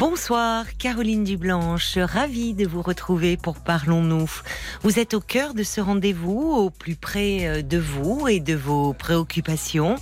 [0.00, 4.30] Bonsoir, Caroline Dublanche, ravie de vous retrouver pour Parlons-nous.
[4.82, 8.54] Vous êtes au cœur de ce rendez-vous, au plus près euh, de vous et de
[8.54, 9.96] vos préoccupations.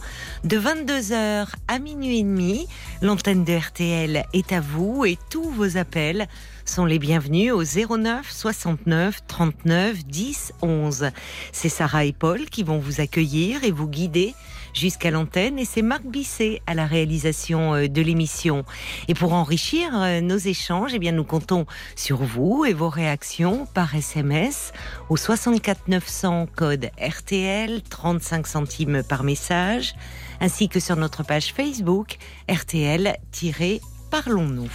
[0.44, 2.68] De 22h à minuit et demi,
[3.02, 6.28] l'antenne de RTL est à vous et tous vos appels
[6.64, 11.10] sont les bienvenus au 09 69 39 10 11.
[11.50, 14.36] C'est Sarah et Paul qui vont vous accueillir et vous guider
[14.78, 18.64] jusqu'à l'antenne et c'est Marc Bisset à la réalisation euh, de l'émission.
[19.08, 23.66] Et pour enrichir euh, nos échanges, eh bien nous comptons sur vous et vos réactions
[23.74, 24.72] par SMS
[25.08, 29.94] au 64 900 code RTL 35 centimes par message
[30.40, 32.16] ainsi que sur notre page Facebook
[32.48, 34.70] RTL-Parlons-nous.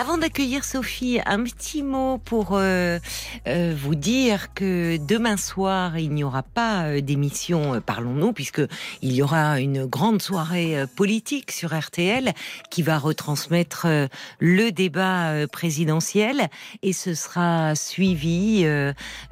[0.00, 3.00] Avant d'accueillir Sophie, un petit mot pour euh,
[3.48, 8.62] euh, vous dire que demain soir, il n'y aura pas euh, d'émission Parlons-nous, puisque
[9.02, 12.32] il y aura une grande soirée politique sur RTL
[12.70, 13.88] qui va retransmettre
[14.38, 16.48] le débat présidentiel
[16.82, 18.64] et ce sera suivi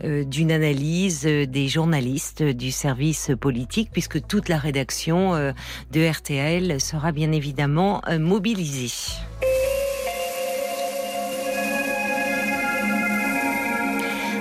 [0.03, 5.53] d'une analyse des journalistes du service politique, puisque toute la rédaction
[5.93, 8.91] de RTL sera bien évidemment mobilisée.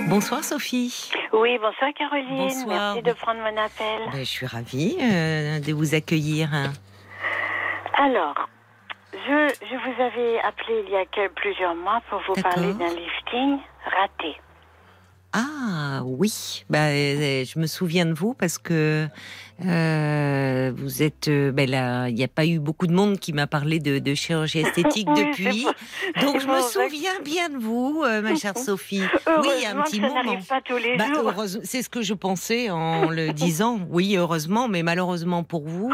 [0.08, 1.10] Bonsoir Sophie.
[1.32, 2.36] Oui, bonsoir Caroline.
[2.36, 2.94] Bonsoir.
[2.94, 4.08] Merci de prendre mon appel.
[4.12, 6.48] Ben, je suis ravie euh, de vous accueillir.
[7.94, 8.48] Alors,
[9.12, 13.58] je, je, vous avais appelé il y a plusieurs mois pour vous parler d'un lifting
[13.84, 14.36] raté.
[15.38, 19.06] Ah oui, bah, euh, je me souviens de vous parce que
[19.66, 23.34] euh, vous êtes, euh, ben là, il n'y a pas eu beaucoup de monde qui
[23.34, 25.66] m'a parlé de, chirurgie esthétique depuis,
[26.22, 29.02] donc je me souviens bien de vous, ma chère Sophie.
[29.26, 30.38] Oui, il y a un petit moment.
[30.48, 31.04] Pas tous les bah,
[31.64, 33.80] C'est ce que je pensais en le disant.
[33.90, 35.92] Oui, heureusement, mais malheureusement pour vous.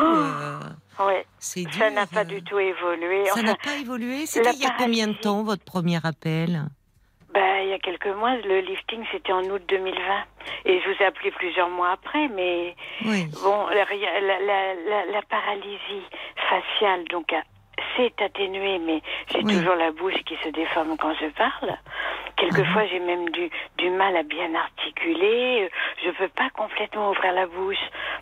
[1.00, 1.04] Oh,
[1.40, 3.24] c'est Ça n'a pas du tout évolué.
[3.34, 4.24] Ça n'a pas évolué.
[4.26, 6.68] C'était il y a combien de temps votre premier appel?
[7.34, 9.98] Ben, il y a quelques mois, le lifting, c'était en août 2020.
[10.66, 16.06] Et je vous ai appelé plusieurs mois après, mais bon, la, la, la, paralysie
[16.48, 17.34] faciale, donc,
[17.96, 21.76] s'est atténuée, mais j'ai toujours la bouche qui se déforme quand je parle.
[22.36, 25.70] Quelquefois, ah j'ai même du, du mal à bien articuler.
[26.04, 27.76] Je peux pas complètement ouvrir la bouche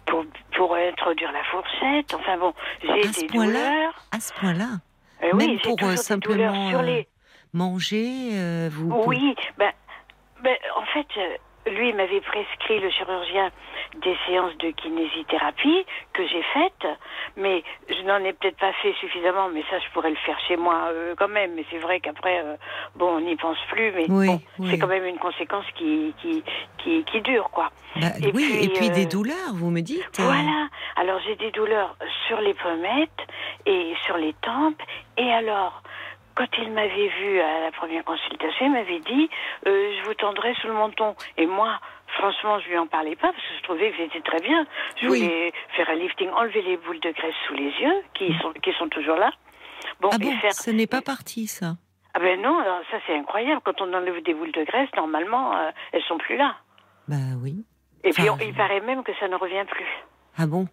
[0.06, 0.25] pour,
[0.56, 2.15] pour introduire la fourchette.
[2.15, 3.94] Enfin bon, j'ai des douleurs.
[4.12, 4.69] À ce point-là
[5.22, 6.37] euh, Oui, j'ai toujours euh, simplement...
[6.37, 7.09] des douleurs sur les
[7.52, 9.72] manger euh, vous Oui, ben,
[10.42, 13.50] ben, en fait, euh, lui m'avait prescrit, le chirurgien,
[14.02, 16.98] des séances de kinésithérapie que j'ai faites,
[17.36, 20.56] mais je n'en ai peut-être pas fait suffisamment, mais ça, je pourrais le faire chez
[20.56, 21.54] moi euh, quand même.
[21.54, 22.42] Mais c'est vrai qu'après,
[22.96, 24.40] bon, on n'y pense plus, mais bon,
[24.70, 26.42] c'est quand même une conséquence qui, qui,
[26.78, 27.70] qui, qui dure, quoi.
[27.96, 30.68] Bah, et oui, puis, et puis des douleurs, vous me dites Voilà.
[30.96, 31.96] Alors, j'ai des douleurs
[32.28, 33.10] sur les pommettes
[33.66, 34.80] et sur les tempes,
[35.16, 35.82] et alors
[36.40, 39.28] quand il m'avait vu à la première consultation, il m'avait dit
[39.66, 41.14] euh, Je vous tendrai sous le menton.
[41.36, 41.78] Et moi,
[42.16, 44.66] franchement, je lui en parlais pas parce que je trouvais que j'étais très bien.
[44.96, 48.54] Je voulais faire un lifting, enlever les boules de graisse sous les yeux, qui, sont,
[48.62, 49.30] qui sont toujours là.
[50.00, 51.76] Bon, ah bon, ce n'est pas parti, ça?
[52.14, 52.58] Ah ben non,
[52.90, 53.60] ça c'est incroyable.
[53.62, 56.56] Quand on enlève des boules de graisse, normalement, euh, elles sont plus là.
[57.06, 57.64] Bah oui.
[58.02, 59.86] Et puis, il paraît même que ça ne revient plus.
[60.38, 60.66] Ah bon?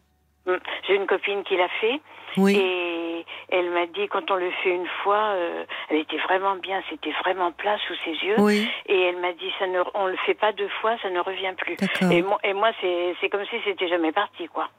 [0.48, 0.60] Hum.
[0.88, 2.00] J'ai une copine qui l'a fait.
[2.38, 2.56] Oui.
[2.58, 3.07] Et
[3.50, 7.14] elle m'a dit quand on le fait une fois, euh, elle était vraiment bien, c'était
[7.24, 8.36] vraiment plat sous ses yeux.
[8.40, 8.70] Oui.
[8.88, 11.54] Et elle m'a dit ça ne, on le fait pas deux fois, ça ne revient
[11.58, 11.78] plus.
[12.12, 14.70] Et, moi, et moi c'est comme si c'était jamais parti quoi.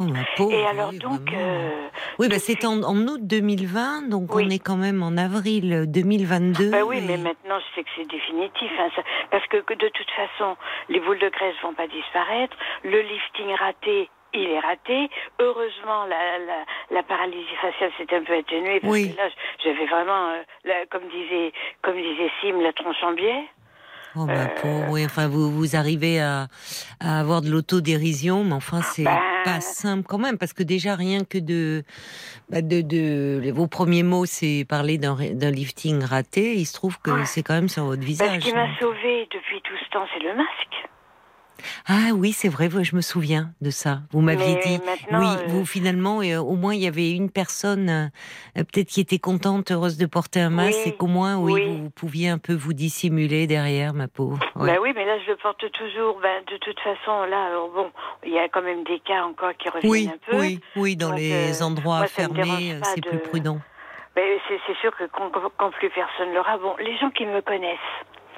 [0.00, 0.04] Oh,
[0.36, 1.88] pauvre, et alors donc euh,
[2.20, 6.84] oui bah, c'était en, août 2020 donc on est quand même en avril 2022 bah
[6.84, 8.90] oui mais maintenant je sais que c'est définitif hein,
[9.32, 10.56] parce que, que, de toute façon
[10.88, 15.10] les boules de graisse vont pas disparaître le lifting raté il est raté.
[15.38, 19.28] Heureusement, la, la, la paralysie faciale s'est un peu atténuée parce que là,
[19.64, 21.52] j'avais vraiment, euh, comme disait,
[21.82, 23.44] comme disait Sim, la tronche en biais.
[24.16, 26.46] Oh bah euh, oui, enfin vous, vous arrivez à,
[26.98, 30.96] à avoir de l'autodérision, mais enfin c'est bah, pas simple quand même, parce que déjà
[30.96, 31.84] rien que de,
[32.48, 37.24] bah de, de, vos premiers mots, c'est parler d'un lifting raté, il se trouve que
[37.26, 38.42] c'est quand même sur votre visage.
[38.42, 40.88] ce qui m'a sauvé depuis tout ce temps, c'est le masque.
[41.86, 44.00] Ah oui, c'est vrai, je me souviens de ça.
[44.12, 44.80] Vous m'aviez dit.
[45.10, 49.00] Oui, euh, vous finalement, euh, au moins il y avait une personne euh, peut-être qui
[49.00, 52.54] était contente, heureuse de porter un masque, et qu'au moins, oui, vous, pouviez un peu
[52.54, 54.34] vous dissimuler derrière, ma peau.
[54.56, 56.20] Ben oui, mais là je le porte toujours.
[56.20, 57.90] Ben, de toute façon, là, bon,
[58.24, 60.38] il y a quand même des cas encore qui reviennent un peu.
[60.38, 63.58] Oui, oui, dans les endroits fermés, c'est plus prudent.
[64.14, 67.78] Ben, c'est sûr que quand, plus personne l'aura, bon, les gens qui me connaissent.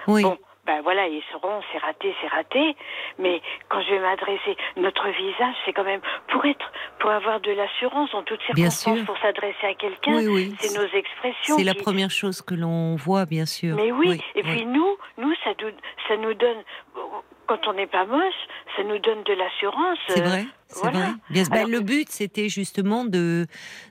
[0.06, 0.24] Oui
[0.70, 2.76] ben voilà, ils seront, c'est raté, c'est raté.
[3.18, 6.70] Mais quand je vais m'adresser, notre visage, c'est quand même pour être,
[7.00, 10.20] pour avoir de l'assurance en toutes circonstances, pour s'adresser à quelqu'un.
[10.60, 11.56] C'est nos expressions.
[11.58, 13.74] C'est la première chose que l'on voit, bien sûr.
[13.74, 14.22] Mais oui.
[14.36, 15.50] Et puis nous, nous, ça,
[16.06, 16.62] ça nous donne
[17.46, 18.42] quand on n'est pas moche,
[18.76, 19.98] ça nous donne de l'assurance.
[20.06, 20.44] C'est vrai.
[20.68, 21.08] C'est vrai.
[21.30, 23.46] Bien, ben, le but, c'était justement de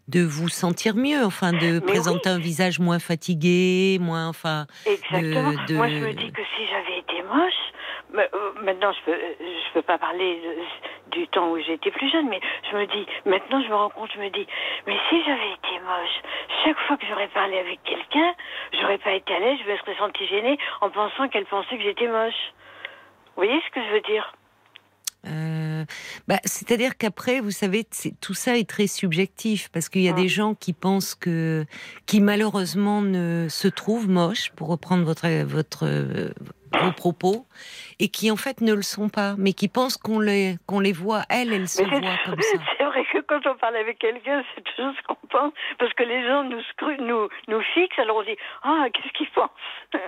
[0.07, 4.65] de vous sentir mieux, enfin, de présenter un visage moins fatigué, moins, enfin.
[4.85, 5.51] Exactement.
[5.71, 7.61] Moi, je me dis que si j'avais été moche,
[8.15, 10.41] euh, maintenant, je peux, je peux pas parler
[11.11, 12.39] du temps où j'étais plus jeune, mais
[12.71, 14.47] je me dis, maintenant, je me rends compte, je me dis,
[14.87, 16.21] mais si j'avais été moche,
[16.63, 18.33] chaque fois que j'aurais parlé avec quelqu'un,
[18.79, 21.83] j'aurais pas été à l'aise, je me serais sentie gênée en pensant qu'elle pensait que
[21.83, 22.53] j'étais moche.
[23.39, 24.35] Vous voyez ce que je veux dire?
[25.27, 25.85] Euh,
[26.27, 27.87] bah, C'est-à-dire qu'après, vous savez,
[28.19, 31.65] tout ça est très subjectif parce qu'il y a des gens qui pensent que,
[32.05, 36.33] qui malheureusement ne se trouvent moches, pour reprendre votre, votre,
[36.81, 37.45] vos propos,
[37.99, 40.93] et qui en fait ne le sont pas, mais qui pensent qu'on les, qu'on les
[40.93, 42.57] voit, elles, elles se voient comme ça.
[42.77, 46.03] C'est vrai que quand on parle avec quelqu'un, c'est toujours ce qu'on pense, parce que
[46.03, 46.61] les gens nous,
[47.05, 49.49] nous, nous fixent, alors on dit Ah, qu'est-ce qu'ils pensent?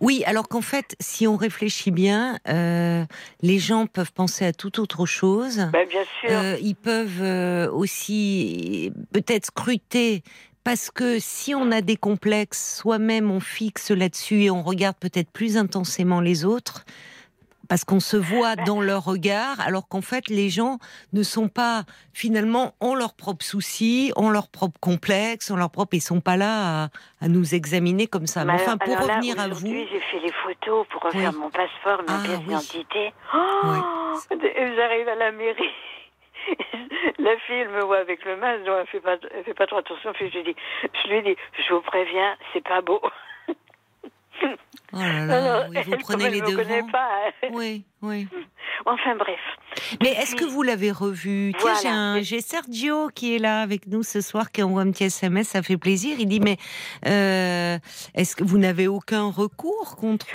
[0.00, 3.04] Oui, alors qu'en fait, si on réfléchit bien, euh,
[3.42, 5.68] les gens peuvent penser à toute autre chose.
[5.72, 6.30] Ben, bien sûr.
[6.30, 10.22] Euh, ils peuvent euh, aussi peut-être scruter
[10.64, 15.30] parce que si on a des complexes, soi-même on fixe là-dessus et on regarde peut-être
[15.30, 16.84] plus intensément les autres,
[17.70, 20.78] parce qu'on se voit dans leur regard, alors qu'en fait les gens
[21.12, 25.94] ne sont pas finalement ont leurs propres soucis, ont leurs propres complexes, ont leurs propres,
[25.94, 26.90] ils sont pas là
[27.20, 28.44] à, nous examiner comme ça.
[28.44, 32.18] Mais, enfin, pour revenir à vous, j'ai fait les photos pour refaire mon passeport, ma
[32.18, 33.12] ah pièce d'identité.
[33.32, 33.38] Oh,
[34.30, 35.70] J'arrive à la mairie.
[37.18, 40.12] la fille, me voit avec le masque, elle fait pas, fait pas trop attention.
[40.12, 40.56] Puis je lui dis,
[41.04, 43.00] je lui dis, je vous préviens, c'est pas beau.
[44.92, 46.86] Oh là là, vous prenez les devants.
[46.94, 47.30] Hein.
[47.52, 48.26] Oui, oui.
[48.86, 49.38] Enfin bref.
[50.02, 51.52] Mais est-ce que vous l'avez revu?
[52.22, 55.62] J'ai Sergio qui est là avec nous ce soir, qui envoie un petit SMS, ça
[55.62, 56.16] fait plaisir.
[56.18, 56.56] Il dit mais
[57.06, 57.78] euh,
[58.14, 60.26] est-ce que vous n'avez aucun recours contre,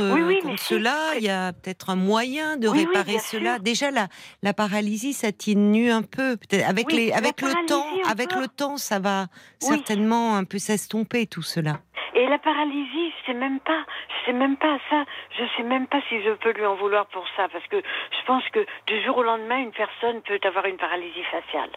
[0.57, 0.95] cela?
[1.17, 3.59] Il y a peut-être un moyen de réparer cela.
[3.59, 4.07] Déjà la,
[4.41, 6.37] la paralysie, ça nu un peu.
[6.37, 9.27] Peut-être avec les, avec le temps, avec le temps, ça va
[9.59, 11.79] certainement un peu s'estomper tout cela.
[12.15, 13.83] Et la paralysie, c'est même pas,
[14.25, 15.03] c'est même pas ça.
[15.37, 18.25] Je sais même pas si je peux lui en vouloir pour ça, parce que je
[18.25, 21.69] pense que du jour au lendemain, une personne peut avoir une paralysie faciale.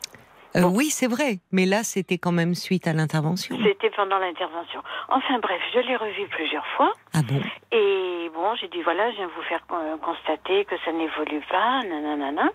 [0.56, 3.56] Euh, oui, c'est vrai, mais là, c'était quand même suite à l'intervention.
[3.62, 4.82] C'était pendant l'intervention.
[5.08, 6.92] Enfin bref, je l'ai revu plusieurs fois.
[7.12, 7.40] Ah bon?
[7.70, 9.60] Et bon, j'ai dit voilà, je viens vous faire
[10.00, 12.48] constater que ça n'évolue pas, nanana.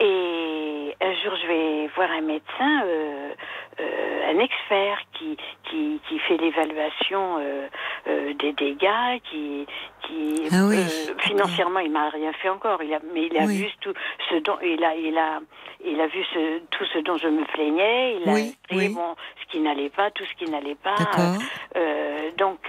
[0.00, 3.30] Et un jour, je vais voir un médecin, euh,
[3.80, 9.66] euh, un expert qui, qui, qui fait l'évaluation euh, des dégâts, qui,
[10.02, 10.84] qui ah oui.
[11.18, 12.82] financièrement, il m'a rien fait encore.
[12.82, 13.94] Il a, mais il a vu tout
[14.28, 15.40] ce dont il a, il a,
[15.84, 18.16] il a vu ce, tout ce dont je me plaignais.
[18.20, 20.96] Il a oui, bon, ce qui n'allait pas, tout ce qui n'allait pas.
[22.36, 22.68] donc,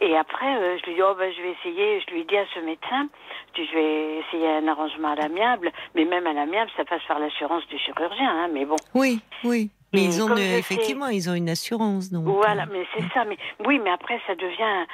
[0.00, 2.00] et après, je lui dis oh ben je vais essayer.
[2.06, 3.08] Je lui dis à ce médecin,
[3.56, 7.66] je vais essayer un arrangement à l'amiable, mais même à l'amiable, ça passe par l'assurance
[7.68, 8.76] du chirurgien, hein, mais bon.
[8.94, 9.70] Oui, oui.
[9.94, 12.10] Mais ils ont effectivement, ils ont une assurance.
[12.10, 13.24] Donc, voilà, euh, mais c'est ça.
[13.24, 14.86] Mais oui, mais après, ça devient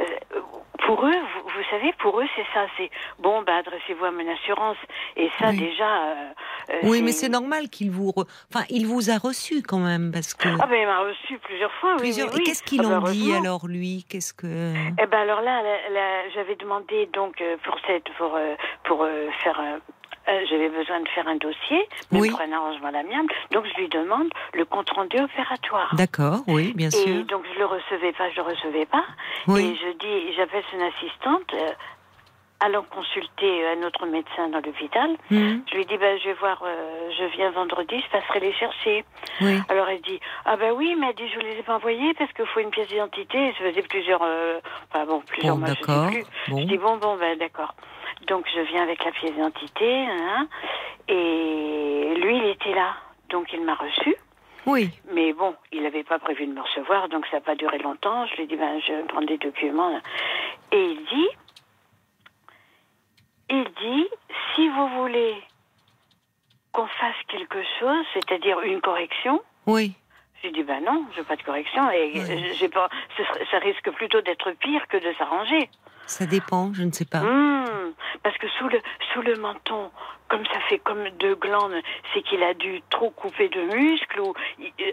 [0.00, 0.04] euh,
[0.86, 1.20] pour eux.
[1.44, 2.66] Vous, savez, pour eux, c'est ça.
[2.76, 4.78] C'est bon, bah, adressez-vous à mon assurance.
[5.16, 6.06] Et ça, déjà.
[6.70, 10.34] Euh, oui, mais c'est normal qu'il vous, enfin, il vous a reçu quand même parce
[10.34, 10.48] que.
[10.60, 11.96] Ah ben, il m'a reçu plusieurs fois.
[11.96, 12.32] Plusieurs...
[12.32, 15.42] Oui, Et qu'est-ce qu'ils ah, ont bah, dit alors lui Qu'est-ce que Eh ben alors
[15.42, 15.62] là,
[16.34, 18.38] j'avais demandé donc pour cette pour
[18.84, 19.06] pour
[19.42, 19.60] faire
[20.28, 23.32] euh, j'avais besoin de faire un dossier, mais pour un arrangement à l'amiable.
[23.52, 25.94] Donc je lui demande le compte rendu opératoire.
[25.94, 27.08] D'accord, oui, bien sûr.
[27.08, 29.04] Et donc je le recevais pas, je le recevais pas.
[29.48, 31.54] Et je dis, j'appelle son assistante.
[31.54, 31.70] Euh,
[32.58, 35.10] allant consulter un autre médecin dans l'hôpital.
[35.30, 35.62] Mhm.
[35.70, 39.04] Je lui dis, ben, je vais voir, euh, je viens vendredi, je passerai les chercher.
[39.68, 42.14] Alors elle dit, ah ben oui, mais elle dit, je vous les ai pas envoyés
[42.14, 43.52] parce qu'il faut une pièce d'identité.
[43.58, 46.24] Je faisais plusieurs, enfin bon, plusieurs mois, je sais plus.
[46.48, 47.74] Je dis, bon, bon, ben d'accord.
[48.26, 50.48] Donc je viens avec la pièce d'identité, hein,
[51.08, 52.94] et lui, il était là.
[53.28, 54.16] Donc il m'a reçu.
[54.66, 54.90] Oui.
[55.12, 58.26] Mais bon, il n'avait pas prévu de me recevoir, donc ça n'a pas duré longtemps.
[58.26, 60.00] Je lui ai dit, ben, je vais prendre des documents.
[60.72, 61.28] Et il dit,
[63.50, 64.08] il dit
[64.54, 65.36] si vous voulez
[66.72, 69.40] qu'on fasse quelque chose, c'est-à-dire une correction.
[69.66, 69.94] Oui.
[70.42, 72.88] J'ai dit ben non, je veux pas de correction et j'ai pas.
[73.50, 75.70] Ça risque plutôt d'être pire que de s'arranger.
[76.06, 77.20] Ça dépend, je ne sais pas.
[77.20, 78.78] Mmh, parce que sous le,
[79.12, 79.90] sous le menton,
[80.28, 81.74] comme ça fait comme deux glandes,
[82.12, 84.34] c'est qu'il a dû trop couper de muscles ou,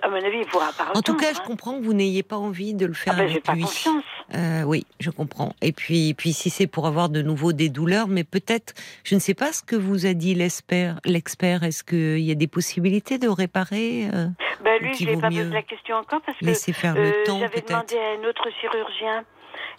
[0.02, 0.92] à mon avis, il pourra pas.
[0.94, 1.44] En tout cas, je hein.
[1.46, 4.04] comprends que vous n'ayez pas envie de le faire ah ben, avec pas Confiance.
[4.36, 5.54] Euh, oui, je comprends.
[5.62, 9.20] Et puis, puis si c'est pour avoir de nouveau des douleurs, mais peut-être, je ne
[9.20, 11.00] sais pas ce que vous a dit l'expert.
[11.06, 14.28] L'expert, est-ce qu'il y a des possibilités de réparer euh,
[14.64, 18.20] ben Lui, je n'ai pas posé la question encore parce que euh, j'avais demandé à
[18.20, 19.24] un autre chirurgien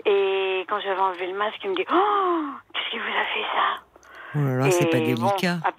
[0.06, 3.46] et quand j'avais enlevé le masque, il me dit Oh, qu'est-ce qui vous a fait
[3.54, 3.84] ça
[4.36, 5.58] Oh là là, c'est pas délicat.
[5.64, 5.72] ah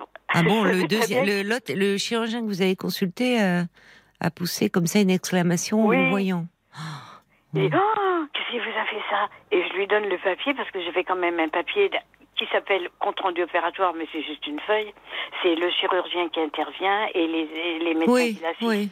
[0.43, 1.43] bon, ah le, deuxième, le,
[1.75, 3.63] le, chirurgien que vous avez consulté euh,
[4.21, 6.45] a poussé comme ça une exclamation en voyant.
[7.53, 10.53] Il dit Oh, qu'est-ce qui vous a fait ça Et je lui donne le papier
[10.53, 11.89] parce que j'avais quand même un papier
[12.37, 14.93] qui s'appelle compte rendu opératoire, mais c'est juste une feuille.
[15.41, 18.63] C'est le chirurgien qui intervient et les, les médecins qui l'assistent.
[18.63, 18.89] Oui.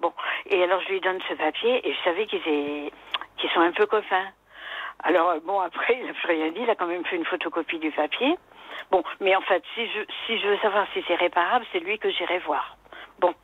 [0.00, 0.12] Bon,
[0.46, 3.86] et alors je lui donne ce papier et je savais qu'ils qu'ils sont un peu
[3.86, 4.28] copains.
[5.02, 7.24] Alors, euh, bon, après, il n'a plus rien dit, il a quand même fait une
[7.24, 8.36] photocopie du papier.
[8.90, 11.98] Bon, mais en fait, si je, si je veux savoir si c'est réparable, c'est lui
[11.98, 12.76] que j'irai voir.
[13.18, 13.34] Bon,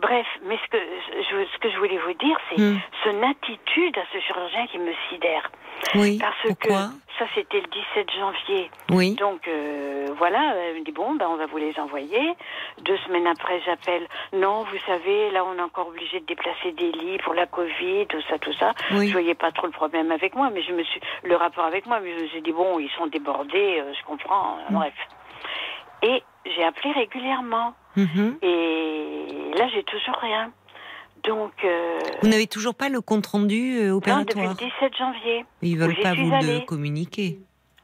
[0.00, 2.80] bref, mais ce que je, ce que je voulais vous dire, c'est hmm.
[3.04, 5.50] son attitude à ce chirurgien qui me sidère.
[5.94, 6.18] Oui.
[6.18, 8.70] Parce que ça, c'était le 17 janvier.
[8.90, 9.14] Oui.
[9.14, 12.34] Donc euh, voilà, elle me dit bon, ben on va vous les envoyer.
[12.82, 14.06] Deux semaines après, j'appelle.
[14.32, 18.06] Non, vous savez, là, on est encore obligé de déplacer des lits pour la Covid,
[18.08, 18.72] tout ça, tout ça.
[18.92, 19.08] Oui.
[19.08, 21.86] Je voyais pas trop le problème avec moi, mais je me suis le rapport avec
[21.86, 24.58] moi, mais je me suis dit bon, ils sont débordés, euh, je comprends.
[24.68, 24.74] Mm.
[24.74, 24.94] Bref.
[26.02, 27.74] Et j'ai appelé régulièrement.
[27.96, 28.34] Mm-hmm.
[28.42, 30.52] Et là, j'ai toujours rien.
[31.24, 31.52] Donc.
[31.64, 35.44] Euh, vous n'avez toujours pas le compte rendu euh, opératoire Non, depuis le 17 janvier.
[35.62, 37.38] Ils veulent pas vous le communiquer.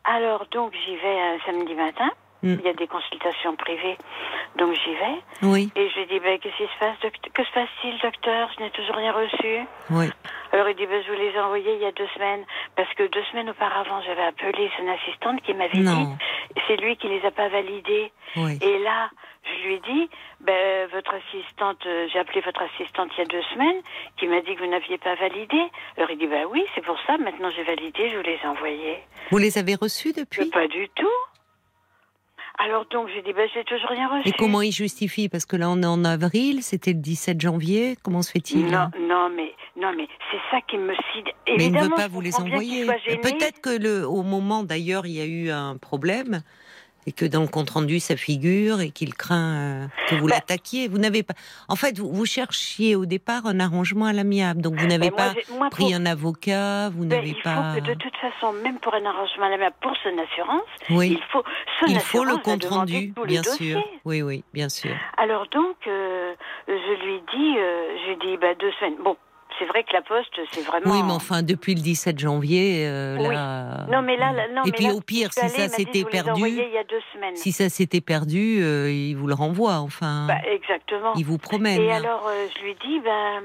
[0.05, 2.09] Alors, donc, j'y vais un samedi matin.
[2.43, 2.57] Mm.
[2.61, 3.97] Il y a des consultations privées,
[4.57, 5.21] donc j'y vais.
[5.43, 5.71] Oui.
[5.75, 8.51] Et je lui dis, ben, qu'est-ce qui se passe, que se passe-t-il, docteur?
[8.57, 9.67] Je n'ai toujours rien reçu.
[9.91, 10.11] Oui.
[10.53, 12.45] Alors il dit, ben, je vous les ai envoyés il y a deux semaines,
[12.77, 16.07] parce que deux semaines auparavant, j'avais appelé son assistante qui m'avait dit,
[16.67, 18.13] c'est lui qui les a pas validés.
[18.37, 18.59] Oui.
[18.61, 19.11] Et là,
[19.45, 23.43] je lui dit, ben, votre assistante, euh, j'ai appelé votre assistante il y a deux
[23.55, 23.81] semaines,
[24.19, 25.63] qui m'a dit que vous n'aviez pas validé.
[25.97, 28.47] Alors il dit, ben oui, c'est pour ça, maintenant j'ai validé, je vous les ai
[28.47, 28.99] envoyés.
[29.31, 30.51] Vous les avez reçus depuis?
[30.51, 31.07] Pas du tout.
[32.59, 34.29] Alors donc j'ai dit, ben j'ai toujours rien reçu.
[34.29, 35.29] Et comment il justifie?
[35.29, 38.67] Parce que là on est en avril, c'était le 17 janvier, comment se fait-il?
[38.67, 41.29] Non, non, mais non, mais c'est ça qui me cide.
[41.47, 42.87] Mais il ne veut pas vous les envoyer.
[43.23, 46.41] Peut-être que le, au moment d'ailleurs il y a eu un problème
[47.07, 50.37] et que dans le compte rendu ça figure et qu'il craint euh, que vous bah
[50.37, 50.89] l'attaquiez.
[50.89, 51.35] Vous n'avez pas.
[51.69, 55.33] En fait, vous, cherchiez au départ un arrangement à l'amiable, donc vous n'avez pas
[55.71, 57.75] pris un avocat, vous n'avez pas.
[57.75, 61.19] Faut que de toute façon, même pour un arrangement à l'amiable, pour son assurance, oui.
[61.19, 61.45] il faut
[61.89, 63.83] il faut le compte rendu, bien sûr.
[64.05, 64.95] Oui, oui, bien sûr.
[65.17, 66.35] Alors donc, euh,
[66.69, 68.97] je lui dis, euh, je lui dis, bah deux semaines.
[69.03, 69.17] Bon,
[69.59, 70.91] c'est vrai que la Poste, c'est vraiment.
[70.91, 73.87] Oui, mais enfin, depuis le 17 janvier, euh, là.
[73.91, 76.43] Non, mais là, non, Et puis au pire, si ça s'était perdu.
[76.49, 77.37] Il y a deux semaines.
[77.37, 80.27] Si ça s'était perdu, euh, il vous le renvoie, enfin.
[80.27, 81.15] Bah, exactement.
[81.17, 81.81] Il vous promène.
[81.81, 83.43] Et alors, euh, je lui dis, ben.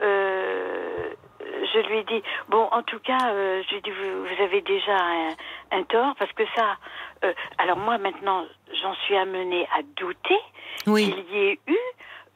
[0.00, 4.96] je lui dis, bon, en tout cas, je lui dis, vous, avez déjà
[5.70, 6.76] un, tort, parce que ça.
[7.58, 8.44] alors moi, maintenant,
[8.82, 10.38] j'en suis amenée à douter
[10.86, 11.10] oui.
[11.10, 11.78] qu'il y ait eu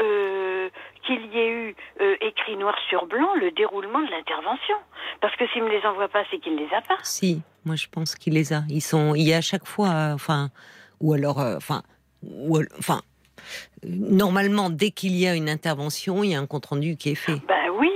[0.00, 0.68] euh,
[1.06, 4.76] qu'il y ait eu euh, écrit noir sur blanc le déroulement de l'intervention.
[5.20, 6.98] Parce que s'il ne les envoie pas, c'est qu'il ne les a pas.
[7.02, 8.64] Si, moi je pense qu'il les a.
[8.68, 10.50] Ils sont, il y a à chaque fois, euh, enfin,
[11.00, 11.82] ou alors, enfin,
[12.78, 13.00] enfin,
[13.84, 17.14] normalement, dès qu'il y a une intervention, il y a un compte rendu qui est
[17.14, 17.40] fait.
[17.48, 17.90] Ben oui.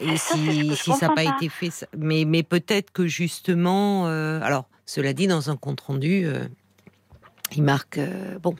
[0.00, 5.26] Et si, ça n'a pas, été fait, mais, mais peut-être que justement, alors, cela dit,
[5.26, 6.26] dans un compte rendu,
[7.52, 7.98] il marque,
[8.42, 8.54] bon,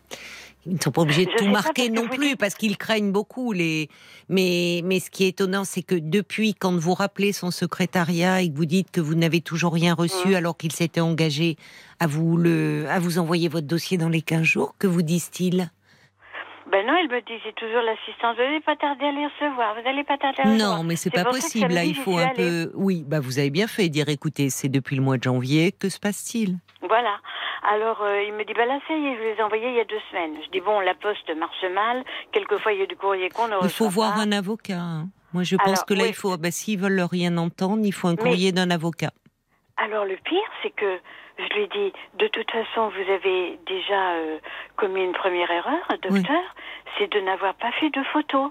[0.67, 3.89] ils ne sont pas obligés de tout marquer non plus parce qu'ils craignent beaucoup les.
[4.29, 8.51] Mais mais ce qui est étonnant, c'est que depuis quand vous rappelez son secrétariat et
[8.51, 10.35] que vous dites que vous n'avez toujours rien reçu mmh.
[10.35, 11.57] alors qu'il s'était engagé
[12.01, 15.71] à vous le à vous envoyer votre dossier dans les 15 jours, que vous disent-ils?
[16.71, 19.83] Ben non, il me disait toujours l'assistance, vous n'allez pas tarder à les recevoir, vous
[19.83, 20.79] n'allez pas tarder à les recevoir.
[20.79, 21.73] Non, mais c'est pas possible.
[21.73, 22.73] Là, il faut un peu.
[22.75, 25.89] Oui, bah vous avez bien fait dire, écoutez, c'est depuis le mois de janvier, que
[25.89, 26.57] se passe-t-il?
[26.83, 27.21] Voilà.
[27.69, 29.75] Alors, euh, il me dit, bah là, ça y est, je les ai envoyés il
[29.75, 30.37] y a deux semaines.
[30.45, 32.05] Je dis, bon, la poste marche mal.
[32.33, 34.79] Quelquefois, il y a du courrier qu'on ne Il faut voir un avocat.
[34.79, 35.09] Hein.
[35.33, 38.17] Moi, je pense que là, il faut, bah, s'ils veulent rien entendre, il faut un
[38.17, 39.11] courrier d'un avocat.
[39.77, 40.99] Alors, le pire, c'est que
[41.38, 44.38] je lui dis, de toute façon, vous avez déjà euh,
[44.76, 46.43] commis une première erreur, docteur,
[46.99, 48.50] c'est de n'avoir pas fait de photos.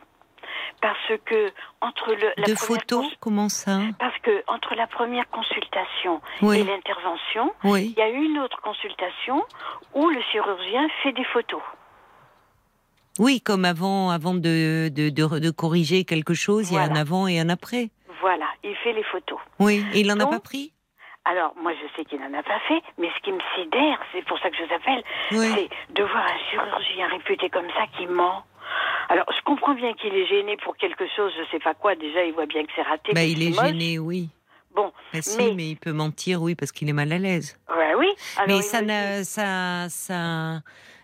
[0.82, 1.52] parce que
[1.82, 3.80] entre le la de photos, comment ça?
[4.00, 9.44] Parce que entre la première consultation et l'intervention, il y a une autre consultation
[9.94, 11.62] où le chirurgien fait des photos.
[13.18, 17.28] Oui, comme avant, avant de, de, de, corriger quelque chose, il y a un avant
[17.28, 17.90] et un après.
[18.20, 19.40] Voilà, il fait les photos.
[19.60, 20.74] Oui, et il n'en a pas pris?
[21.26, 24.24] Alors, moi, je sais qu'il n'en a pas fait, mais ce qui me sidère, c'est
[24.26, 28.06] pour ça que je vous appelle, c'est de voir un chirurgien réputé comme ça qui
[28.06, 28.44] ment.
[29.10, 31.96] Alors, je comprends bien qu'il est gêné pour quelque chose, je sais pas quoi.
[31.96, 33.14] Déjà, il voit bien que c'est raté.
[33.14, 34.30] Bah, il est, gêné, oui.
[34.76, 35.54] Bon, bah, mais...
[35.56, 37.58] mais il peut mentir, oui, parce qu'il est mal à l'aise.
[37.76, 38.10] Ouais, oui.
[38.48, 38.82] mais ça,
[39.24, 40.62] ça, ça,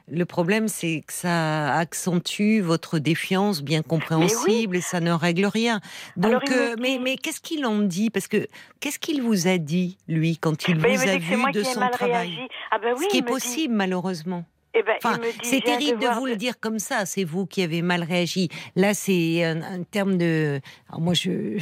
[0.08, 5.80] le problème, c'est que ça accentue votre défiance bien compréhensible et ça ne règle rien.
[6.18, 8.10] Donc, euh, mais, mais qu'est-ce qu'il en dit?
[8.10, 8.48] Parce que
[8.80, 12.38] qu'est-ce qu'il vous a dit, lui, quand il vous a vu de son travail?
[12.72, 14.46] ah ben Ce qui est possible, malheureusement.
[14.74, 14.96] Eh ben,
[15.44, 17.06] c'est terrible de vous le dire comme ça.
[17.06, 18.50] C'est vous qui avez mal réagi.
[18.78, 20.62] Là, c'est un, terme de.
[20.98, 21.58] moi, je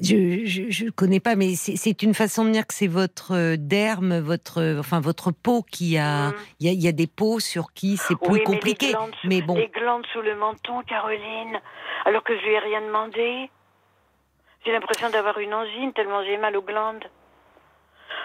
[0.00, 4.20] je, je connais pas, mais c'est une façon de dire que c'est votre euh, derme,
[4.20, 6.28] votre enfin votre peau qui a.
[6.28, 6.34] Mm.
[6.60, 8.92] Il y, a, des peaux sur qui c'est plus compliqué.
[9.24, 9.56] Mais, bon.
[9.56, 11.60] Les glandes sous le menton, Caroline.
[12.04, 13.50] Alors que je lui ai rien demandé.
[14.64, 17.04] J'ai l'impression d'avoir une angine tellement j'ai mal aux glandes.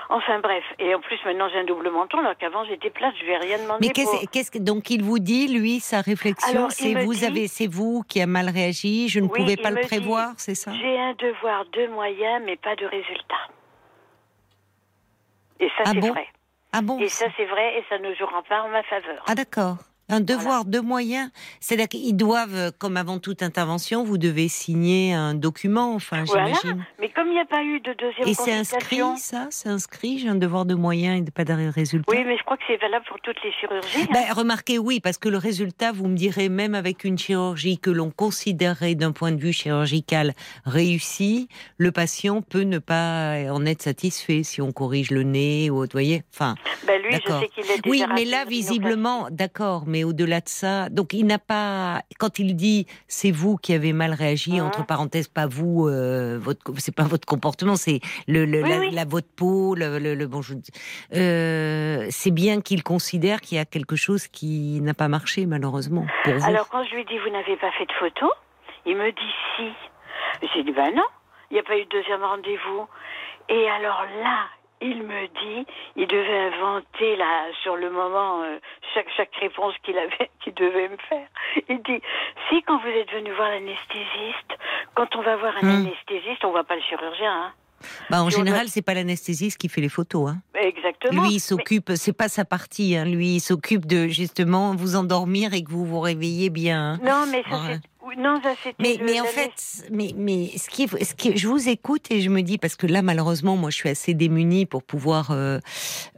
[0.10, 3.26] Enfin bref, et en plus maintenant j'ai un double menton, alors qu'avant j'étais plate, je
[3.26, 3.88] ai rien demandé.
[3.88, 8.04] Mais qu'est-ce, que donc il vous dit, lui, sa réflexion, c'est vous avez, c'est vous
[8.08, 10.72] qui a mal réagi, je ne pouvais pas le prévoir, c'est ça?
[10.74, 13.48] J'ai un devoir de moyens, mais pas de résultat.
[15.60, 16.28] Et ça ah c'est vrai.
[16.74, 17.00] Ah bon?
[17.00, 19.24] Et ça c'est vrai, et ça ne jouera pas en ma faveur.
[19.28, 19.78] Ah d'accord
[20.12, 21.30] un devoir de moyens.
[21.60, 26.86] C'est-à-dire qu'ils doivent, euh, comme avant toute intervention, vous devez signer un document, enfin, j'imagine.
[27.00, 29.48] Mais comme il n'y a pas eu de deuxième Et c'est inscrit, ça?
[29.50, 32.12] C'est inscrit J'ai un devoir de moyens et pas de résultat?
[32.12, 34.02] Oui, mais je crois que c'est valable pour toutes les chirurgies.
[34.02, 34.08] Hein.
[34.14, 37.90] Ben, remarquez, oui, parce que le résultat, vous me direz, même avec une chirurgie que
[37.90, 40.34] l'on considérerait d'un point de vue chirurgical
[40.66, 45.82] réussie, le patient peut ne pas en être satisfait si on corrige le nez ou,
[45.82, 46.24] vous voyez?
[46.34, 50.50] Enfin, ben lui, je sais qu'il est Oui, mais là, visiblement, d'accord, mais au-delà de
[50.50, 54.68] ça, donc il n'a pas, quand il dit c'est vous qui avez mal réagi, mhm.
[54.68, 59.76] entre parenthèses, pas vous, euh, votre, c'est pas votre comportement, c'est le, la, votre peau,
[59.76, 60.42] le, le, bon,
[61.14, 66.06] euh, c'est bien qu'il considère qu'il y a quelque chose qui n'a pas marché malheureusement
[66.24, 66.46] pour vous.
[66.46, 68.32] Alors quand je lui dis vous n'avez pas fait de photo,
[68.86, 69.70] il me dit si.
[70.54, 71.06] J'ai dit ben non,
[71.50, 72.88] il n'y a pas eu de deuxième rendez-vous.
[73.50, 74.46] Et alors là,
[74.82, 78.58] il me dit, il devait inventer là sur le moment euh,
[78.94, 81.28] chaque chaque réponse qu'il avait, qu'il devait me faire.
[81.70, 82.02] Il dit,
[82.50, 84.58] si quand vous êtes venu voir l'anesthésiste,
[84.96, 85.86] quand on va voir un hmm.
[85.88, 87.32] anesthésiste, on voit pas le chirurgien.
[87.32, 87.54] Hein.
[88.10, 90.30] Bah, en général, c'est pas l'anesthésiste qui fait les photos.
[90.30, 90.42] Hein.
[90.54, 91.24] Exactement.
[91.24, 92.96] Lui, il s'occupe, c'est pas sa partie.
[92.96, 93.06] Hein.
[93.06, 96.94] Lui, il s'occupe de justement vous endormir et que vous vous réveillez bien.
[96.94, 97.00] Hein.
[97.04, 97.80] Non, mais ça, c'est
[98.18, 98.42] non,
[98.80, 102.30] mais, mais en fait, mais, mais ce qui, ce qui, je vous écoute et je
[102.30, 105.60] me dis parce que là, malheureusement, moi, je suis assez démunie pour pouvoir euh,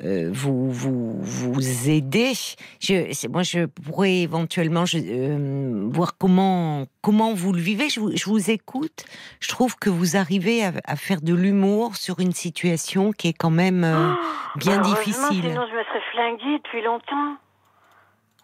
[0.04, 2.34] euh, vous, vous, vous aider.
[2.80, 7.90] Je, moi, je pourrais éventuellement je, euh, voir comment comment vous le vivez.
[7.90, 9.06] Je vous, je vous, écoute.
[9.40, 13.34] Je trouve que vous arrivez à, à faire de l'humour sur une situation qui est
[13.34, 15.44] quand même oh, bien difficile.
[15.44, 17.38] Sinon, je me serais flinguée depuis longtemps.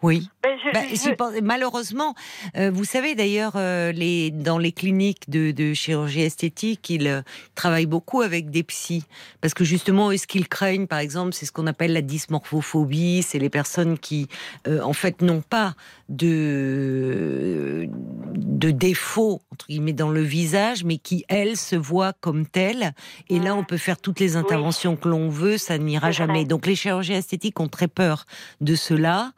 [0.02, 0.28] Oui.
[0.72, 0.86] Ben,
[1.18, 2.14] bah, malheureusement,
[2.56, 7.22] euh, vous savez d'ailleurs, euh, les, dans les cliniques de, de chirurgie esthétique, ils euh,
[7.54, 9.04] travaillent beaucoup avec des psys.
[9.40, 13.22] Parce que justement, ce qu'ils craignent, par exemple, c'est ce qu'on appelle la dysmorphophobie.
[13.22, 14.28] C'est les personnes qui,
[14.66, 15.74] en fait, n'ont pas
[16.08, 17.88] de,
[18.36, 22.92] de défauts, entre guillemets, dans le visage, mais qui, elles, se voient comme telles.
[23.28, 26.44] Et là, on peut faire toutes les interventions que l'on veut, ça n'ira jamais.
[26.44, 28.26] Donc les chirurgiens esthétiques ont très peur
[28.60, 29.32] de cela.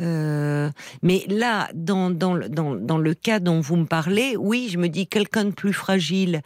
[0.00, 0.70] Euh,
[1.02, 4.88] mais là, dans, dans, dans, dans, le cas dont vous me parlez, oui, je me
[4.88, 6.42] dis quelqu'un de plus fragile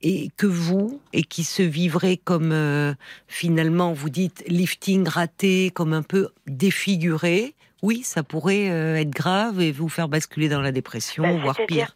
[0.00, 2.94] et que vous, et qui se vivrait comme euh,
[3.26, 9.60] finalement, vous dites lifting raté, comme un peu défiguré, oui, ça pourrait euh, être grave
[9.60, 11.88] et vous faire basculer dans la dépression, ben, voire pire.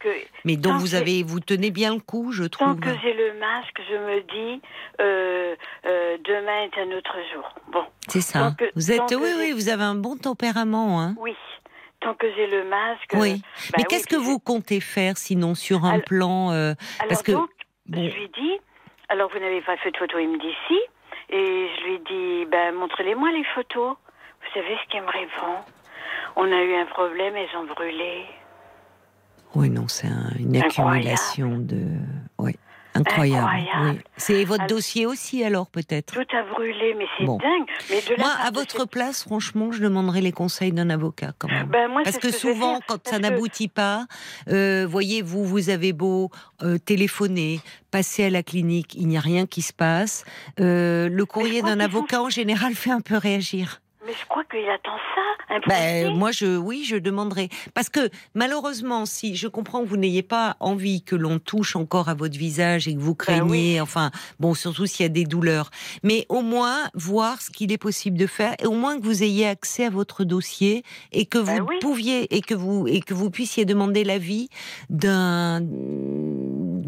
[0.44, 2.74] Mais donc vous avez, vous tenez bien le coup, je trouve.
[2.74, 4.62] Tant que j'ai le masque, je me dis
[5.00, 7.54] euh, euh, demain est un autre jour.
[7.72, 7.84] Bon.
[8.06, 8.54] C'est ça.
[8.76, 11.14] vous êtes, oui, oui, vous avez un bon tempérament, hein.
[11.18, 11.34] Oui.
[12.00, 13.14] Tant que j'ai le masque.
[13.14, 13.40] Oui.
[13.78, 16.74] Mais qu'est-ce que vous comptez faire sinon sur un plan
[17.08, 18.60] Parce que je lui dis.
[19.08, 20.78] Alors vous n'avez pas fait de photo, il me dit si.
[21.30, 23.96] Et je lui dis, ben montrez-les-moi les photos.
[24.42, 25.64] Vous savez ce qui me répond?
[26.36, 28.24] On a eu un problème, elles ont brûlé.
[29.54, 31.80] Oui, non, c'est une accumulation de.
[32.38, 32.54] Oui,
[32.94, 34.02] Incroyable.
[34.16, 36.14] C'est votre dossier aussi alors peut-être?
[36.14, 37.66] Tout a brûlé, mais c'est dingue.
[37.90, 41.68] Mais Moi, à votre place, franchement, je demanderais les conseils d'un avocat quand même.
[41.68, 44.06] Ben, Parce que, souvent, quand ça n'aboutit pas,
[44.48, 46.30] euh, voyez, vous, vous avez beau
[46.62, 47.60] euh, téléphoner,
[47.90, 50.24] passer à la clinique, il n'y a rien qui se passe.
[50.60, 53.80] Euh, le courrier d'un avocat, en général, fait un peu réagir.
[54.08, 55.54] Mais je crois qu'il attend ça.
[55.54, 57.50] Un ben, moi, je, oui, je demanderai.
[57.74, 62.08] Parce que malheureusement, si je comprends que vous n'ayez pas envie que l'on touche encore
[62.08, 65.24] à votre visage et que vous ben craignez, enfin, bon, surtout s'il y a des
[65.24, 65.70] douleurs,
[66.02, 69.22] mais au moins voir ce qu'il est possible de faire et au moins que vous
[69.22, 73.12] ayez accès à votre dossier et que ben vous pouviez et que vous et que
[73.12, 74.48] vous puissiez demander l'avis
[74.88, 75.60] d'un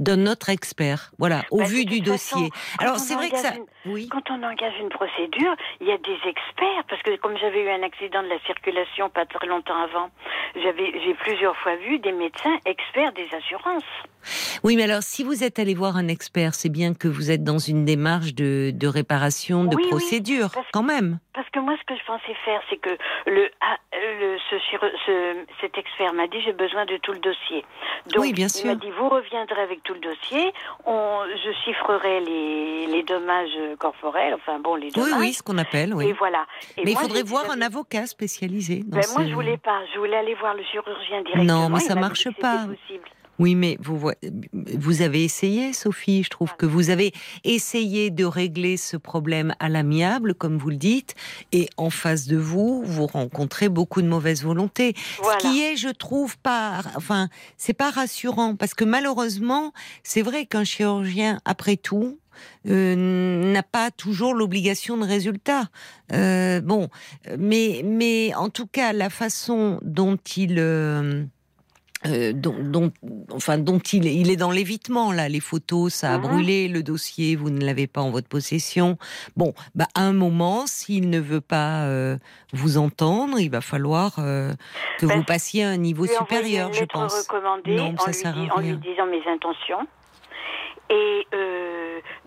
[0.00, 1.12] d'un autre expert.
[1.18, 2.50] Voilà, au vu du dossier.
[2.78, 3.52] Alors c'est vrai que ça.
[3.84, 4.08] oui.
[4.10, 7.70] Quand on engage une procédure, il y a des experts parce que comme j'avais eu
[7.70, 10.10] un accident de la circulation pas très longtemps avant,
[10.56, 13.84] j'avais, j'ai plusieurs fois vu des médecins experts des assurances.
[14.64, 17.44] Oui, mais alors si vous êtes allé voir un expert, c'est bien que vous êtes
[17.44, 21.18] dans une démarche de, de réparation, de procédure, quand même.
[21.34, 22.90] Parce que moi, ce que je pensais faire, c'est que
[23.26, 27.64] le, ah, le ce, cet expert m'a dit j'ai besoin de tout le dossier.
[28.12, 28.66] Donc, oui, bien sûr.
[28.66, 30.52] il m'a dit vous reviendrez avec tout le dossier,
[30.86, 35.12] on, je chiffrerai les, les dommages corporels, enfin bon, les dommages.
[35.12, 36.08] Oui, oui, ce qu'on appelle, oui.
[36.08, 36.46] Et voilà.
[36.84, 38.82] mais il faudrait voir un avocat spécialisé.
[38.86, 39.80] ben, Moi, je voulais pas.
[39.94, 41.44] Je voulais aller voir le chirurgien directement.
[41.44, 42.66] Non, mais ça marche pas.
[43.40, 44.10] Oui, mais vous,
[44.52, 46.22] vous avez essayé, Sophie.
[46.22, 50.76] Je trouve que vous avez essayé de régler ce problème à l'amiable, comme vous le
[50.76, 51.14] dites,
[51.50, 54.94] et en face de vous, vous rencontrez beaucoup de mauvaise volonté.
[55.16, 59.72] Ce qui est, je trouve, pas, enfin, c'est pas rassurant, parce que malheureusement,
[60.02, 62.18] c'est vrai qu'un chirurgien, après tout,
[62.68, 65.68] euh, n'a pas toujours l'obligation de résultat.
[66.12, 66.88] Euh, bon,
[67.38, 71.24] mais mais en tout cas la façon dont il euh,
[72.06, 72.92] euh, dont,
[73.30, 75.28] enfin, dont il, il est dans l'évitement là.
[75.28, 76.22] Les photos, ça a mhm.
[76.22, 76.68] brûlé.
[76.68, 78.96] Le dossier, vous ne l'avez pas en votre possession.
[79.36, 82.16] Bon, bah, à un moment, s'il ne veut pas euh,
[82.52, 84.52] vous entendre, il va falloir euh,
[84.98, 87.28] que ben, vous passiez à un niveau supérieur, je pense.
[87.66, 89.86] Non, ça sert lui, en lui disant mes intentions.
[90.88, 91.26] Et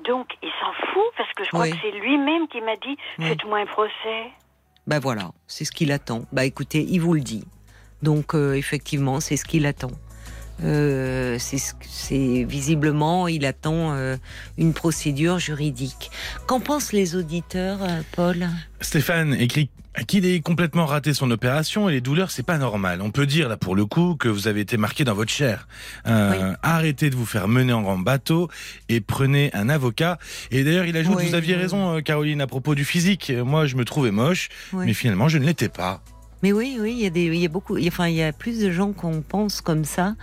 [0.06, 3.60] donc, il s'en fout parce que je crois que c'est lui-même qui m'a dit faites-moi
[3.60, 4.32] un procès.
[4.86, 6.24] Ben voilà, c'est ce qu'il attend.
[6.32, 7.46] Bah écoutez, il vous le dit.
[8.04, 9.92] Donc euh, effectivement, c'est ce qu'il attend.
[10.64, 14.18] Euh, c'est visiblement, il attend euh,
[14.58, 16.12] une procédure juridique.
[16.46, 17.80] Qu'en pensent les auditeurs,
[18.16, 18.50] Paul?
[18.82, 19.70] Stéphane écrit
[20.08, 23.02] qu'il est complètement raté son opération et les douleurs, c'est pas normal.
[23.02, 25.68] On peut dire là pour le coup que vous avez été marqué dans votre chair.
[26.06, 28.50] Arrêtez de vous faire mener en grand bateau
[28.90, 30.20] et prenez un avocat.
[30.52, 33.32] Et d'ailleurs, il ajoute, vous aviez raison, Caroline, à propos du physique.
[33.32, 36.04] Moi, je me trouvais moche, mais finalement, je ne l'étais pas.
[36.44, 38.34] Mais oui, oui, il y a des, il y a beaucoup, enfin, il y a
[38.34, 40.16] plus de gens qu'on pense comme ça.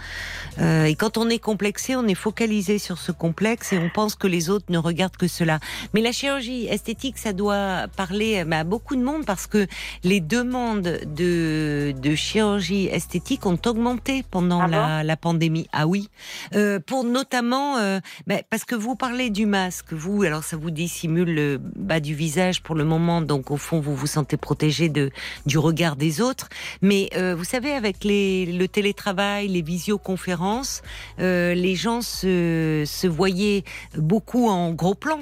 [0.59, 4.17] Euh, et quand on est complexé, on est focalisé sur ce complexe et on pense
[4.17, 5.61] que les autres ne regardent que cela.
[5.95, 9.67] Mais la chirurgie esthétique, ça doit parler à beaucoup de monde parce que
[10.05, 15.69] les demandes de, de chirurgie esthétique ont augmenté pendant ah la, la, pandémie.
[15.73, 16.11] Ah oui,
[16.55, 20.71] euh, pour notamment, euh, bah, parce que vous parlez du masque, vous, alors ça vous
[20.71, 24.91] dissimule le bas du visage pour le moment, donc au fond vous vous sentez protégé
[24.91, 25.11] de
[25.47, 26.49] du regard des autres.
[26.83, 30.83] Mais euh, vous savez, avec les, le télétravail, les visioconférences,
[31.21, 33.65] euh, les gens se, se voyaient
[33.97, 35.21] beaucoup en gros plan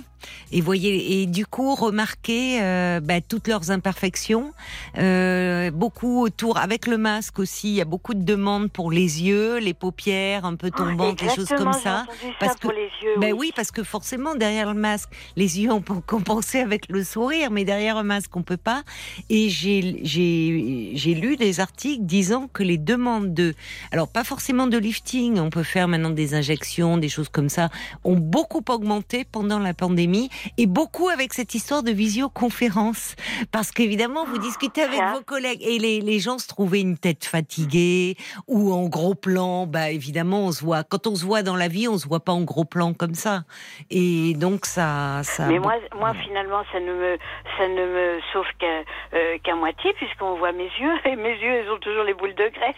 [0.52, 4.52] et voyez et du coup remarquer euh, bah, toutes leurs imperfections.
[4.96, 9.22] Euh, beaucoup autour avec le masque aussi il y a beaucoup de demandes pour les
[9.22, 12.06] yeux les paupières un peu tombantes des choses comme ça.
[12.40, 13.52] parce que les yeux, ben oui.
[13.54, 17.64] parce que forcément derrière le masque les yeux on peut compenser avec le sourire mais
[17.64, 18.82] derrière un masque on peut pas.
[19.30, 23.54] Et j'ai j'ai j'ai lu des articles disant que les demandes de
[23.92, 27.68] alors pas forcément de lifting on peut faire maintenant des injections des choses comme ça
[28.04, 30.07] ont beaucoup augmenté pendant la pandémie
[30.56, 33.16] et beaucoup avec cette histoire de visioconférence.
[33.52, 37.24] Parce qu'évidemment, vous discutez avec vos collègues et les, les, gens se trouvaient une tête
[37.24, 38.16] fatiguée
[38.46, 39.66] ou en gros plan.
[39.66, 40.84] Bah, évidemment, on se voit.
[40.84, 43.14] Quand on se voit dans la vie, on se voit pas en gros plan comme
[43.14, 43.42] ça.
[43.90, 45.20] Et donc, ça.
[45.22, 47.18] ça Mais moi, moi, finalement, ça ne me,
[47.56, 51.70] ça ne me sauve euh, qu'à moitié puisqu'on voit mes yeux et mes yeux, ils
[51.70, 52.76] ont toujours les boules de graisse.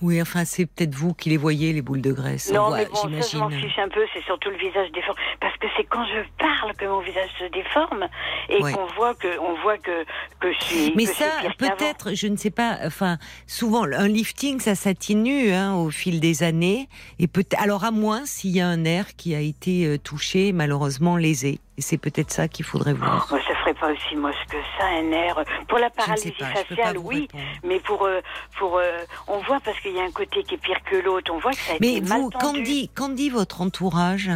[0.00, 2.52] Oui, enfin, c'est peut-être vous qui les voyez, les boules de graisse.
[2.52, 5.20] Non, mais bon, ça, je m'en fiche un peu, c'est surtout le visage déformé.
[5.40, 8.06] Parce que c'est quand je parle que mon visage se déforme
[8.48, 10.04] et qu'on voit que, on voit que,
[10.40, 10.92] que je suis.
[10.94, 11.26] Mais ça,
[11.58, 16.42] peut-être, je ne sais pas, enfin, souvent, un lifting, ça s'atténue hein, au fil des
[16.42, 16.88] années.
[17.18, 20.52] Et peut alors, à moins s'il y a un nerf qui a été euh, touché,
[20.52, 21.60] malheureusement lésé.
[21.78, 23.28] Et c'est peut-être ça qu'il faudrait voir.
[23.32, 25.44] Oh, ça ferait pas aussi moche que ça, un nerf.
[25.68, 27.28] Pour la paralysie faciale, oui.
[27.62, 28.20] Mais pour, euh,
[28.58, 31.32] pour, euh, on voit parce qu'il y a un côté qui est pire que l'autre.
[31.32, 32.62] On voit que ça a mais été vous, mal tendu.
[32.62, 34.28] Mais vous, qu'en dit votre entourage?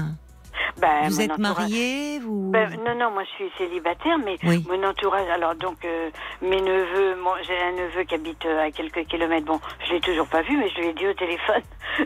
[0.80, 2.50] Ben, vous êtes marié vous...
[2.50, 6.10] Ben, non, non, moi je suis célibataire, mais mon entourage, alors donc euh,
[6.40, 10.26] mes neveux, j'ai un neveu qui habite euh, à quelques kilomètres, bon, je l'ai toujours
[10.26, 11.62] pas vu, mais je lui ai dit au téléphone,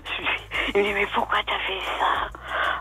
[0.75, 2.31] il me dit, mais pourquoi t'as fait ça?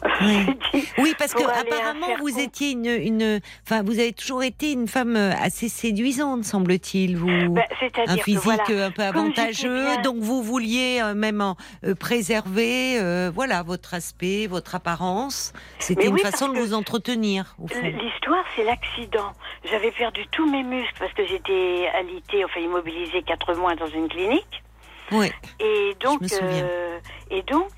[0.98, 5.16] Oui, parce que apparemment vous étiez une, une, enfin vous avez toujours été une femme
[5.16, 7.64] euh, assez séduisante, semble-t-il, vous, ben,
[8.08, 11.56] un physique un peu avantageux, donc vous vouliez même en,
[12.00, 15.54] préserver, voilà, votre aspect, votre apparence.
[15.80, 17.56] C'était une façon de vous entretenir.
[17.60, 19.32] L'histoire, c'est l'accident.
[19.70, 24.08] J'avais perdu tous mes muscles parce que j'étais alitée, enfin immobilisée quatre mois dans une
[24.08, 24.64] clinique.
[25.12, 25.32] Oui.
[25.60, 27.70] Et donc, euh, et donc,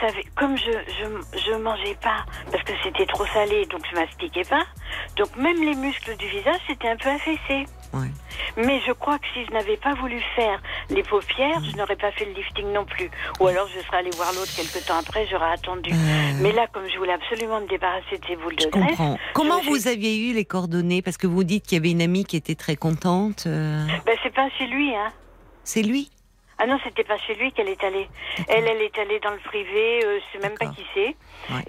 [0.00, 4.44] ça, comme je, je, je mangeais pas parce que c'était trop salé, donc je mastiquais
[4.44, 4.64] pas.
[5.16, 7.66] Donc même les muscles du visage, c'était un peu affaissé.
[8.56, 12.10] Mais je crois que si je n'avais pas voulu faire les paupières, je n'aurais pas
[12.12, 13.10] fait le lifting non plus.
[13.40, 15.90] Ou alors je serais allée voir l'autre quelques temps après, j'aurais attendu.
[16.40, 18.88] Mais là, comme je voulais absolument me débarrasser de ces boules de je graisse.
[18.90, 19.18] Comprends.
[19.34, 21.02] Comment vous aviez eu les coordonnées?
[21.02, 23.44] Parce que vous dites qu'il y avait une amie qui était très contente.
[23.46, 23.86] Euh.
[24.06, 25.08] Ben, c'est pas chez lui, hein.
[25.64, 26.10] C'est lui?
[26.62, 28.06] Ah non, c'était pas chez lui qu'elle est allée.
[28.46, 31.16] Elle, elle est allée dans le privé, euh, je sais même pas qui c'est.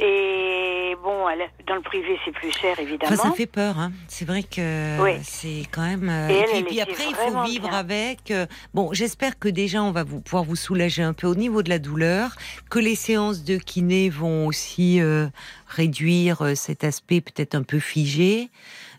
[0.03, 3.15] Et bon, elle, dans le privé, c'est plus cher, évidemment.
[3.15, 3.93] ça fait peur, hein.
[4.09, 6.09] C'est vrai que c'est quand même.
[6.09, 8.31] Euh, et, puis, après, il faut vivre avec.
[8.31, 11.63] Euh, bon, j'espère que déjà, on va vous, pouvoir vous soulager un peu au niveau
[11.63, 12.35] de la douleur,
[12.69, 14.99] que les séances de kiné vont aussi
[15.67, 18.49] réduire cet aspect peut-être un peu figé.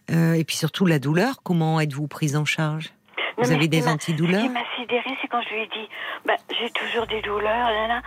[0.08, 2.94] et puis surtout la douleur, comment êtes-vous prise en charge?
[3.38, 5.88] Vous avez des antidouleurs Ce qui m'a sidéré, c'est quand je lui ai dit
[6.26, 7.70] bah, j'ai toujours des douleurs.
[7.70, 8.02] Là,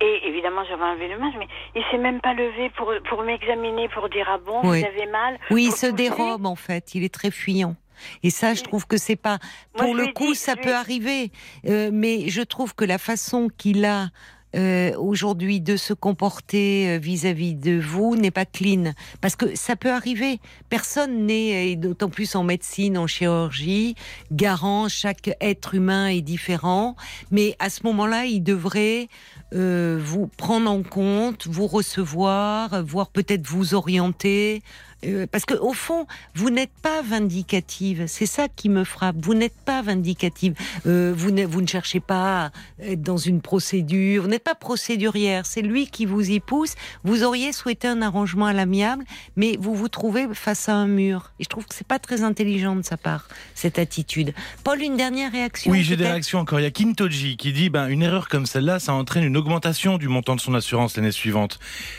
[0.00, 3.88] Et évidemment, j'avais enlevé le masque, mais il s'est même pas levé pour, pour m'examiner,
[3.88, 5.38] pour dire ah bon, vous avez mal.
[5.50, 7.76] Oui, il se dérobe en fait, il est très fuyant.
[8.22, 9.38] Et ça, je trouve que c'est pas.
[9.76, 11.30] Pour le coup, ça peut arriver,
[11.66, 14.08] euh, mais je trouve que la façon qu'il a
[14.54, 18.92] euh, aujourd'hui de se comporter euh, vis-à-vis de vous n'est pas clean.
[19.20, 20.40] Parce que ça peut arriver.
[20.68, 23.94] Personne n'est, et d'autant plus en médecine, en chirurgie,
[24.30, 24.88] garant.
[24.88, 26.96] Chaque être humain est différent.
[27.30, 29.08] Mais à ce moment-là, il devrait
[29.54, 34.62] euh, vous prendre en compte, vous recevoir, voire peut-être vous orienter.
[35.04, 38.04] Euh, parce que au fond, vous n'êtes pas vindicative.
[38.06, 39.16] C'est ça qui me frappe.
[39.20, 40.54] Vous n'êtes pas vindicative.
[40.86, 44.22] Euh, vous, ne, vous ne cherchez pas à être dans une procédure.
[44.22, 45.46] Vous n'êtes pas procédurière.
[45.46, 46.74] C'est lui qui vous y pousse.
[47.04, 49.04] Vous auriez souhaité un arrangement à l'amiable,
[49.36, 51.32] mais vous vous trouvez face à un mur.
[51.40, 54.34] Et je trouve que c'est pas très intelligent de sa part cette attitude.
[54.64, 55.70] Paul, une dernière réaction.
[55.70, 56.60] Oui, j'ai des réactions encore.
[56.60, 59.98] Il y a Kintoji qui dit ben une erreur comme celle-là, ça entraîne une augmentation
[59.98, 61.58] du montant de son assurance l'année suivante.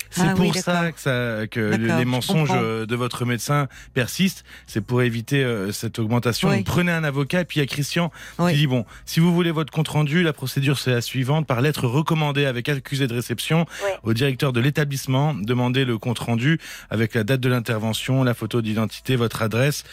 [0.09, 2.53] C'est ah pour ça que, ça que les mensonges
[2.93, 4.43] de votre médecin persistent.
[4.67, 6.61] C'est pour éviter euh, cette augmentation.
[6.63, 7.41] Prenez un avocat.
[7.41, 8.11] Et puis il y a Christian
[8.49, 11.61] qui dit bon, si vous voulez votre compte rendu, la procédure c'est la suivante par
[11.61, 13.65] lettre recommandée avec accusé de réception
[14.03, 15.33] au directeur de l'établissement.
[15.33, 16.59] Demandez le compte rendu
[16.91, 19.83] avec la date de l'intervention, la photo d'identité, votre adresse.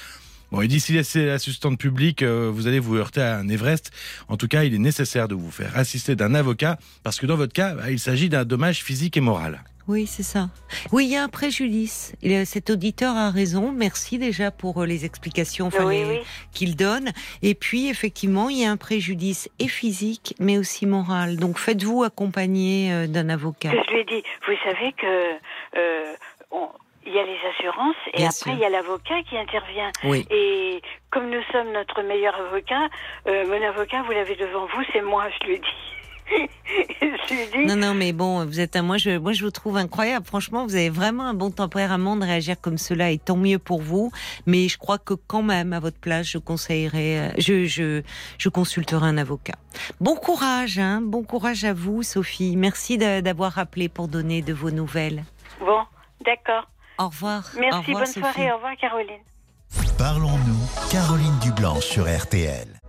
[0.52, 3.92] Bon, et d'ici laisser l'assistante publique, euh, vous allez vous heurter à un Everest.
[4.28, 7.36] En tout cas, il est nécessaire de vous faire assister d'un avocat parce que dans
[7.36, 9.62] votre cas, bah, il s'agit d'un dommage physique et moral.
[9.90, 10.50] Oui, c'est ça.
[10.92, 12.14] Oui, il y a un préjudice.
[12.44, 13.72] Cet auditeur a raison.
[13.72, 15.68] Merci déjà pour euh, les explications
[16.52, 17.10] qu'il donne.
[17.42, 21.38] Et puis, effectivement, il y a un préjudice et physique, mais aussi moral.
[21.38, 23.72] Donc, faites-vous accompagner euh, d'un avocat.
[23.72, 25.38] Je lui ai dit, vous savez que
[27.06, 29.90] il y a les assurances et après il y a l'avocat qui intervient.
[30.30, 32.88] Et comme nous sommes notre meilleur avocat,
[33.26, 35.99] euh, mon avocat, vous l'avez devant vous, c'est moi, je lui ai dit.
[37.66, 40.26] Non, non, mais bon, vous êtes un, moi, je, moi, je vous trouve incroyable.
[40.26, 43.80] Franchement, vous avez vraiment un bon tempérament de réagir comme cela, et tant mieux pour
[43.80, 44.10] vous.
[44.46, 48.02] Mais je crois que quand même, à votre place, je conseillerais, euh, je, je,
[48.38, 49.54] je consulterai un avocat.
[50.00, 51.00] Bon courage, hein.
[51.02, 52.56] Bon courage à vous, Sophie.
[52.56, 55.24] Merci d'avoir appelé pour donner de vos nouvelles.
[55.60, 55.82] Bon,
[56.24, 56.68] d'accord.
[56.98, 57.50] Au revoir.
[57.58, 58.52] Merci, bonne soirée.
[58.52, 59.22] Au revoir, Caroline.
[59.96, 62.79] Parlons-nous, Caroline Dublanche sur RTL.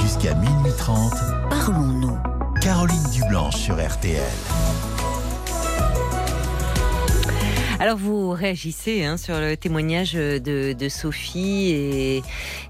[0.00, 1.12] Jusqu'à minuit 30,
[1.50, 2.18] parlons-nous.
[2.60, 4.22] Caroline Dublanche sur RTL.
[7.78, 12.22] Alors vous réagissez hein, sur le témoignage de, de Sophie et,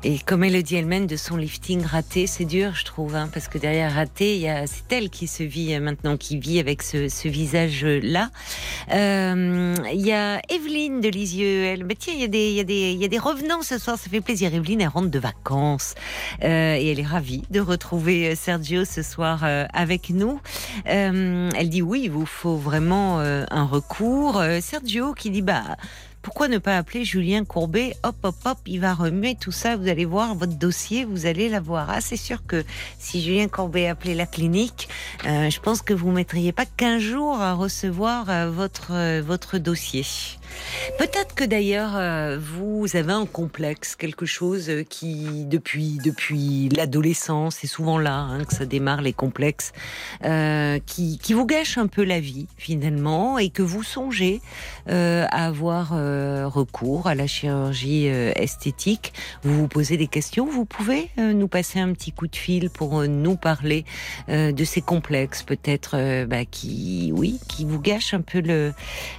[0.03, 3.31] et, comme elle le dit elle-même de son lifting raté, c'est dur je trouve hein,
[3.33, 7.29] parce que derrière raté, c'est elle qui se vit maintenant, qui vit avec ce, ce
[7.29, 8.31] visage-là.
[8.93, 13.09] Euh, il y a Evelyne de Lisieux, elle, mais tiens il y, y y a
[13.09, 14.53] des revenants ce soir, ça fait plaisir.
[14.53, 15.95] Evelyne elle rentre de vacances
[16.43, 20.41] euh, et elle est ravie de retrouver Sergio ce soir euh, avec nous.
[20.89, 24.43] Euh, elle dit oui, il vous faut vraiment euh, un recours.
[24.61, 25.77] Sergio qui dit bah
[26.27, 27.95] pourquoi ne pas appeler Julien Courbet?
[28.03, 29.77] Hop, hop, hop, il va remuer tout ça.
[29.77, 31.89] Vous allez voir votre dossier, vous allez l'avoir.
[31.89, 32.65] Ah, c'est sûr que
[32.99, 34.89] si Julien Courbet appelait la clinique,
[35.25, 39.59] euh, je pense que vous mettriez pas 15 jours à recevoir euh, votre, euh, votre
[39.59, 40.05] dossier.
[40.99, 47.67] Peut-être que d'ailleurs euh, vous avez un complexe, quelque chose qui depuis depuis l'adolescence, c'est
[47.67, 49.73] souvent là hein, que ça démarre les complexes,
[50.25, 54.41] euh, qui, qui vous gâche un peu la vie finalement et que vous songez
[54.89, 59.13] euh, à avoir recours à la chirurgie esthétique.
[59.43, 63.03] Vous vous posez des questions, vous pouvez nous passer un petit coup de fil pour
[63.03, 63.85] nous parler
[64.29, 68.73] de ces complexes peut-être bah, qui oui qui vous gâchent un peu le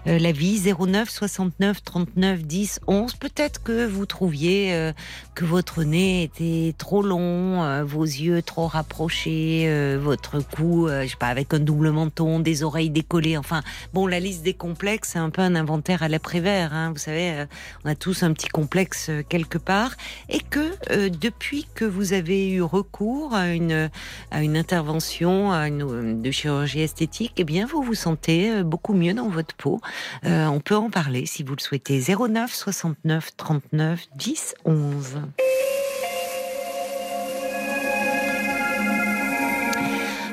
[0.06, 3.16] la vie 09 69 39 10 11.
[3.16, 4.94] Peut-être que vous trouviez euh,
[5.36, 11.08] que votre nez était trop long, euh, vos yeux trop rapprochés, euh, votre cou, je
[11.08, 13.38] sais pas, avec un double menton, des oreilles décollées.
[13.38, 13.62] Enfin,
[13.94, 16.74] bon, la liste des complexes, c'est un peu un inventaire à l'après-vert.
[16.74, 16.92] Hein.
[16.92, 17.46] Vous savez,
[17.84, 19.96] on a tous un petit complexe quelque part.
[20.30, 23.90] Et que depuis que vous avez eu recours à une,
[24.32, 29.56] intervention à une, de chirurgie esthétique, eh bien, vous vous sentez beaucoup mieux dans votre
[29.56, 29.82] peau.
[30.24, 32.02] on peut en parler si vous le souhaitez.
[32.02, 35.22] 09 69 39 10 11.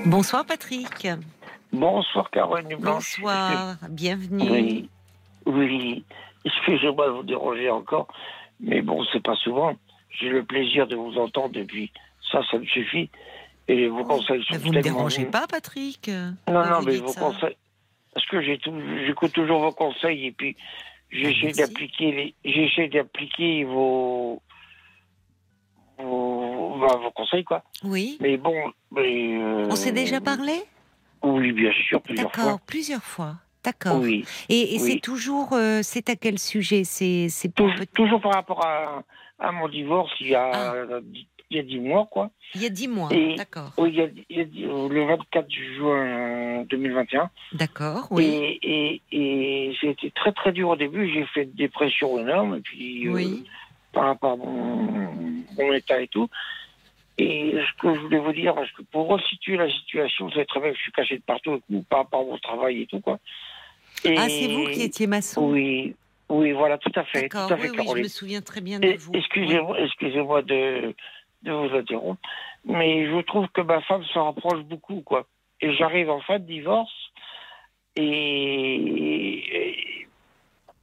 [0.06, 1.08] Bonsoir Patrick.
[1.72, 4.50] Bonsoir Caroline Bonsoir, bienvenue.
[4.50, 4.88] Oui,
[5.46, 6.04] oui.
[6.44, 8.08] Excusez-moi de vous déranger encore,
[8.60, 9.74] mais bon, c'est pas souvent.
[10.10, 11.90] J'ai le plaisir de vous entendre depuis.
[12.30, 13.10] Ça, ça me suffit.
[13.66, 16.10] Et vos conseils sont Vous ne me dérangez pas, Patrick
[16.48, 17.56] Non, non, mais vos conseils,
[18.14, 20.56] parce que j'écoute toujours vos conseils et puis
[21.10, 24.40] j'essaie d'appliquer j'essaie d'appliquer vos
[25.98, 27.62] vos, bah, vos, conseils quoi.
[27.84, 28.18] Oui.
[28.20, 28.54] Mais bon,
[28.90, 30.52] mais, euh, on s'est déjà parlé?
[31.22, 32.44] Oui, bien sûr, plusieurs fois.
[32.44, 33.34] D'accord, plusieurs fois.
[33.62, 34.00] D'accord.
[34.00, 34.24] Oui.
[34.48, 36.84] Et, c'est toujours, euh, c'est à quel sujet?
[36.84, 37.28] C'est
[37.94, 39.04] toujours par rapport à,
[39.38, 41.00] à, mon divorce il y a ah
[41.50, 42.30] il y a dix mois, quoi.
[42.54, 43.72] Il y a dix mois, d'accord.
[43.76, 47.30] Oui, il y, a, il y a, le 24 juin 2021.
[47.52, 48.58] D'accord, oui.
[48.62, 51.12] Et, et, été très très dur au début.
[51.12, 53.36] J'ai fait une dépression énorme, et puis euh,
[53.92, 56.28] par rapport à mon, état et tout.
[57.18, 60.46] Et ce que je voulais vous dire, parce que pour resituer la situation, vous savez
[60.46, 63.00] très bien que je suis caché de partout par rapport à mon travail et tout,
[63.00, 63.18] quoi.
[64.04, 65.52] ah, c'est vous qui étiez maçon?
[65.52, 65.94] Oui,
[66.28, 67.28] oui, voilà, tout à fait.
[67.28, 69.12] Tout à fait, oui, oui, je me souviens très bien de vous.
[69.14, 70.94] Excusez-moi, excusez-moi de,
[71.44, 72.20] de vous interrompre,
[72.64, 75.26] mais je trouve que ma femme se rapproche beaucoup, quoi.
[75.60, 76.92] Et j'arrive en fin de divorce,
[77.96, 80.06] et,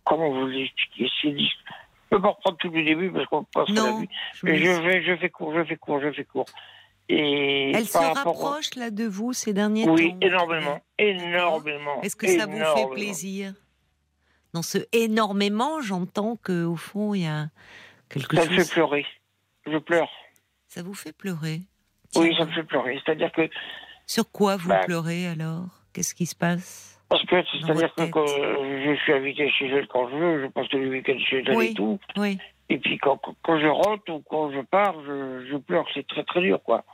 [0.06, 1.30] comment vous expliquer Je
[2.10, 4.10] peux pas reprendre tout le début parce qu'on passe non, la vie.
[4.44, 6.46] Mais je, vais, je fais court, je fais court, je fais court.
[7.10, 12.02] Et Elle se rapproche là de vous ces derniers temps Oui, énormément, énormément.
[12.02, 13.54] Est-ce que ça vous fait plaisir?
[14.54, 17.48] Dans ce énormément, j'entends que au fond il y a
[18.10, 18.46] quelque chose.
[18.46, 19.06] Ça me fait pleurer.
[19.66, 20.10] Je pleure.
[20.74, 21.60] Ça vous fait pleurer?
[22.16, 22.98] Oui, ça me fait pleurer.
[23.04, 23.50] C'est-à-dire que.
[24.08, 25.66] Sur quoi vous bah, pleurez alors?
[25.92, 26.98] Qu'est-ce qui se passe?
[27.10, 30.72] Parce que c'est-à-dire que quand je suis invité chez elle quand je veux, je passe
[30.72, 32.00] le week-end chez elle et tout.
[32.16, 32.38] Oui.
[32.70, 35.86] Et puis quand, quand, je rentre ou quand je pars, je, je pleure.
[35.94, 36.86] C'est très très dur, quoi.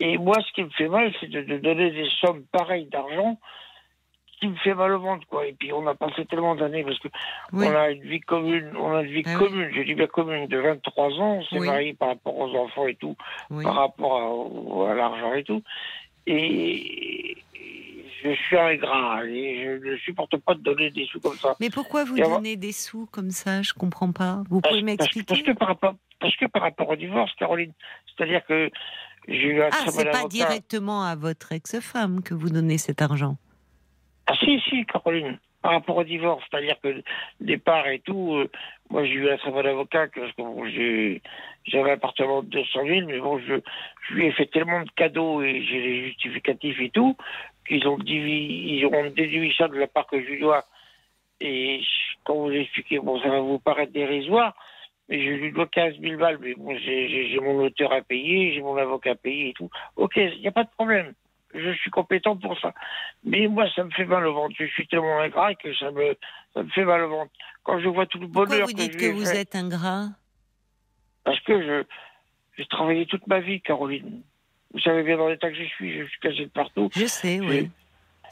[0.00, 3.38] Et moi, ce qui me fait mal, c'est de, de, donner des sommes pareilles d'argent
[4.44, 5.46] qui me fait mal au ventre, quoi.
[5.46, 7.08] Et puis, on a passé tellement d'années parce que
[7.52, 10.46] on a une vie commune, on a une vie ah commune, je dis bien commune,
[10.48, 13.16] de 23 ans, on s'est marié par rapport aux enfants et tout,
[13.62, 15.62] par rapport à, l'argent et tout.
[16.26, 17.38] Et
[18.22, 21.56] je suis ingrat et je ne supporte pas de donner des sous comme ça.
[21.60, 23.62] Mais pourquoi vous donnez des sous comme ça?
[23.62, 24.42] Je comprends pas.
[24.50, 25.24] Vous pouvez m'expliquer?
[25.26, 27.72] parce, que par rapport, parce que par rapport au divorce, Caroline,
[28.06, 28.70] c'est-à-dire que
[29.26, 33.38] j'ai eu un Ah, c'est pas directement à votre ex-femme que vous donnez cet argent?
[34.26, 35.38] Ah si, si, Caroline.
[35.62, 37.02] Par rapport au divorce, c'est-à-dire que
[37.40, 38.50] départ et tout, euh,
[38.90, 42.80] moi j'ai eu un très bon avocat parce que bon, j'avais un appartement de 200
[42.86, 43.54] 000, mais bon, je,
[44.08, 47.16] je lui ai fait tellement de cadeaux et j'ai les justificatifs et tout,
[47.66, 50.66] qu'ils ont, ils ont déduit ça de la part que je lui dois.
[51.40, 51.80] Et
[52.24, 54.54] quand vous expliquez, bon, ça va vous paraître dérisoire,
[55.08, 58.60] mais je lui dois 15 000 balles, mais bon, j'ai mon auteur à payer, j'ai
[58.60, 59.70] mon avocat à payer et tout.
[59.96, 61.14] Ok, il n'y a pas de problème
[61.54, 62.74] je suis compétent pour ça.
[63.24, 64.54] Mais moi, ça me fait mal au ventre.
[64.58, 66.16] Je suis tellement ingrat que ça me,
[66.52, 67.32] ça me fait mal au ventre.
[67.62, 70.08] Quand je vois tout le bonheur Pourquoi vous dites que, vous êtes ingrat?
[71.24, 71.84] Parce que je,
[72.58, 74.22] j'ai travaillé toute ma vie, Caroline.
[74.72, 76.90] Vous savez bien dans l'état que je suis, je suis caché de partout.
[76.94, 77.70] Je sais, oui.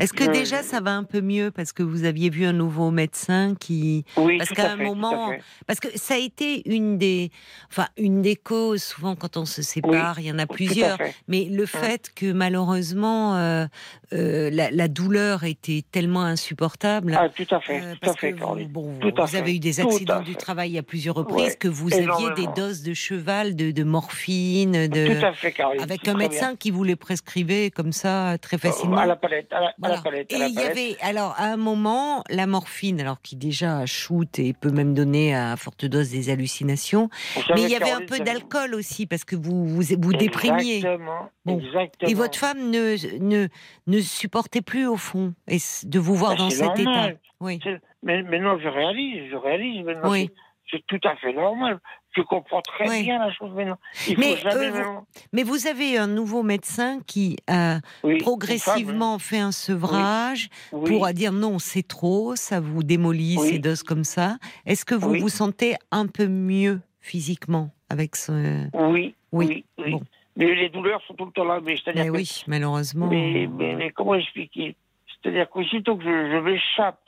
[0.02, 2.90] Est-ce que déjà ça va un peu mieux parce que vous aviez vu un nouveau
[2.90, 5.32] médecin qui Oui, parce qu'à à un fait, à moment
[5.66, 7.30] parce que ça a été une des
[7.70, 10.98] enfin une des causes souvent quand on se sépare, il y en a à plusieurs,
[11.28, 13.66] mais le fait que malheureusement euh,
[14.12, 18.18] euh, la, la douleur était tellement insupportable Ah, tout à fait, euh, tout à parce
[18.18, 20.76] fait, que vous, bon, Tout à vous avez fait, eu des à accidents du travail
[20.78, 22.12] à plusieurs reprises, Ouais, que vous aviez des
[22.42, 22.52] énormément.
[22.54, 26.84] doses de cheval, de, de morphine, de Tout à fait, avec un médecin qui vous
[26.84, 28.70] les prescrivait comme ça très bien.
[28.72, 28.96] facilement.
[28.98, 29.91] À la palette, à la, à la
[30.30, 34.52] Et il y avait, alors à un moment, la morphine, alors qui déjà shoot et
[34.52, 37.08] peut même donner à forte dose des hallucinations,
[37.54, 40.76] mais il y avait un peu d'alcool aussi parce que vous vous, vous déprimiez.
[40.76, 41.58] Exactement, Bon.
[41.58, 42.10] exactement.
[42.10, 43.48] Et votre femme ne, ne,
[43.86, 47.10] ne supportait plus au fond et de vous voir Bah, dans cet normal.
[47.10, 47.18] état.
[47.40, 47.60] Oui.
[48.02, 50.10] Mais maintenant, je réalise, je réalise maintenant.
[50.10, 50.30] Oui.
[50.72, 51.78] C'est- tout à fait normal.
[52.16, 53.02] Je comprends très Oui.
[53.04, 53.78] bien la chose maintenant.
[54.08, 58.18] Il Mais, faut jamais euh, vous- Mais vous avez un nouveau médecin qui a Oui,
[58.18, 60.90] progressivement fait un sevrage oui.
[60.90, 64.36] pour dire non, c'est trop, ça vous démolit ces doses comme ça.
[64.66, 68.66] Est-ce que vous vous sentez un peu mieux physiquement avec ce.
[68.74, 69.64] Oui, Oui.
[69.78, 70.02] Bon.
[70.36, 71.60] Mais les douleurs sont tout le temps là.
[71.62, 73.06] Mais c'est-à-dire Mais que- oui, malheureusement.
[73.06, 74.76] mais, mais- mais comment expliquer?
[75.22, 77.00] C'est-à-dire qu'aussitôt que je, je m'échappe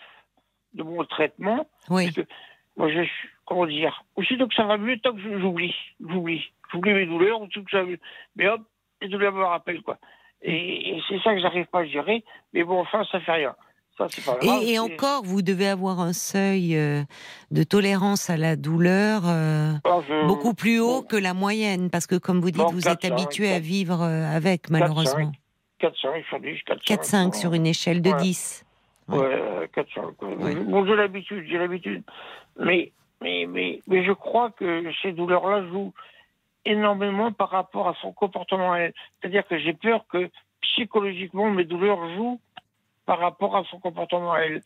[0.74, 2.04] de mon traitement, Oui.
[2.04, 2.32] parce que
[2.76, 6.42] moi je suis, comment dire, aussitôt que ça va mieux, tant que j'oublie, j'oublie,
[6.72, 7.98] j'oublie mes douleurs, aussitôt que ça va mieux.
[8.36, 8.60] Mais hop,
[9.02, 9.98] les douleurs me rappellent quoi.
[10.42, 12.22] Et, et c'est ça que j'arrive pas à gérer.
[12.52, 13.54] Mais bon, enfin, ça fait rien.
[13.96, 14.60] Ça, c'est pas grave.
[14.64, 17.02] Et, encore, vous devez avoir un seuil euh,
[17.52, 21.06] de tolérance à la douleur euh, Ah, je- beaucoup plus haut bon.
[21.06, 24.26] que la moyenne, parce que comme vous dites, Bon, vous êtes habitué à vivre euh,
[24.26, 25.30] avec, malheureusement.
[25.80, 27.30] 4-5 sur 10, 4-5.
[27.30, 28.16] 4-5 sur une échelle de Ouais.
[28.16, 28.64] 10.
[29.08, 30.14] Ouais, euh, 4-5.
[30.16, 30.28] quoi.
[30.28, 30.54] Ouais.
[30.56, 32.02] Bon, j'ai l'habitude, j'ai l'habitude.
[32.58, 32.90] Mais,
[33.24, 35.94] mais, mais, mais je crois que ces douleurs-là jouent
[36.66, 38.94] énormément par rapport à son comportement à elle.
[39.20, 42.40] C'est-à-dire que j'ai peur que psychologiquement, mes douleurs jouent
[43.06, 44.62] par rapport à son comportement à elle.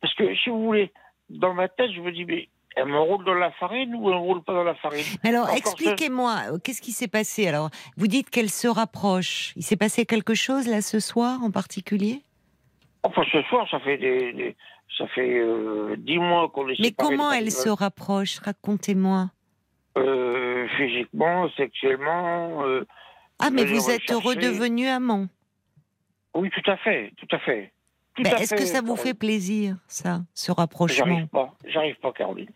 [0.00, 0.92] Parce que, si vous voulez,
[1.28, 4.14] dans ma tête, je me dis, mais elle me roule dans la farine ou elle
[4.14, 5.04] me roule pas dans la farine?
[5.22, 7.48] Mais alors, expliquez-moi, qu'est-ce qui s'est passé?
[7.48, 9.52] Alors, vous dites qu'elle se rapproche.
[9.56, 12.22] Il s'est passé quelque chose là ce soir en particulier?
[13.02, 14.56] Enfin, ce soir, ça fait des, des-
[15.00, 18.38] ça fait euh, dix mois qu'on est Mais comment elle le- se rapproche?
[18.40, 19.30] Racontez-moi.
[19.96, 22.62] Euh, physiquement, sexuellement.
[22.64, 22.84] euh,
[23.38, 25.26] Ah, mais vous êtes redevenu amant.
[26.34, 27.72] oui, tout à fait, tout à fait.
[28.18, 31.06] Est-ce que ça vous fait plaisir, ça, ce rapprochement?
[31.06, 32.50] J'arrive pas, j'arrive pas, Caroline.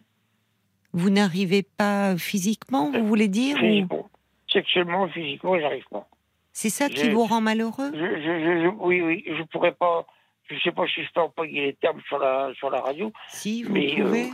[0.93, 4.11] Vous n'arrivez pas physiquement, vous voulez dire ou Physiquement.
[4.53, 6.07] Sexuellement, physiquement, j'arrive pas.
[6.53, 7.91] C'est ça qui vous rend malheureux?
[7.95, 10.07] Je, je, je- je- oui, oui, je pourrais pas.
[10.51, 13.13] Je sais pas si je peux employer les termes sur la, sur la radio.
[13.29, 14.31] Si, vous Mais, euh, pouvez.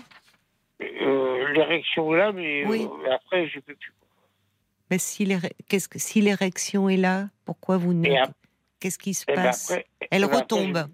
[0.82, 2.86] Euh, L'érection est là, mais Oui.
[3.06, 3.92] euh, après, je peux plus.
[4.90, 5.24] Mais si
[6.20, 8.08] l'érection est là, pourquoi vous ne
[8.80, 9.70] Qu'est-ce qui se Et ben passe?
[9.70, 10.88] après- Elle ben après, retombe.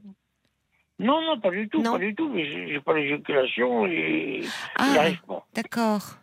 [0.98, 1.92] Non, non, pas du tout, Non.
[1.92, 2.28] pas du tout.
[2.28, 4.42] Mais j'ai pas l'éjaculation et
[4.76, 5.08] Ah,
[5.54, 6.16] d'accord.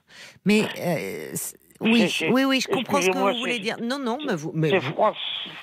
[0.46, 1.32] Mais euh,
[1.82, 3.78] oui, oui, oui, je comprends ce que vous voulez dire.
[3.82, 5.14] Non, non, mais vous, mais vous, froid.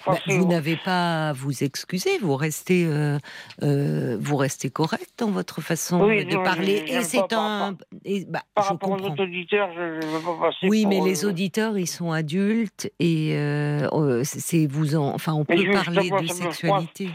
[0.07, 2.19] bah, vous n'avez pas à vous excuser.
[2.19, 3.19] Vous restez, euh,
[3.63, 6.85] euh, vous restez correct dans votre façon Oui, de non, parler.
[6.87, 9.13] Et c'est un, et, bah, Par je rapport aux comprends.
[9.13, 12.91] autres auditeurs, je ne veux pas passer Oui, mais les euh, auditeurs, ils sont adultes
[12.99, 17.09] et euh, euh, c'est vous en, enfin, on Mais peut parler de me sexualité.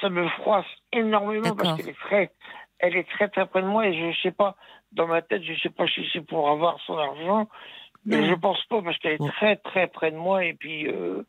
[0.00, 2.32] Ça me froisse énormément parce qu'elle est très,
[2.78, 4.56] elle est très très près de moi et je sais pas,
[4.92, 7.48] dans ma tête, je sais pas si c'est pour avoir son argent,
[8.06, 11.22] mais je pense pas parce qu'elle est très très près de moi et puis euh,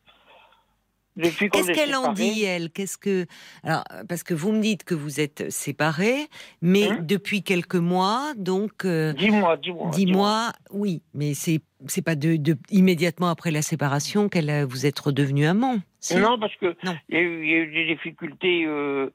[1.16, 2.70] depuis Qu'est-ce est qu'elle en dit, elle?
[2.70, 3.24] Qu'est-ce que
[3.64, 6.26] alors parce que vous me dites que vous êtes séparés,
[6.60, 6.98] mais Hein?
[7.00, 9.90] depuis quelques mois, donc euh, Dis-moi, dis-moi.
[9.90, 14.84] dis-moi, oui, mais c'est c'est pas de, de- immédiatement après la séparation qu'elle a- vous
[14.86, 15.76] êtes redevenu amant.
[16.14, 16.76] Non, parce que
[17.08, 19.10] il y, a eu- il y a eu des difficultés euh,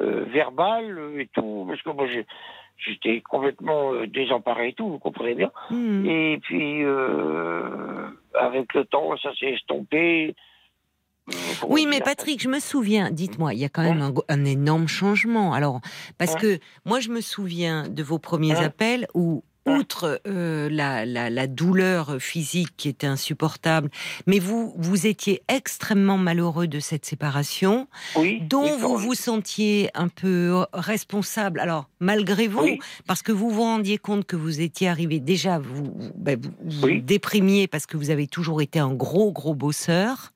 [0.00, 2.26] euh, verbales euh, et tout, parce que moi j'ai-
[2.86, 5.50] j'étais complètement euh, désemparé et tout, vous comprenez bien.
[5.70, 6.04] Hmm.
[6.06, 8.06] Et puis, euh,
[8.38, 10.34] avec le temps, ça s'est estompé.
[11.68, 14.44] Oui, mais Patrick, je me souviens, dites-moi, il y a quand même un, go- un
[14.44, 15.52] énorme changement.
[15.54, 15.80] Alors,
[16.18, 16.40] parce Ouais.
[16.40, 18.64] que moi, je me souviens de vos premiers Ouais.
[18.64, 19.44] appels où.
[19.66, 23.90] Outre euh, la, la, la douleur physique qui était insupportable,
[24.26, 27.86] mais vous, vous étiez extrêmement malheureux de cette séparation,
[28.16, 31.60] oui, dont vous vous sentiez un peu responsable.
[31.60, 32.78] Alors, malgré vous, Oui.
[33.06, 36.52] parce que vous vous rendiez compte que vous étiez arrivé déjà, vous, vous, ben, vous-
[36.64, 37.02] vous Oui.
[37.02, 40.32] déprimiez parce que vous avez toujours été un gros, gros bosseur.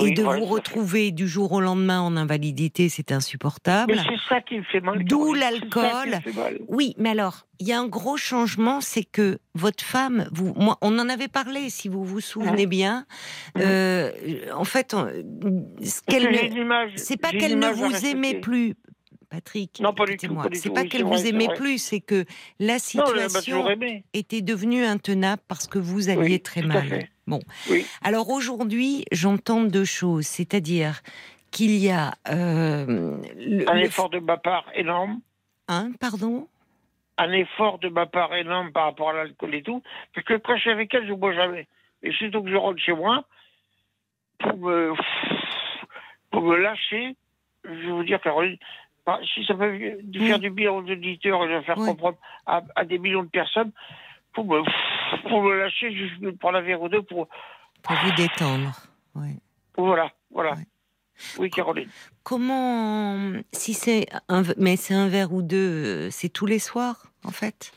[0.00, 3.94] Et de vous retrouver du jour au lendemain en invalidité, c'est insupportable.
[3.94, 5.04] Mais c'est ça qui me fait mal.
[5.04, 6.20] D'où l'alcool.
[6.68, 10.78] Oui, mais alors, il y a un gros changement, c'est que votre femme, vous, moi,
[10.82, 13.06] on en avait parlé, si vous vous souvenez bien.
[13.58, 14.10] Euh,
[14.54, 16.28] en fait, ce qu'elle,
[16.96, 18.74] c'est pas qu'elle ne vous aimait plus.
[19.28, 20.16] Patrick, non, pas du
[20.52, 22.24] C'est pas qu'elle vous aimait plus, c'est que
[22.58, 23.66] la situation
[24.12, 27.08] était devenue intenable parce que vous alliez très mal.
[27.26, 27.40] Bon.
[28.02, 31.02] Alors aujourd'hui, j'entends deux choses, c'est-à-dire
[31.50, 33.16] qu'il y a euh,
[33.66, 35.20] un effort de ma part énorme.
[35.68, 36.48] Hein, pardon?
[37.18, 39.82] Un effort de ma part énorme par rapport à l'alcool et tout,
[40.14, 41.66] parce que quand je suis avec elle, je bois jamais.
[42.02, 43.24] Et surtout que je rentre chez moi,
[44.38, 44.92] pour me,
[46.30, 47.16] pour me lâcher,
[47.64, 48.58] je vais vous dire, Caroline,
[49.34, 49.78] si ça peut
[50.18, 53.72] faire du bien aux auditeurs et de faire comprendre à, des millions de personnes,
[54.36, 54.62] pour me,
[55.28, 57.26] pour me lâcher, je prendre un verre ou deux pour.
[57.82, 58.72] Pour vous détendre.
[59.76, 60.54] Voilà, voilà.
[61.38, 61.88] Oui, Caroline.
[62.22, 67.06] Comment, si c'est un, mais c'est un verre ou deux, euh, c'est tous les soirs,
[67.24, 67.72] en fait?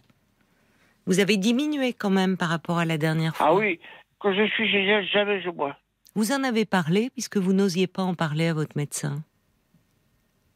[1.06, 3.48] Vous avez diminué quand même par rapport à la dernière fois.
[3.50, 3.80] Ah oui,
[4.20, 5.78] quand je suis chez elle, jamais je bois.
[6.16, 9.24] Vous en avez parlé puisque vous n'osiez pas en parler à votre médecin?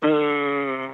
[0.04, 0.92] Euh...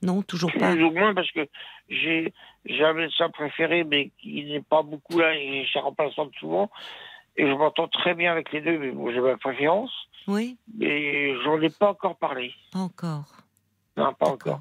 [0.00, 0.72] Non, toujours pas.
[0.72, 1.46] Plus ou moins parce que
[1.88, 2.32] j'ai
[2.68, 6.70] un médecin préféré, mais qui n'est pas beaucoup là et je remplaçante souvent.
[7.36, 9.90] Et je m'entends très bien avec les deux, mais bon, j'ai ma préférence.
[10.28, 10.58] Oui.
[10.78, 12.52] Mais j'en ai pas encore parlé.
[12.72, 13.24] Pas encore.
[13.96, 14.60] Non, pas encore.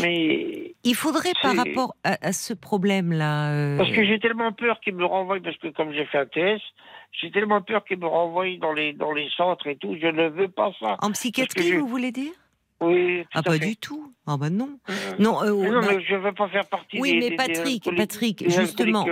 [0.00, 0.74] Mais.
[0.84, 3.50] Il faudrait par rapport à, ce problème-là.
[3.50, 6.26] Euh, parce que j'ai tellement peur qu'il me renvoie, parce que comme j'ai fait un
[6.26, 6.60] TS,
[7.12, 9.96] j'ai tellement peur qu'il me renvoie dans les, dans les centres et tout.
[10.00, 10.96] Je ne veux pas ça.
[11.00, 12.32] En psychiatrie, vous voulez dire?
[12.80, 13.24] Oui.
[13.34, 14.12] ah, pas du tout.
[14.26, 14.78] Ah, bah non.
[14.88, 17.30] Euh, non, euh, non bah mais je ne veux pas faire partie oui, des.
[17.30, 19.04] Mais Patrick, Patrick, justement.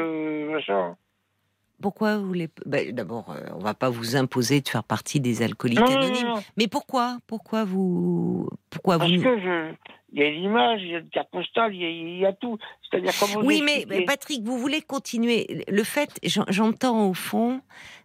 [1.80, 5.42] Pourquoi vous voulez ben, D'abord, euh, on va pas vous imposer de faire partie des
[5.42, 6.34] alcooliques anonymes.
[6.56, 7.18] Mais pourquoi?
[7.26, 9.72] Pourquoi vous Pourquoi Parce vous que je...
[10.12, 12.58] il y a une image, il y a une carte postale, il y a, tout.
[12.90, 13.12] C'est-à-dire
[13.44, 15.64] Oui, mais Patrick, vous voulez continuer.
[15.68, 17.60] Le fait, j'entends au fond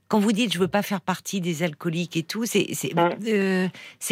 [0.07, 3.67] quand vous dites je veux pas faire partie des alcooliques et tout, c'est c'est euh,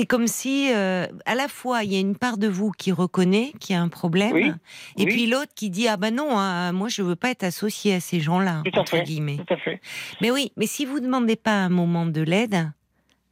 [0.07, 3.53] comme si euh, à la fois il y a une part de vous qui reconnaît
[3.59, 4.57] qu'il y a un problème,
[4.97, 7.95] et puis l'autre qui dit ah ben non, hein, moi je veux pas être associé
[7.95, 9.37] à ces gens-là entre guillemets.
[9.37, 9.79] Tout à fait.
[10.21, 12.71] Mais oui, mais si vous demandez pas un moment de l'aide,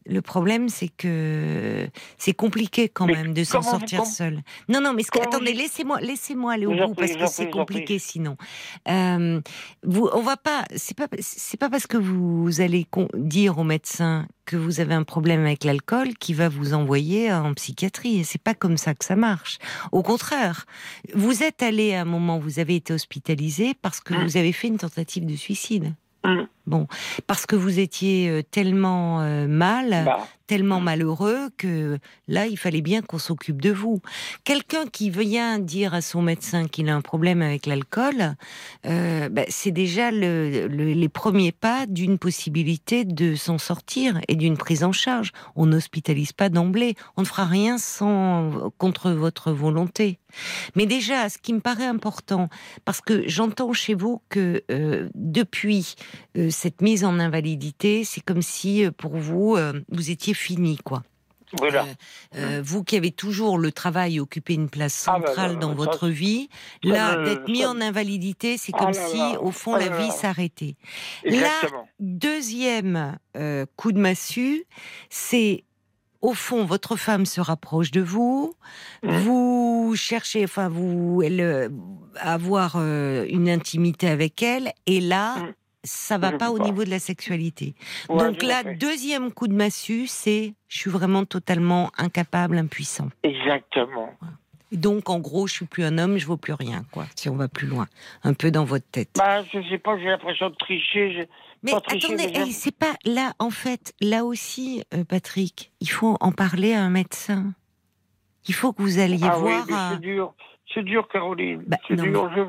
[0.09, 1.87] le problème, c'est que
[2.17, 4.41] c'est compliqué quand même de s'en sortir seul.
[4.67, 8.35] Non, non, mais attendez, laissez-moi, laissez-moi aller au bout parce que c'est compliqué sinon.
[8.87, 9.39] Euh,
[9.83, 14.27] vous, on va pas, c'est pas, c'est pas parce que vous allez dire au médecin
[14.45, 18.23] que vous avez un problème avec l'alcool qui va vous envoyer en psychiatrie.
[18.23, 19.59] C'est pas comme ça que ça marche.
[19.91, 20.65] Au contraire,
[21.13, 24.23] vous êtes allé à un moment où vous avez été hospitalisé parce que mmh.
[24.23, 25.93] vous avez fait une tentative de suicide.
[26.23, 26.41] Mmh.
[26.69, 26.85] Bon,
[27.25, 30.27] parce que vous étiez euh, tellement euh, mal, bah.
[30.49, 34.01] Tellement malheureux que là, il fallait bien qu'on s'occupe de vous.
[34.45, 38.33] Quelqu'un qui vient dire à son médecin qu'il a un problème avec l'alcool,
[38.87, 44.83] euh, bah, c'est déjà les premiers pas d'une possibilité de s'en sortir et d'une prise
[44.83, 45.33] en charge.
[45.55, 50.17] On n'hospitalise pas d'emblée, on ne fera rien sans contre votre volonté.
[50.75, 52.49] Mais déjà, ce qui me paraît important,
[52.85, 54.63] parce que j'entends chez vous que
[55.13, 55.95] depuis
[56.49, 61.03] cette mise en invalidité, c'est comme si euh, pour vous, euh, vous étiez fini, quoi.
[61.57, 61.85] Voilà.
[62.35, 65.73] Euh, vous qui avez toujours le travail occupé une place ah, bah, centrale bah, dans
[65.73, 66.47] votre vie,
[66.83, 70.75] là, d'être mis en invalidité, c'est comme ah, si, au fond, la vie s'arrêtait.
[71.25, 71.61] Là,
[71.99, 73.17] deuxième
[73.75, 74.65] coup de massue,
[75.09, 75.63] c'est
[76.21, 78.53] au fond, votre femme se rapproche de vous,
[79.03, 79.17] mmh.
[79.19, 81.71] vous cherchez, enfin, vous, elle,
[82.17, 85.53] avoir une intimité avec elle, et là, mmh
[85.83, 87.75] ça va pas au niveau de la sexualité.
[88.09, 93.09] Donc là, deuxième coup de massue, c'est je suis vraiment totalement incapable, impuissant.
[93.23, 94.13] Exactement.
[94.71, 97.05] Donc en gros, je suis plus un homme, je vaux plus rien, quoi.
[97.15, 97.87] Si on va plus loin,
[98.23, 99.09] un peu dans votre tête.
[99.17, 101.27] Bah, je sais pas, j'ai l'impression de tricher.
[101.63, 106.31] Mais attendez, eh, c'est pas là, en fait, là aussi, euh, Patrick, il faut en
[106.31, 107.53] parler à un médecin.
[108.47, 109.65] Il faut que vous alliez ah voir.
[109.67, 110.33] Oui, c'est dur,
[110.73, 111.63] c'est dur, Caroline.
[111.67, 112.31] Bah, c'est dur.
[112.35, 112.41] Je...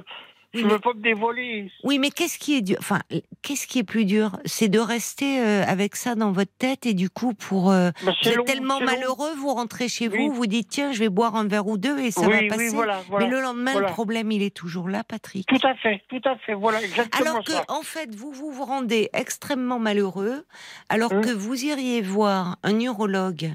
[0.53, 1.71] Je ne veux pas me dévoiler.
[1.85, 2.77] Oui, mais qu'est-ce qui est dur?
[2.81, 3.01] Enfin,
[3.43, 4.37] qu'est-ce qui est plus dur?
[4.45, 8.13] C'est de rester euh, avec ça dans votre tête et du coup, pour euh, bah,
[8.23, 11.47] vous êtes tellement malheureux, vous rentrez chez vous, vous dites tiens, je vais boire un
[11.47, 12.77] verre ou deux et ça va passer.
[13.19, 15.47] Mais le lendemain, le problème, il est toujours là, Patrick.
[15.47, 16.55] Tout à fait, tout à fait.
[16.55, 20.45] Voilà, exactement Alors que, en fait, vous, vous vous rendez extrêmement malheureux,
[20.89, 21.21] alors hum.
[21.25, 23.53] que vous iriez voir un neurologue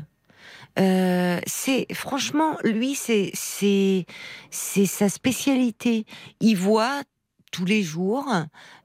[0.79, 4.05] euh, c'est franchement lui, c'est c'est
[4.51, 6.05] c'est sa spécialité.
[6.39, 7.03] Il voit
[7.51, 8.29] tous les jours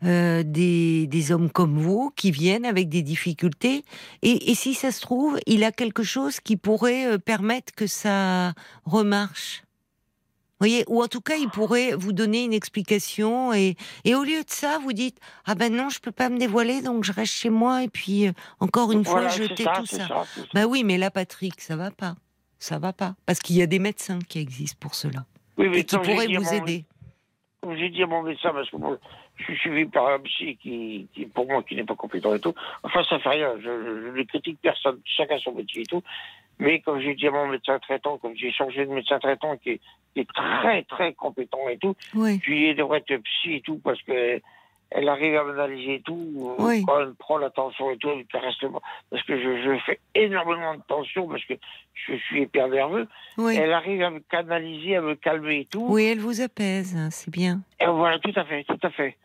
[0.05, 3.85] euh, des, des, hommes comme vous qui viennent avec des difficultés.
[4.23, 7.89] Et, et, si ça se trouve, il a quelque chose qui pourrait euh, permettre que
[7.89, 8.53] ça
[8.85, 9.65] remarche.
[10.61, 14.43] Voyez, ou en tout cas, il pourrait vous donner une explication et, et au lieu
[14.45, 17.33] de ça, vous dites ah ben non, je peux pas me dévoiler, donc je reste
[17.33, 20.07] chez moi et puis euh, encore une fois jeter tout ça.
[20.07, 20.25] ça.
[20.55, 22.15] Ben oui, mais là, Patrick, ça va pas,
[22.59, 25.25] ça va pas, parce qu'il y a des médecins qui existent pour cela
[25.57, 26.85] oui, et qui pourraient vous aider.
[27.77, 28.77] J'ai dit à mon médecin parce que
[29.37, 32.41] je suis suivi par un psy qui, qui pour moi, qui n'est pas compétent et
[32.41, 32.55] tout.
[32.83, 33.55] Enfin, ça fait rien.
[33.61, 36.03] Je, ne critique personne, chacun son métier et tout.
[36.61, 39.71] Mais comme j'ai dit à mon médecin traitant, comme j'ai changé de médecin traitant qui
[39.71, 39.81] est,
[40.15, 42.39] qui est très très compétent et tout, oui.
[42.39, 44.41] puis il devrait être psy et tout parce que
[44.91, 46.85] elle arrive à m'analyser tout, oui.
[46.85, 50.83] quand elle prend la tension et tout, elle parce que je, je, fais énormément de
[50.83, 51.55] tension parce que
[51.95, 53.07] je suis hyper nerveux.
[53.39, 53.57] Oui.
[53.57, 55.87] Elle arrive à me canaliser, à me calmer et tout.
[55.89, 57.61] Oui, elle vous apaise, hein, c'est bien.
[57.81, 59.17] Et voilà, tout à fait, tout à fait.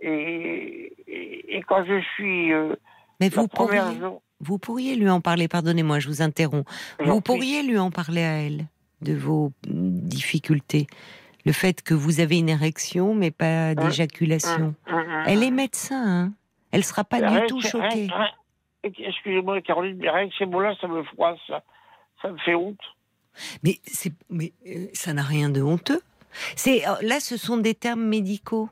[0.00, 2.52] Et, et, quand je suis...
[2.52, 2.74] Euh,
[3.20, 3.80] Mais vous pourriez...
[4.42, 6.68] Vous pourriez lui en parler, pardonnez-moi, je vous interromps.
[7.04, 8.66] Vous pourriez lui en parler à elle
[9.00, 10.86] de vos difficultés.
[11.44, 14.74] Le fait que vous avez une érection, mais pas hein d'éjaculation.
[14.86, 16.32] Hein, hein, elle est médecin, hein
[16.70, 18.08] Elle sera pas du tout choquée.
[18.84, 21.62] Excusez-moi, Caroline, mais rien que ces mots-là, ça me froisse, ça.
[22.20, 22.80] ça me fait honte.
[23.62, 23.78] Mais,
[24.28, 26.00] mais euh, ça n'a rien de honteux.
[26.56, 28.68] C'est euh, là, ce sont des termes médicaux.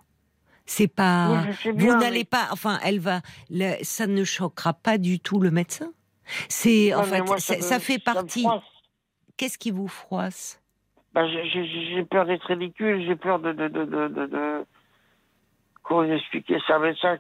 [0.71, 1.47] C'est pas.
[1.75, 2.47] vous n'allez pas.
[2.53, 3.23] Enfin, elle va.
[3.83, 5.91] ça ne choquera pas du tout le médecin.
[6.49, 8.47] C'est en fait, ça, fait partie.
[9.37, 10.62] Qu'est-ce qui vous froisse?
[11.12, 13.05] Bah, J'ai peur d'être ridicule.
[13.05, 14.64] J'ai peur de, de, de, de
[15.83, 17.18] comment expliquer ça médecin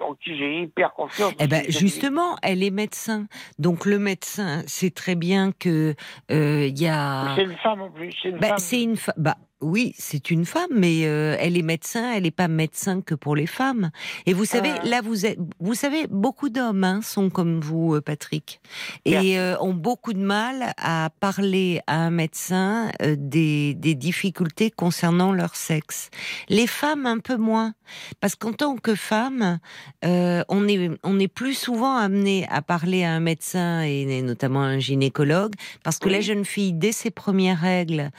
[0.00, 1.34] en qui j'ai hyper confiance.
[1.40, 3.26] Eh ben justement, elle est médecin,
[3.58, 5.94] donc le médecin sait très bien que
[6.30, 7.34] euh, il y a.
[7.36, 8.14] C'est une femme en plus.
[8.22, 12.12] C'est une bah, C'est une Bah oui, c'est une femme, mais euh, elle est médecin.
[12.12, 13.90] Elle n'est pas médecin que pour les femmes.
[14.26, 14.84] Et vous savez, ah.
[14.84, 18.60] là, vous êtes, vous savez, beaucoup d'hommes hein, sont comme vous, euh, Patrick,
[19.04, 25.32] et euh, ont beaucoup de mal à parler à un médecin des, des difficultés concernant
[25.32, 26.10] leur sexe.
[26.48, 27.74] Les femmes un peu moins,
[28.20, 29.58] parce qu'en tant que femme,
[30.02, 34.66] on est on est plus souvent amené à parler à un médecin et, notamment à
[34.66, 38.10] un gynécologue, parce que la jeune fille, dès ses premières règles,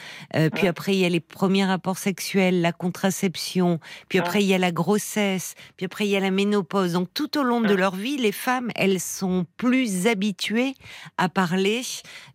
[0.54, 4.54] puis après il y a les premier rapport sexuel, la contraception, puis après il y
[4.54, 6.94] a la grossesse, puis après il y a la ménopause.
[6.94, 10.74] Donc tout au long de leur vie, les femmes, elles sont plus habituées
[11.18, 11.82] à parler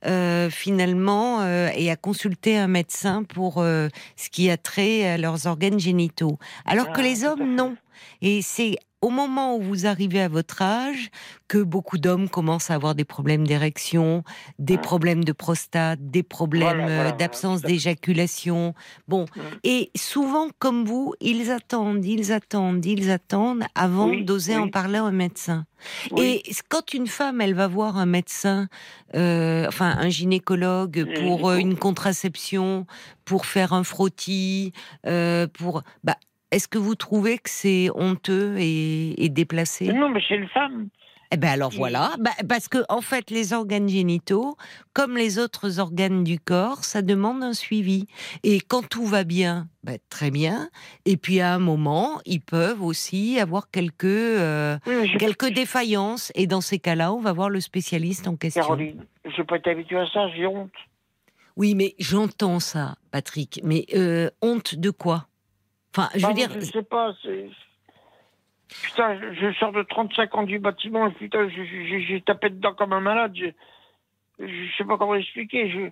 [0.06, 5.18] euh, finalement euh, et à consulter un médecin pour euh, ce qui a trait à
[5.18, 6.38] leurs organes génitaux.
[6.64, 7.76] Alors que les hommes, non.
[8.22, 11.10] Et c'est au moment où vous arrivez à votre âge
[11.46, 14.24] que beaucoup d'hommes commencent à avoir des problèmes d'érection,
[14.58, 18.72] des problèmes de prostate, des problèmes euh, d'absence d'éjaculation.
[19.06, 19.26] Bon,
[19.62, 25.04] et souvent, comme vous, ils attendent, ils attendent, ils attendent avant d'oser en parler à
[25.04, 25.66] un médecin.
[26.16, 28.68] Et quand une femme, elle va voir un médecin,
[29.14, 32.86] euh, enfin un gynécologue pour euh, une contraception,
[33.26, 34.72] pour faire un frottis,
[35.52, 36.16] pour, bah,
[36.54, 39.92] est-ce que vous trouvez que c'est honteux et, déplacé?
[39.92, 40.88] Non, mais c'est une femme.
[41.32, 44.56] Eh ben alors voilà, bah, parce que en fait les organes génitaux,
[44.92, 48.06] comme les autres organes du corps, ça demande un suivi.
[48.44, 50.68] Et quand tout va bien, bah, très bien.
[51.06, 54.78] Et puis à un moment, ils peuvent aussi avoir quelques euh,
[55.18, 56.30] quelques défaillances.
[56.36, 58.62] Et dans ces cas-là, on va voir le spécialiste en question.
[58.62, 60.70] Caroline, je peux être habituée à ça, j'ai honte.
[61.56, 63.60] Oui, mais j'entends ça, Patrick.
[63.64, 65.26] Mais euh, honte de quoi?
[65.96, 66.50] Enfin, je veux dire.
[66.54, 67.14] Je sais pas,
[68.82, 73.32] Putain, je, sors de 35 ans du bâtiment, putain, j'ai tapé dedans comme un malade.
[73.36, 73.50] Je,
[74.40, 75.70] je sais pas comment expliquer.
[75.70, 75.90] Je,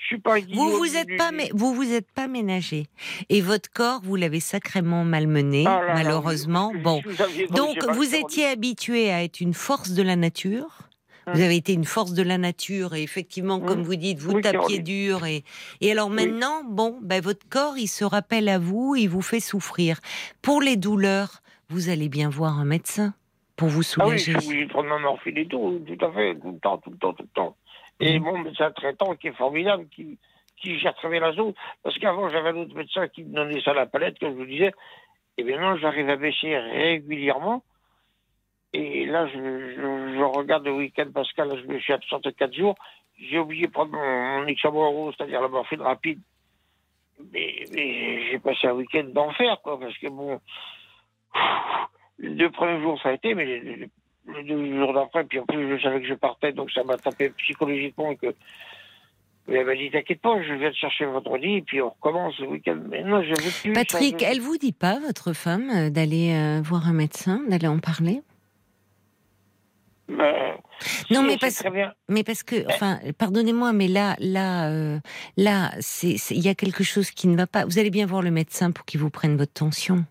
[0.00, 2.86] je suis pas vous vous êtes pas mais vous vous êtes pas ménagé
[3.28, 7.02] et votre corps vous l'avez sacrément malmené ah malheureusement bon
[7.50, 10.88] donc vous étiez habitué à être une force de la nature
[11.34, 14.78] vous avez été une force de la nature et effectivement, comme vous dites, vous tapiez
[14.80, 15.44] dur et,
[15.80, 19.40] et alors maintenant, bon, ben, votre corps, il se rappelle à vous, il vous fait
[19.40, 20.00] souffrir.
[20.42, 23.14] Pour les douleurs, vous allez bien voir un médecin
[23.56, 24.32] pour vous soulager.
[24.34, 26.78] Ah oui, je suis prendre ma morphine et tout, tout à fait, tout le temps,
[26.78, 27.56] tout le temps, tout le temps.
[28.00, 30.18] Et mon médecin traitant qui est formidable, qui,
[30.56, 31.52] qui gère très bien la zone,
[31.82, 34.38] parce qu'avant j'avais un autre médecin qui me donnait ça à la palette, comme je
[34.38, 34.72] vous disais,
[35.36, 37.62] et maintenant j'arrive à baisser régulièrement.
[38.72, 42.54] Et là, je, je, regarde le week-end parce que là, je me suis absenté 4
[42.54, 42.76] jours.
[43.18, 46.20] J'ai oublié de prendre mon, mon c'est-à-dire la morphine rapide.
[47.32, 50.40] Mais, mais j'ai passé un week-end d'enfer, quoi, parce que bon,
[52.18, 53.90] les deux premiers jours, ça a été, mais les,
[54.44, 57.30] deux jours d'après, puis en plus, je savais que je partais, donc ça m'a tapé
[57.30, 58.34] psychologiquement que
[59.48, 62.46] elle m'a dit, t'inquiète pas, je viens te chercher vendredi, et puis on recommence le
[62.46, 62.78] week-end.
[62.88, 63.72] Mais non, je veux plus.
[63.72, 68.20] Patrick, elle vous dit pas, votre femme, d'aller euh, voir un médecin, d'aller en parler?
[71.10, 71.62] Non, mais parce,
[72.08, 74.98] mais parce que, enfin, pardonnez-moi, mais là, là, euh,
[75.36, 77.64] là, il y a quelque chose qui ne va pas.
[77.64, 80.04] Vous allez bien voir le médecin pour qu'il vous prenne votre tension.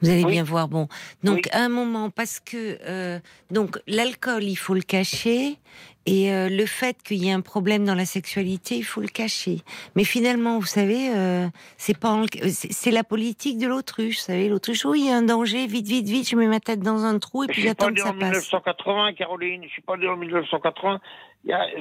[0.00, 0.68] Vous allez bien voir.
[0.68, 0.88] Bon,
[1.22, 3.18] donc à un moment, parce que euh,
[3.50, 5.58] donc l'alcool, il faut le cacher,
[6.06, 9.08] et euh, le fait qu'il y ait un problème dans la sexualité, il faut le
[9.08, 9.58] cacher.
[9.96, 11.46] Mais finalement, vous savez, euh,
[11.78, 12.20] c'est pas
[12.52, 14.16] c'est la politique de l'autruche.
[14.16, 16.60] Vous savez, l'autruche, oui, il y a un danger, vite, vite, vite, je mets ma
[16.60, 18.34] tête dans un trou et puis j'attends que ça passe.
[18.34, 19.62] Je suis pas né en 1980, Caroline.
[19.64, 21.00] Je suis pas né en 1980.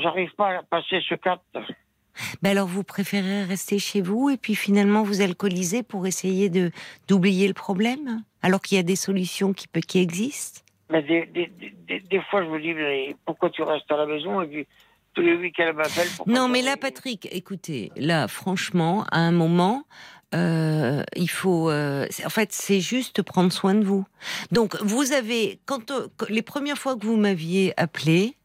[0.01, 1.41] J'arrive pas à passer ce cap.
[2.41, 6.71] Ben alors vous préférez rester chez vous et puis finalement vous alcooliser pour essayer de
[7.07, 10.61] d'oublier le problème alors qu'il y a des solutions qui, qui existent?
[10.89, 11.51] Mais des, des,
[11.87, 14.67] des, des, fois, je me dis, mais pourquoi tu restes à la maison et puis
[15.13, 16.07] tous les week-ends, elle m'appelle.
[16.27, 19.85] Non, mais là, Patrick, écoutez, là, franchement, à un moment,
[20.35, 24.05] euh, il faut, euh, en fait, c'est juste prendre soin de vous.
[24.51, 28.35] Donc, vous avez, quand euh, les premières fois que vous m'aviez appelé,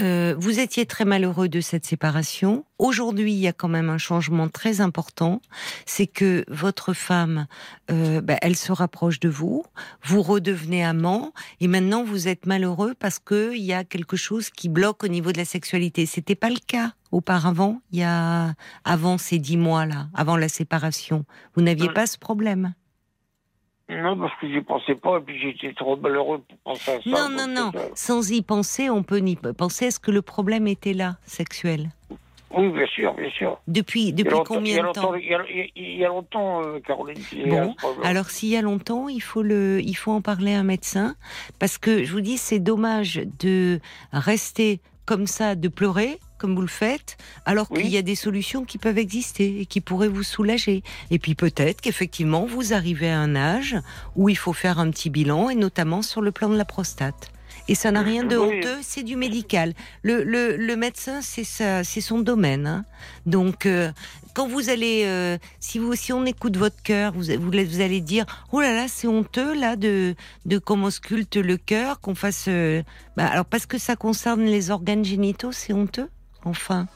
[0.00, 2.64] euh, vous étiez très malheureux de cette séparation.
[2.78, 5.40] Aujourd'hui, il y a quand même un changement très important.
[5.86, 7.46] C'est que votre femme,
[7.90, 9.64] euh, bah, elle se rapproche de vous.
[10.02, 11.32] Vous redevenez amant.
[11.60, 15.32] Et maintenant, vous êtes malheureux parce qu'il y a quelque chose qui bloque au niveau
[15.32, 16.06] de la sexualité.
[16.06, 21.26] C'était pas le cas auparavant, il y a, avant ces dix mois-là, avant la séparation.
[21.54, 22.72] Vous n'aviez pas ce problème?
[24.00, 27.10] Non, parce que j'y pensais pas, et puis j'étais trop malheureux pour penser à ça.
[27.10, 27.70] Non, non, non.
[27.74, 29.86] Euh, Sans y penser, on peut n'y penser.
[29.86, 31.90] Est-ce que le problème était là, sexuel?
[32.54, 33.58] Oui, bien sûr, bien sûr.
[33.66, 35.14] Depuis, depuis combien de temps?
[35.14, 35.24] il
[35.76, 37.18] y, a, longtemps, euh, Caroline.
[37.46, 37.74] Bon,
[38.04, 41.14] alors s'il y a longtemps, il faut, le, il faut en parler à un médecin,
[41.58, 43.80] parce que je vous dis, c'est dommage de
[44.12, 47.16] rester comme ça, de pleurer comme vous le faites,
[47.46, 50.82] alors qu'il y a des solutions qui peuvent exister et qui pourraient vous soulager.
[51.12, 53.76] Et puis peut-être qu'effectivement, vous arrivez à un âge
[54.16, 57.30] où il faut faire un petit bilan, et notamment sur le plan de la prostate.
[57.68, 59.72] Et ça n'a rien de honteux, c'est du médical.
[60.02, 62.66] Le, le, le médecin, c'est c'est son domaine.
[62.66, 62.84] Hein.
[63.24, 63.92] Donc, euh,
[64.34, 68.00] quand vous allez, euh, si vous, si on écoute votre cœur, vous, vous, vous, allez
[68.00, 70.14] dire, oh là là, c'est honteux là de,
[70.44, 72.46] de comment sculpte le cœur, qu'on fasse.
[72.48, 72.82] Euh,
[73.16, 76.08] bah, alors parce que ça concerne les organes génitaux, c'est honteux?
[76.44, 76.86] Enfin.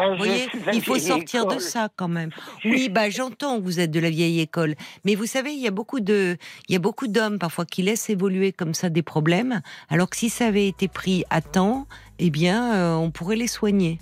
[0.00, 2.30] Ah, vous voyez, il faut sortir de ça quand même.
[2.64, 5.66] Oui, bah j'entends que vous êtes de la vieille école, mais vous savez, il y
[5.66, 6.36] a beaucoup de,
[6.68, 10.16] il y a beaucoup d'hommes parfois qui laissent évoluer comme ça des problèmes, alors que
[10.16, 11.88] si ça avait été pris à temps,
[12.20, 13.98] eh bien, euh, on pourrait les soigner.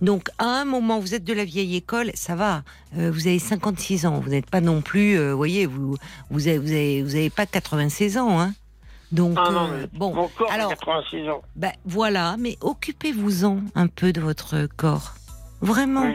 [0.00, 2.64] Donc, à un moment, vous êtes de la vieille école, ça va.
[2.96, 5.96] Euh, vous avez 56 ans, vous n'êtes pas non plus, euh, vous voyez, vous,
[6.30, 8.54] vous avez, vous avez, vous avez pas 96 ans, hein.
[9.12, 11.42] Donc, ah euh, bon, mon corps alors, 86 ans.
[11.54, 15.14] Ben, voilà, mais occupez-vous-en un peu de votre corps.
[15.60, 16.12] Vraiment.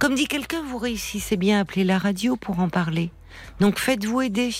[0.00, 3.10] Comme dit quelqu'un, vous réussissez bien à appeler la radio pour en parler.
[3.60, 4.50] Donc faites-vous aider.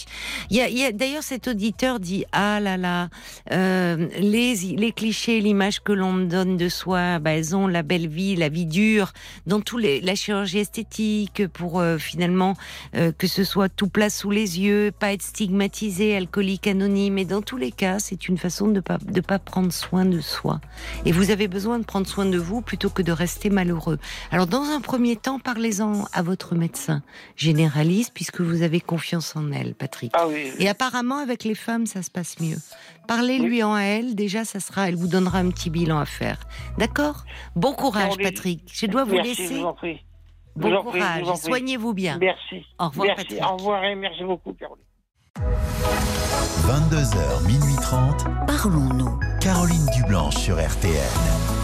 [0.51, 3.09] Il y a, d'ailleurs cet auditeur dit ah là là
[3.53, 8.09] euh, les les clichés, l'image que l'on donne de soi, bah, elles ont la belle
[8.09, 9.13] vie, la vie dure
[9.47, 12.57] dans tous les la chirurgie esthétique pour euh, finalement
[12.97, 17.19] euh, que ce soit tout plat sous les yeux, pas être stigmatisé, alcoolique anonyme.
[17.19, 20.21] Et dans tous les cas, c'est une façon de pas de pas prendre soin de
[20.21, 20.61] soi.
[21.05, 23.99] Et vous avez besoin de prendre soin de vous plutôt que de rester malheureux.
[24.31, 27.03] Alors dans un premier temps, parlez-en à votre médecin
[27.37, 30.13] généraliste puisque vous avez confiance en elle, Patrick.
[30.15, 30.27] Ah
[30.59, 32.59] Et apparemment, avec les femmes, ça se passe mieux.
[33.07, 36.39] Parlez-lui en elle, déjà, ça sera, elle vous donnera un petit bilan à faire.
[36.77, 37.25] D'accord?
[37.57, 38.71] Bon courage, Patrick.
[38.73, 39.63] Je dois vous laisser.
[40.57, 41.25] Bon courage.
[41.37, 42.19] Soignez-vous bien.
[42.19, 42.65] Merci.
[42.79, 43.39] Au revoir, merci.
[43.43, 44.85] Au revoir et merci beaucoup, Caroline.
[46.67, 48.25] 22h, minuit 30.
[48.47, 49.19] Parlons-nous.
[49.41, 51.58] Caroline Dublanche sur RTN.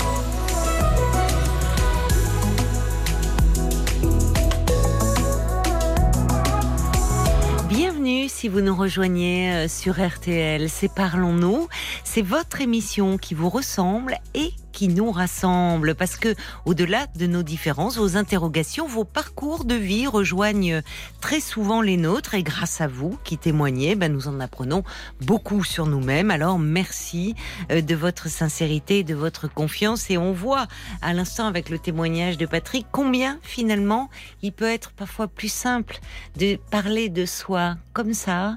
[8.29, 10.69] Si vous nous rejoignez euh, sur RTL.
[10.71, 11.69] C'est Parlons-nous.
[12.05, 15.95] C'est votre émission qui vous ressemble et qui nous rassemble.
[15.95, 16.35] Parce que
[16.67, 20.83] au-delà de nos différences, vos interrogations, vos parcours de vie rejoignent
[21.21, 22.35] très souvent les nôtres.
[22.35, 24.83] Et grâce à vous qui témoignez, ben nous en apprenons
[25.23, 26.31] beaucoup sur nous-mêmes.
[26.31, 27.35] Alors merci
[27.71, 30.11] euh, de votre sincérité, de votre confiance.
[30.11, 30.67] Et on voit
[31.01, 34.11] à l'instant avec le témoignage de Patrick combien finalement
[34.43, 36.01] il peut être parfois plus simple
[36.37, 38.57] de parler de soi comme ça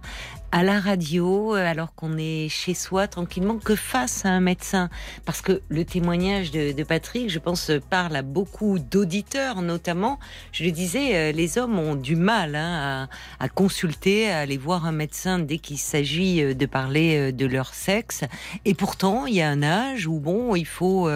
[0.52, 4.90] à la radio, euh, alors qu'on est chez soi tranquillement, que face à un médecin?
[5.26, 10.20] Parce que le témoignage de, Patrick, je pense, parle à beaucoup d'auditeurs, notamment.
[10.54, 14.86] Je le disais, euh, les hommes ont du mal hein, à, consulter, à aller voir
[14.86, 18.24] un médecin dès qu'il s'agit euh, de parler de leur sexe.
[18.64, 21.10] Et pourtant, il y a un âge où, bon, il faut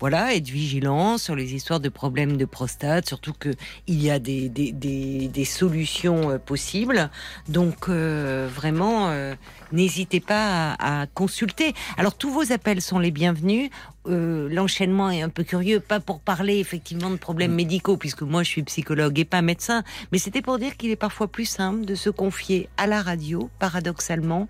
[0.00, 5.44] voilà, être vigilant sur les histoires de problèmes de prostate, surtout qu'il y a des,
[5.44, 7.10] solutions possibles.
[7.48, 9.34] Donc, vraiment, euh,
[9.72, 11.74] n'hésitez pas à, consulter.
[11.96, 13.70] Alors tous vos appels sont les bienvenus.
[14.08, 18.42] Euh, l'enchaînement est un peu curieux, pas pour parler effectivement de problèmes médicaux, puisque moi
[18.42, 21.84] je suis psychologue et pas médecin, mais c'était pour dire qu'il est parfois plus simple
[21.84, 24.48] de se confier à la radio, paradoxalement,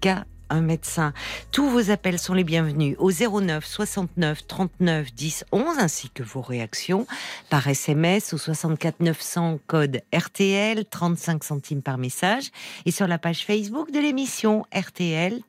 [0.00, 1.12] qu'à un médecin.
[1.50, 6.40] Tous vos appels sont les bienvenus au 09 69 39 10 11 ainsi que vos
[6.40, 7.06] réactions
[7.50, 12.50] par SMS au 64 900 code RTL 35 centimes par message
[12.86, 15.40] et sur la page Facebook de l'émission RTL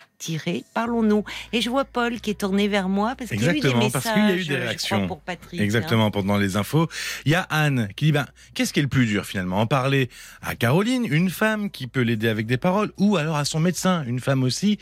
[0.73, 1.23] parlons-nous.
[1.53, 3.73] Et je vois Paul qui est tourné vers moi parce qu'il y a eu des
[3.73, 3.91] messages.
[3.91, 5.07] parce qu'il y a eu des réactions.
[5.07, 6.11] Pour Patrick, Exactement, hein.
[6.11, 6.87] pendant les infos.
[7.25, 9.59] Il y a Anne qui dit, ben, qu'est-ce qui est le plus dur finalement?
[9.59, 10.09] En parler
[10.41, 14.03] à Caroline, une femme qui peut l'aider avec des paroles, ou alors à son médecin,
[14.05, 14.79] une femme aussi,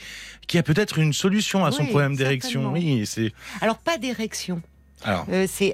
[0.48, 2.72] qui a peut-être une solution à son problème d'érection.
[2.72, 3.34] Oui, c'est.
[3.62, 4.62] Alors pas d'érection.
[5.08, 5.74] Euh, c'est.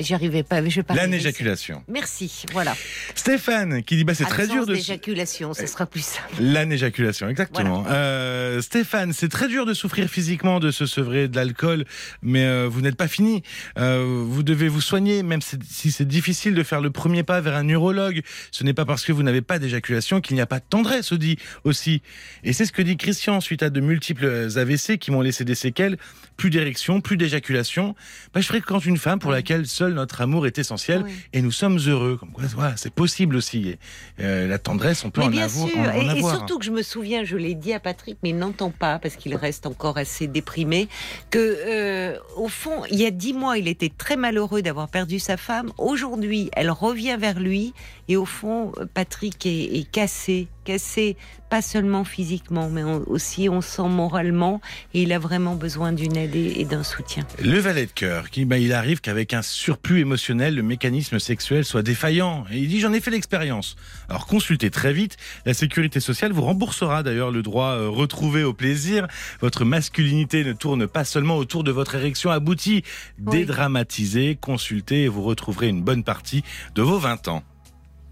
[0.00, 0.80] J'arrivais pas, je.
[0.94, 1.82] L'anéjaculation.
[1.88, 2.74] Merci, voilà.
[3.14, 4.74] Stéphane qui dit bah c'est très dur de.
[4.74, 6.34] L'éjaculation, ce sera plus simple.
[6.40, 7.84] L'anéjaculation, exactement.
[7.88, 11.84] Euh, Stéphane, c'est très dur de souffrir physiquement, de se sevrer de l'alcool,
[12.22, 13.42] mais euh, vous n'êtes pas fini.
[13.76, 17.68] vous devez vous soigner, même si c'est difficile de faire le premier pas vers un
[17.68, 18.22] urologue.
[18.50, 21.12] Ce n'est pas parce que vous n'avez pas d'éjaculation qu'il n'y a pas de tendresse,
[21.12, 22.02] dit aussi.
[22.42, 25.54] Et c'est ce que dit Christian suite à de multiples AVC qui m'ont laissé des
[25.54, 25.96] séquelles.
[26.36, 27.94] Plus d'érection, plus d'éjaculation
[28.32, 31.78] bah, je fréquente une femme pour laquelle seul notre amour est essentiel et nous sommes
[31.86, 32.16] heureux.
[32.16, 33.76] Comme quoi, voilà, c'est possible aussi.
[34.20, 36.16] Euh, la tendresse, on peut en, bien avoir, sûr.
[36.16, 38.98] et, surtout que je me souviens, je l'ai dit à Patrick, mais il n'entend pas
[38.98, 40.88] parce qu'il reste encore assez déprimé,
[41.30, 45.18] que euh, au fond, il y a dix mois, il était très malheureux d'avoir perdu
[45.18, 45.72] sa femme.
[45.78, 47.74] Aujourd'hui, elle revient vers lui
[48.08, 51.16] et au fond, Patrick est, est cassé, cassé
[51.54, 54.60] pas seulement physiquement, mais aussi on sent moralement
[54.92, 57.24] et il a vraiment besoin d'une aide et d'un soutien.
[57.40, 61.64] Le valet de cœur, qui, bah, il arrive qu'avec un surplus émotionnel, le mécanisme sexuel
[61.64, 62.44] soit défaillant.
[62.50, 63.76] Et il dit j'en ai fait l'expérience.
[64.08, 65.16] Alors consultez très vite.
[65.46, 69.06] La sécurité sociale vous remboursera d'ailleurs le droit euh, retrouvé au plaisir.
[69.40, 72.82] Votre masculinité ne tourne pas seulement autour de votre érection aboutie.
[73.18, 76.42] Dédramatisez, consultez et vous retrouverez une bonne partie
[76.74, 77.44] de vos 20 ans.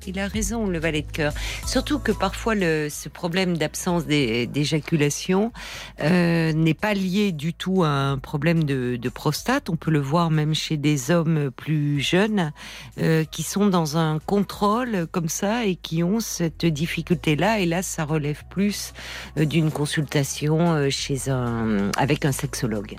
[0.07, 1.33] Il a raison, le valet de cœur.
[1.67, 5.53] Surtout que parfois, le, ce problème d'absence d'éjaculation
[6.01, 9.71] euh, n'est pas lié du tout à un problème de, de, prostate.
[9.71, 12.53] On peut le voir même chez des hommes plus jeunes
[13.01, 17.61] euh, qui sont dans un contrôle comme ça et qui ont cette difficulté-là.
[17.61, 18.93] Et là, ça relève plus
[19.39, 22.97] euh, d'une consultation chez un, avec un sexologue.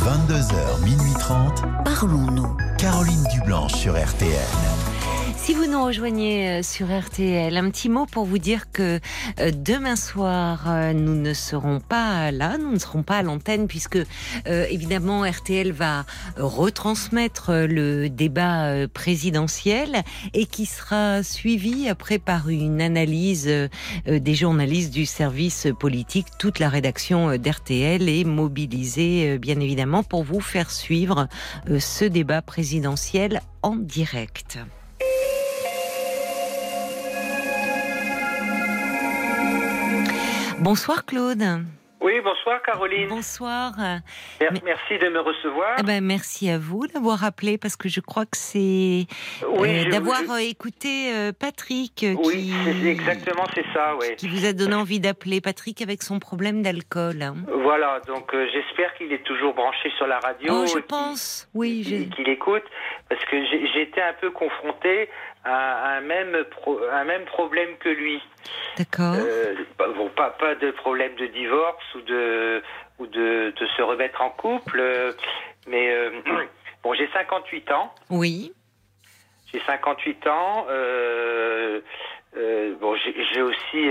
[0.00, 1.62] 22h, minuit 30.
[1.84, 2.56] Parlons-nous.
[2.78, 4.79] Caroline Dublanche sur RTN.
[5.50, 9.00] Si vous nous rejoignez euh, sur RTL, un petit mot pour vous dire que
[9.40, 13.66] euh, demain soir, euh, nous ne serons pas là, nous ne serons pas à l'antenne
[13.66, 13.98] puisque
[14.46, 23.50] évidemment RTL va retransmettre le débat présidentiel et qui sera suivi après par une analyse
[24.06, 26.28] des journalistes du service politique.
[26.38, 31.26] Toute la rédaction d'RTL est mobilisée bien évidemment pour vous faire suivre
[31.66, 34.60] ce débat présidentiel en direct.
[40.60, 41.42] Bonsoir Claude.
[42.02, 43.08] Oui, bonsoir Caroline.
[43.08, 43.72] Bonsoir.
[44.62, 45.76] Merci de me recevoir.
[45.78, 49.06] Eh ben, merci à vous d'avoir appelé parce que je crois que c'est
[49.42, 54.16] euh, d'avoir euh, écouté euh, Patrick oui, qui exactement c'est ça, oui.
[54.16, 57.22] Qui vous a donné envie d'appeler Patrick avec son problème d'alcool.
[57.22, 57.36] Hein.
[57.62, 60.52] Voilà, donc j'espère qu'il est toujours branché sur la radio.
[60.52, 62.10] Oh, je pense, oui.
[62.16, 62.64] Qu'il écoute
[63.08, 63.36] parce que
[63.74, 65.08] j'étais un peu confronté
[65.44, 66.44] un, même
[66.92, 68.22] un même problème que lui.
[68.76, 69.14] D'accord.
[69.16, 72.62] Euh, bon, pas, pas de problème de divorce ou de,
[72.98, 74.82] ou de, de se remettre en couple,
[75.66, 76.10] mais euh,
[76.82, 77.94] bon, j'ai 58 ans.
[78.10, 78.52] Oui.
[79.52, 80.66] J'ai 58 ans.
[80.68, 81.80] Euh,
[82.36, 83.90] euh, bon, j'ai aussi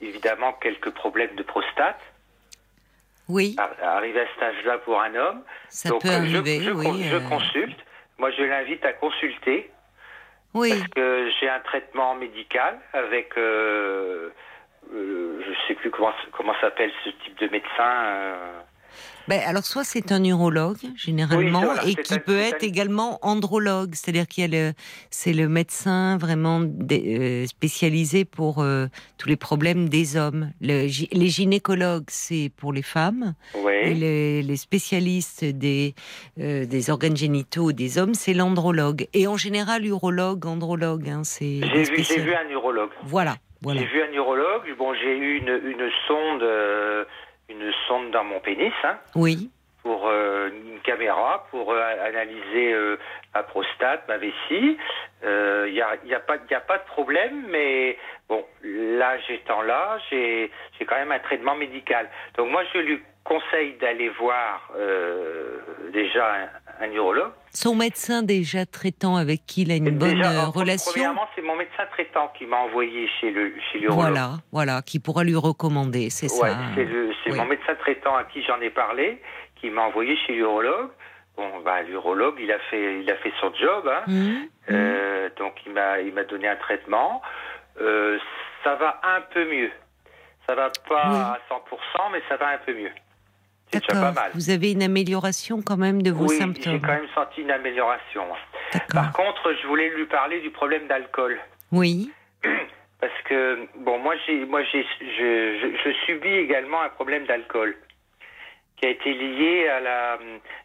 [0.00, 2.00] évidemment quelques problèmes de prostate.
[3.28, 3.56] Oui.
[3.80, 5.42] Arrivé à cet âge-là pour un homme.
[5.68, 7.04] Ça peut arriver, je, oui.
[7.04, 7.78] Je consulte.
[8.18, 9.70] Moi, je l'invite à consulter.
[10.54, 10.70] Oui.
[10.70, 14.30] Parce que j'ai un traitement médical avec, euh,
[14.92, 18.64] euh, je sais plus comment comment s'appelle ce type de médecin.
[19.28, 24.50] Ben, alors soit c'est un urologue généralement et qui peut être également andrologue, c'est-à-dire qu'il
[24.50, 24.72] le,
[25.10, 28.86] c'est le médecin vraiment euh, spécialisé pour euh,
[29.18, 30.50] tous les problèmes des hommes.
[30.60, 33.34] les gynécologues c'est pour les femmes
[33.82, 35.94] et les, spécialistes des
[36.40, 41.60] euh, des organes génitaux des hommes c'est l'andrologue et en général urologue, andrologue, hein, c'est.
[41.62, 42.90] J'ai vu, j'ai vu un urologue.
[43.04, 43.36] Voilà.
[43.62, 43.80] Voilà.
[43.80, 44.76] J'ai vu un urologue.
[44.76, 46.42] Bon, j'ai eu une, une sonde
[47.52, 48.72] une sonde dans mon pénis.
[48.84, 49.50] Hein, oui.
[49.82, 52.96] Pour euh, une caméra, pour euh, analyser euh,
[53.34, 54.78] ma prostate, ma vessie.
[55.24, 57.96] Il n'y a, y a, pas, a pas de problème, mais
[58.28, 60.50] bon, là, étant là, j'ai
[60.86, 62.08] quand même un traitement médical.
[62.36, 64.72] Donc moi, je lui conseille d'aller voir
[65.92, 66.50] déjà
[66.80, 67.32] un, neurologue.
[67.52, 70.22] Son médecin déjà traitant avec qui il a une bonne
[70.54, 74.12] relation Premièrement, c'est mon médecin traitant qui m'a envoyé chez le chez l'urologue.
[74.12, 76.56] Voilà, voilà, qui pourra lui recommander, c'est ça.
[76.74, 76.88] C'est
[77.24, 79.20] c'est mon médecin traitant à qui j'en ai parlé,
[79.56, 80.90] qui m'a envoyé chez l'urologue.
[81.36, 84.02] Bon, bah, l'urologue, il a fait, il a fait son job, hein.
[84.06, 84.32] Mmh.
[84.70, 87.22] Euh, donc il m'a, il m'a donné un traitement.
[87.80, 88.18] Euh,
[88.62, 89.70] ça va un peu mieux.
[90.46, 92.90] Ça va pas à 100%, mais ça va un peu mieux.
[93.72, 94.30] C'est déjà pas mal.
[94.34, 96.74] Vous avez une amélioration quand même de vos symptômes.
[96.74, 98.24] Oui, j'ai quand même senti une amélioration.
[98.92, 101.38] Par contre, je voulais lui parler du problème d'alcool.
[101.70, 102.10] Oui.
[103.00, 107.76] parce que bon, moi j'ai, moi j'ai, je, je, subis également un problème d'alcool
[108.76, 110.18] qui a été lié à la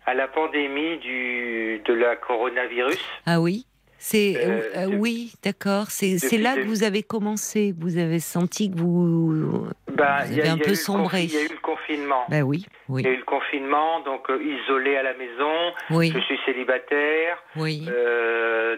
[0.05, 3.03] à la pandémie du de la coronavirus.
[3.25, 3.65] Ah oui.
[3.99, 5.87] C'est euh, euh, oui, d'accord.
[5.89, 7.73] C'est, c'est là que vous avez commencé.
[7.77, 9.67] Vous avez senti que vous,
[9.97, 11.23] bah, vous avez un peu sombré.
[11.23, 12.25] Il y a eu le confinement.
[12.29, 13.01] Ben oui, oui.
[13.01, 15.73] Il y a eu le confinement, donc euh, isolé à la maison.
[15.89, 16.11] Oui.
[16.13, 17.43] Je suis célibataire.
[17.55, 17.85] Oui.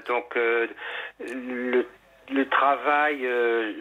[0.08, 1.86] donc le
[2.32, 3.74] le travail, euh,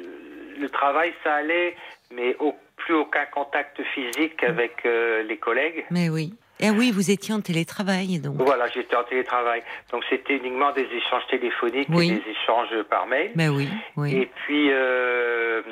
[0.58, 1.76] le travail, ça allait,
[2.12, 5.84] mais au, plus aucun contact physique avec euh, les collègues.
[5.90, 6.34] Mais oui.
[6.60, 8.34] Eh oui, vous étiez en télétravail, donc.
[8.38, 9.62] Voilà, j'étais en télétravail.
[9.92, 13.30] Donc c'était uniquement des échanges téléphoniques et des échanges par mail.
[13.36, 14.16] Mais oui, oui.
[14.16, 15.62] Et puis, euh,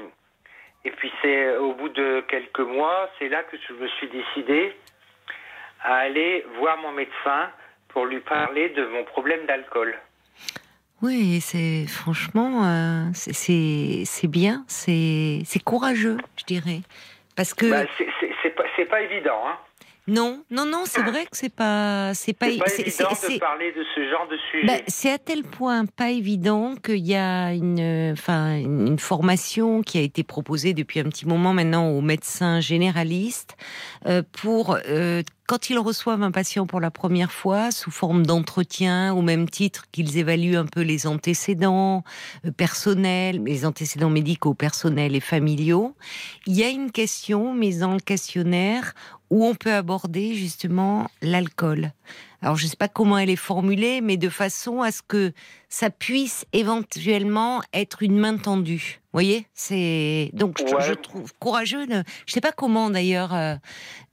[0.86, 4.72] et puis c'est au bout de quelques mois, c'est là que je me suis décidé
[5.82, 7.50] à aller voir mon médecin
[7.88, 9.98] pour lui parler de mon problème d'alcool.
[11.02, 16.80] Oui, c'est franchement, euh, c'est bien, c'est courageux, je dirais,
[17.34, 17.84] parce que bah,
[18.42, 19.42] c'est pas, pas évident.
[19.44, 19.58] Hein.
[20.08, 23.84] Non, non, non, c'est vrai que c'est pas, c'est pas, pas évident de parler de
[23.94, 24.66] ce genre de sujet.
[24.66, 29.98] Bah, c'est à tel point pas évident qu'il y a une, enfin, une formation qui
[29.98, 33.56] a été proposée depuis un petit moment maintenant aux médecins généralistes
[34.06, 39.14] euh, pour euh, quand ils reçoivent un patient pour la première fois, sous forme d'entretien,
[39.14, 42.02] au même titre qu'ils évaluent un peu les antécédents
[42.44, 45.94] euh, personnels, les antécédents médicaux, personnels et familiaux,
[46.46, 48.94] il y a une question mise dans le questionnaire
[49.30, 51.92] où on peut aborder justement l'alcool.
[52.42, 55.32] Alors je ne sais pas comment elle est formulée, mais de façon à ce que
[55.68, 59.00] ça puisse éventuellement être une main tendue.
[59.04, 61.86] Vous voyez, c'est donc je, trouve courageux.
[61.86, 62.02] De...
[62.26, 63.54] Je sais pas comment d'ailleurs, euh,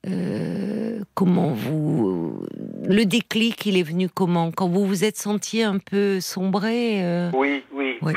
[0.07, 2.45] euh, comment vous
[2.87, 4.51] le déclic, il est venu comment?
[4.51, 7.29] Quand vous vous êtes senti un peu sombré euh?
[7.33, 7.97] Oui, oui.
[8.01, 8.13] Oui,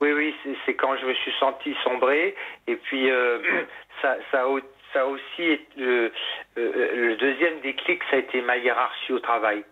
[0.00, 0.34] oui, oui
[0.66, 2.34] c'est quand je me suis senti sombré.
[2.66, 3.08] Et puis,
[4.02, 4.48] ça, ça,
[4.92, 6.12] ça aussi, le,
[6.56, 9.64] le deuxième déclic, ça a été ma hiérarchie au travail.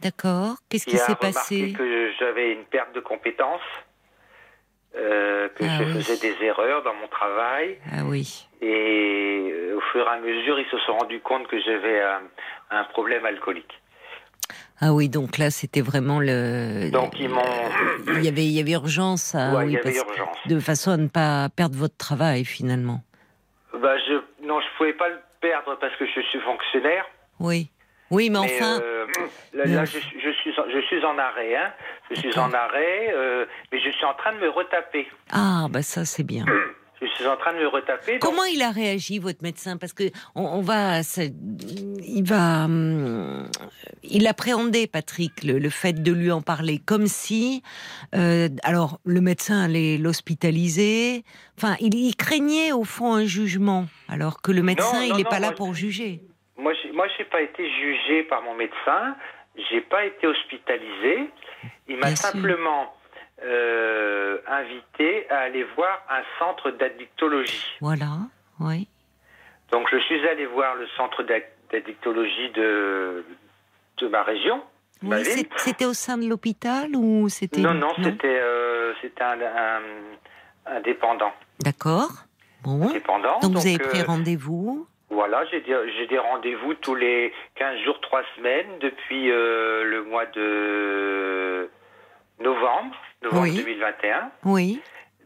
[0.00, 0.56] D'accord.
[0.68, 1.74] Qu'est-ce qui s'est passé?
[1.76, 3.60] que j'avais une perte de compétences.
[4.96, 7.78] Euh, que ah je faisais des erreurs dans mon travail.
[7.92, 8.46] Ah oui.
[8.62, 12.00] Et euh, au fur et à mesure, ils se sont rendus compte que j'avais
[12.70, 13.80] un, problème alcoolique.
[14.80, 16.90] Ah oui, donc là, c'était vraiment le.
[16.90, 17.42] Donc ils m'ont.
[18.06, 19.34] Il y avait, il y avait urgence.
[19.34, 19.64] À...
[19.64, 20.38] il y avait urgence.
[20.46, 23.02] De façon à ne pas perdre votre travail finalement.
[23.74, 24.14] Bah je
[24.46, 27.04] non, je pouvais pas le perdre parce que je suis fonctionnaire.
[27.40, 27.70] Oui.
[28.10, 28.80] Oui, mais, enfin.
[28.80, 29.06] Euh,
[29.52, 31.56] là, je, suis, je suis en arrêt.
[31.56, 31.72] Hein.
[32.10, 35.08] Je suis en arrêt, euh, mais je suis en train de me retaper.
[35.30, 36.44] Ah, bah ça, c'est bien.
[37.00, 38.18] Je suis en train de me retaper.
[38.18, 39.76] Comment il a réagi, votre médecin?
[39.76, 41.00] Parce que on, va,
[42.02, 43.48] il va, hum,
[44.02, 47.62] il appréhendait Patrick le, fait de lui en parler, comme si,
[48.16, 51.22] euh, alors le médecin allait l'hospitaliser.
[51.56, 55.52] Enfin, il, craignait au fond un jugement, alors que le médecin, il n'est pas là
[55.52, 56.20] pour juger.
[56.56, 59.16] Moi, moi, j'ai pas été jugé par mon médecin.
[59.70, 61.30] J'ai pas été hospitalisé.
[61.88, 62.92] Il m'a simplement
[63.42, 67.76] euh, invité à aller voir un centre d'addictologie.
[67.80, 68.18] Voilà,
[68.60, 68.88] oui.
[69.70, 73.24] Donc je suis allé voir le centre d'addictologie de,
[73.98, 74.62] de ma région.
[75.02, 75.24] Oui,
[75.56, 79.80] c'était au sein de l'hôpital ou c'était Non, non, c'était euh, un,
[80.66, 81.32] indépendant.
[81.60, 82.10] D'accord.
[82.64, 82.78] Bon.
[83.42, 88.00] Donc, vous avez pris euh, rendez-vous Voilà, j'ai des, des rendez-vous tous les 15 jours,
[88.00, 91.70] 3 semaines depuis euh, le mois de
[92.40, 94.30] novembre, novembre 2021.
[94.44, 94.80] Oui.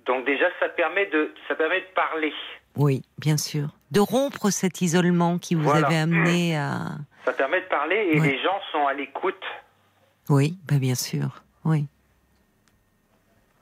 [0.06, 2.32] Donc déjà, ça permet de, ça permet de parler.
[2.76, 3.68] Oui, bien sûr.
[3.90, 6.96] De rompre cet isolement qui vous avait amené à...
[7.24, 9.42] Ça permet de parler et les gens sont à l'écoute.
[10.28, 11.86] Oui, bah bien sûr, oui.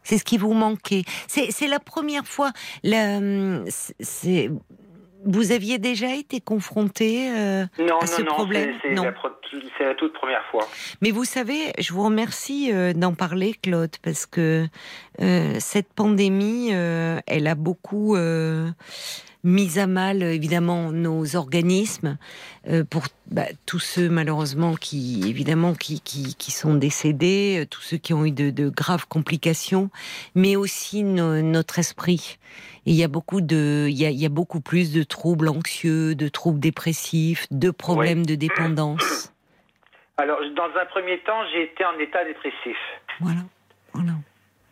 [0.03, 1.03] C'est ce qui vous manquait.
[1.29, 2.53] C'est la première fois.
[2.83, 4.51] C'est
[5.25, 7.65] vous aviez déjà été confronté euh,
[8.01, 9.05] à ce problème Non,
[9.79, 10.67] c'est la, toute première fois.
[11.01, 14.67] Mais vous savez, je vous remercie euh, d'en parler, Claude, parce que
[15.21, 18.17] euh, cette pandémie, elle a beaucoup
[19.43, 22.19] mis à mal évidemment nos organismes
[22.91, 28.25] pour bah, tous ceux malheureusement qui évidemment qui, qui, sont décédés, tous ceux qui ont
[28.27, 29.91] eu de, graves complications,
[30.35, 32.39] mais aussi notre esprit
[32.87, 36.61] il y a beaucoup de, il y a, beaucoup plus de troubles anxieux, de troubles
[36.61, 39.33] dépressifs, de problèmes de dépendance.
[40.17, 42.77] Alors, dans un premier temps, j'ai été en état dépressif.
[43.21, 43.41] Voilà.
[43.93, 44.13] voilà.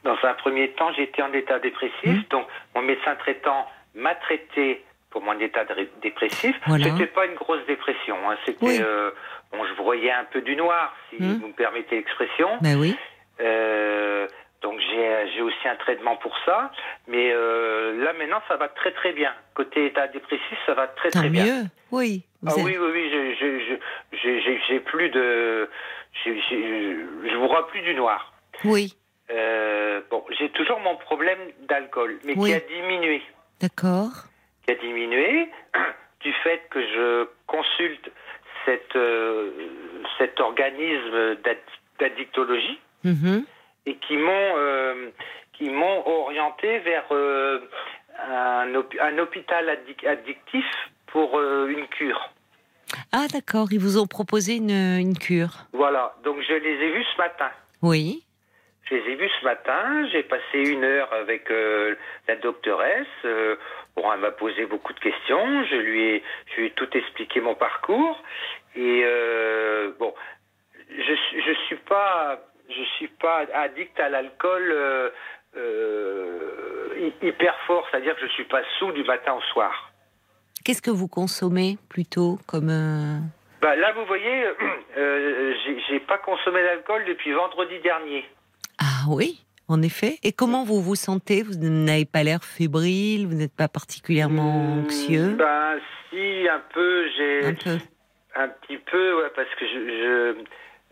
[0.04, 2.04] Dans un premier temps, j'étais en état dépressif.
[2.04, 2.24] Mmh.
[2.30, 3.66] Donc, mon médecin traitant
[3.98, 5.64] m'a traité pour mon état
[6.02, 6.56] dépressif.
[6.66, 6.84] Voilà.
[6.84, 8.16] C'était pas une grosse dépression.
[8.28, 8.36] Hein.
[8.44, 9.10] C'était, euh,
[9.52, 11.38] bon, je voyais un peu du noir, si mmh.
[11.40, 12.58] vous me permettez l'expression.
[12.60, 12.96] Ben oui.
[13.40, 14.26] Euh,
[14.60, 16.72] donc j'ai aussi un traitement pour ça,
[17.06, 19.32] mais euh, là maintenant ça va très très bien.
[19.54, 21.44] Côté état dépressif, ça va très très bien.
[21.44, 22.24] mieux, oui.
[22.44, 23.78] Ah oui oui oui,
[24.68, 25.70] j'ai plus de,
[26.24, 28.32] je vous vois plus du noir.
[28.64, 28.96] Oui.
[30.10, 31.38] Bon, j'ai toujours mon problème
[31.68, 33.22] d'alcool, mais qui a diminué.
[33.60, 34.10] D'accord.
[34.66, 35.50] Qui a diminué
[36.20, 38.10] du fait que je consulte
[38.64, 39.50] cette, euh,
[40.18, 41.36] cet organisme
[41.98, 42.78] d'addictologie.
[43.04, 43.40] Mm
[43.88, 45.10] et qui m'ont euh,
[45.54, 47.60] qui m'ont orienté vers euh,
[48.18, 49.68] un, un, hôpital
[50.06, 50.64] addictif
[51.06, 52.30] pour une cure.
[53.12, 55.66] Ah d'accord, ils vous ont proposé une, une, cure.
[55.72, 57.48] Voilà, donc je les ai vus ce matin.
[57.82, 58.24] Oui.
[58.88, 61.50] Je les ai vus ce matin, j'ai passé une heure avec
[62.26, 63.06] la doctoresse.
[63.94, 67.40] bon, elle m'a posé beaucoup de questions, je lui ai, je lui ai tout expliqué
[67.40, 68.22] mon parcours.
[68.76, 69.04] Et
[69.98, 70.14] bon,
[70.90, 71.14] je
[71.44, 75.10] je suis pas je suis pas addict à l'alcool euh,
[75.56, 79.90] euh, hyper fort, c'est-à-dire que je suis pas sous du matin au soir.
[80.64, 83.18] Qu'est-ce que vous consommez plutôt comme euh,
[83.62, 84.44] bah, là, vous voyez,
[84.96, 85.54] euh,
[85.88, 88.24] j'ai pas consommé d'alcool depuis vendredi dernier.
[88.98, 90.18] Ah oui, en effet.
[90.24, 91.42] Et comment vous vous sentez?
[91.42, 95.36] Vous n'avez pas l'air fébrile Vous n'êtes pas particulièrement hmm, anxieux?
[95.36, 95.78] Ben
[96.10, 97.08] si, un peu.
[97.16, 97.78] J'ai un peu.
[98.34, 100.34] Un petit peu, ouais, parce que je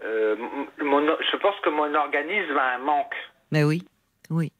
[0.04, 0.36] euh,
[0.78, 3.14] je pense que mon organisme a un manque.
[3.50, 3.82] Mais oui,
[4.30, 4.52] oui.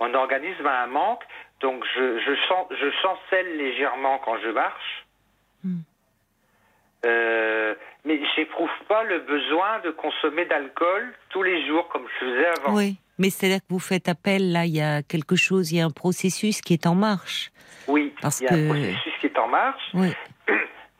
[0.00, 1.22] Mon organisme a un manque,
[1.60, 5.06] donc je, je, sens, je chancelle légèrement quand je marche.
[5.64, 5.80] Hmm.
[7.04, 7.74] Euh,
[8.04, 12.74] mais j'éprouve pas le besoin de consommer d'alcool tous les jours comme je faisais avant.
[12.76, 15.78] Oui, mais c'est là que vous faites appel, là, il y a quelque chose, il
[15.78, 17.50] y a un processus qui est en marche.
[17.88, 19.82] Oui, il y a un processus qui est en marche.
[19.94, 20.12] Oui.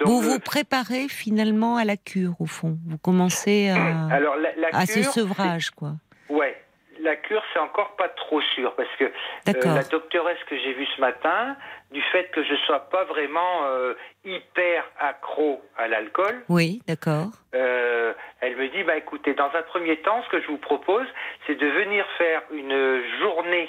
[0.04, 2.76] vous vous préparez finalement à la cure, au fond.
[2.86, 5.92] Vous commencez à, Alors, la, à ce sevrage, quoi.
[6.28, 6.56] Ouais.
[7.00, 10.86] La cure, c'est encore pas trop sûr parce que euh, la doctoresse que j'ai vue
[10.96, 11.56] ce matin,
[11.92, 16.42] du fait que je sois pas vraiment euh, hyper accro à l'alcool.
[16.48, 17.28] Oui, d'accord.
[17.54, 21.06] Euh, elle me dit, bah écoutez, dans un premier temps, ce que je vous propose,
[21.46, 23.68] c'est de venir faire une journée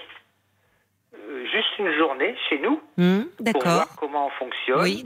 [1.15, 5.03] euh, juste une journée chez nous mmh, pour voir comment on fonctionne oui,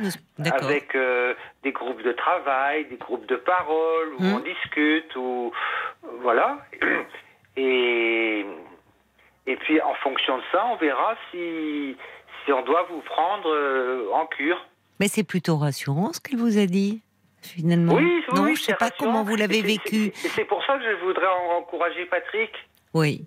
[0.51, 0.97] avec
[1.64, 4.34] des groupes de travail, des groupes de parole où mmh.
[4.34, 5.51] on discute ou
[6.22, 6.57] voilà
[7.55, 8.45] et
[9.47, 11.97] et puis en fonction de ça, on verra si
[12.46, 14.66] si on doit vous prendre euh, en cure.
[15.00, 17.02] Mais c'est plutôt rassurant ce qu'elle vous a dit
[17.42, 17.96] finalement.
[17.96, 20.12] Oui, non, oui, je sais pas comment vous l'avez vécu.
[20.14, 21.28] C'est pour ça que je voudrais
[21.58, 22.52] encourager Patrick.
[22.94, 23.26] Oui.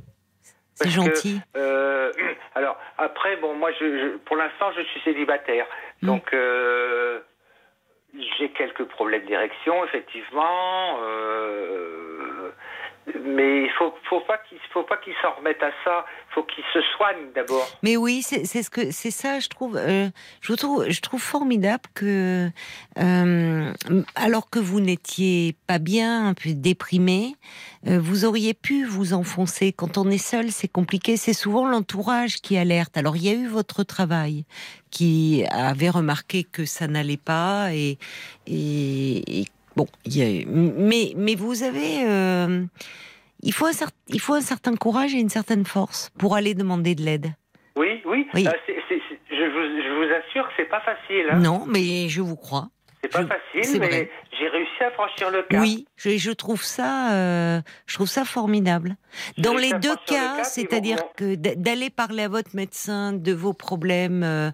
[0.75, 1.41] C'est gentil.
[1.57, 2.13] euh,
[2.55, 5.67] alors après, bon, moi, je, pour l'instant, je suis célibataire,
[6.03, 6.07] hmm.
[6.07, 7.21] donc euh,
[8.39, 10.99] j'ai quelques problèmes d'érection, effectivement.
[13.07, 16.07] Mais il faut, faut pas qu'il faut pas qu'il s'en remette à ça.
[16.31, 17.69] Il faut qu'il se soigne d'abord.
[17.83, 19.41] Mais oui, c'est ce que c'est ça.
[19.41, 20.09] Je trouve, euh,
[20.41, 22.49] je trouve, je trouve formidable que
[22.99, 23.73] euh,
[24.15, 27.37] alors que vous n'étiez pas bien, un peu déprimé,
[27.87, 29.73] euh, vous auriez pu vous enfoncer.
[29.73, 31.19] Quand on est seul, c'est compliqué.
[31.19, 32.97] C'est souvent l'entourage qui alerte.
[32.97, 34.47] Alors il y a eu votre travail
[34.91, 37.99] qui avait remarqué que ça n'allait pas et,
[38.47, 39.45] et, et
[39.77, 39.87] Bon,
[40.47, 42.05] mais, mais vous avez.
[42.07, 42.65] Euh,
[43.43, 43.73] il, faut un
[44.09, 47.33] il faut un certain courage et une certaine force pour aller demander de l'aide.
[47.77, 48.27] Oui, oui.
[48.37, 48.51] Euh,
[49.31, 51.27] je, vous, sûr que c'est pas facile.
[51.31, 51.39] Hein.
[51.39, 52.69] Non, mais je vous crois.
[53.13, 55.61] C'est pas facile, mais j'ai réussi à franchir le cap.
[55.61, 58.97] Oui, je, trouve ça, euh, je trouve ça formidable.
[59.39, 64.51] Dans les deux cas, c'est-à-dire que d'aller parler à votre médecin de vos problèmes euh,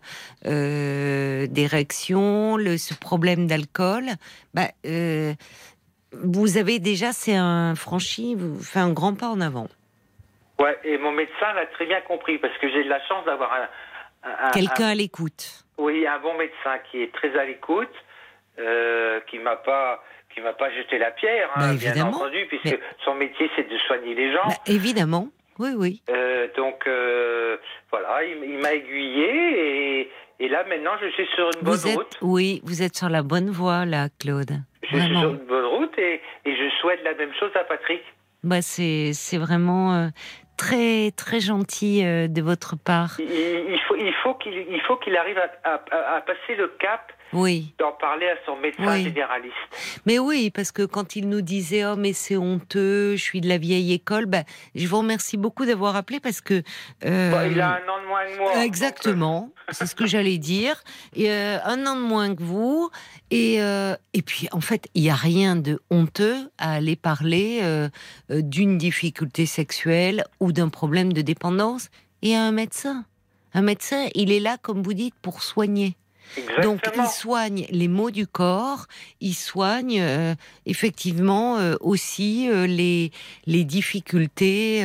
[0.46, 4.06] euh d'érection, ce problème d'alcool,
[4.54, 4.68] bah,
[6.12, 9.68] vous avez déjà, c'est un franchi, vous fait un grand pas en avant.
[10.58, 13.52] Ouais, et mon médecin l'a très bien compris parce que j'ai de la chance d'avoir
[14.24, 15.64] un, quelqu'un à l'écoute.
[15.78, 17.94] Oui, un bon médecin qui est très à l'écoute
[18.60, 20.02] euh, qui m'a pas
[20.34, 23.76] qui m'a pas jeté la pierre, hein, bah, bien entendu, puisque son métier c'est de
[23.78, 24.46] soigner les gens.
[24.46, 26.02] Bah, évidemment, oui, oui.
[26.10, 27.56] Euh, donc euh,
[27.90, 32.18] voilà, il, m'a aiguillé et, et, là maintenant je suis sur une bonne route.
[32.22, 34.50] Oui, vous êtes sur la bonne voie là, Claude.
[34.82, 38.02] Je suis sur une bonne route et, et, je souhaite la même chose à Patrick.
[38.42, 40.10] Bah c'est c'est vraiment
[40.56, 43.16] très très gentil de votre part.
[43.18, 47.12] Il, faut il faut qu'il il faut qu'il arrive à, à, à passer le cap
[47.32, 47.74] oui.
[47.78, 49.54] d'en parler à son médecin généraliste.
[50.06, 53.48] Mais oui, parce que quand il nous disait oh mais c'est honteux, je suis de
[53.48, 54.44] la vieille école, ben
[54.74, 56.62] je vous remercie beaucoup d'avoir appelé parce que
[57.04, 58.64] euh, il a un an de moins que moi.
[58.64, 60.82] Exactement, c'est ce que j'allais dire.
[61.14, 62.90] Et, euh, un an de moins que vous
[63.30, 67.60] et euh, et puis en fait il n'y a rien de honteux à aller parler
[68.28, 71.90] d'une difficulté sexuelle ou d'un problème de dépendance
[72.22, 73.04] et à un médecin.
[73.52, 75.96] Un médecin, il est là, comme vous dites, pour soigner.
[76.62, 78.86] Donc il soigne les maux du corps,
[79.20, 80.34] il soigne euh,
[80.66, 83.10] effectivement euh, aussi euh, les,
[83.46, 84.84] les difficultés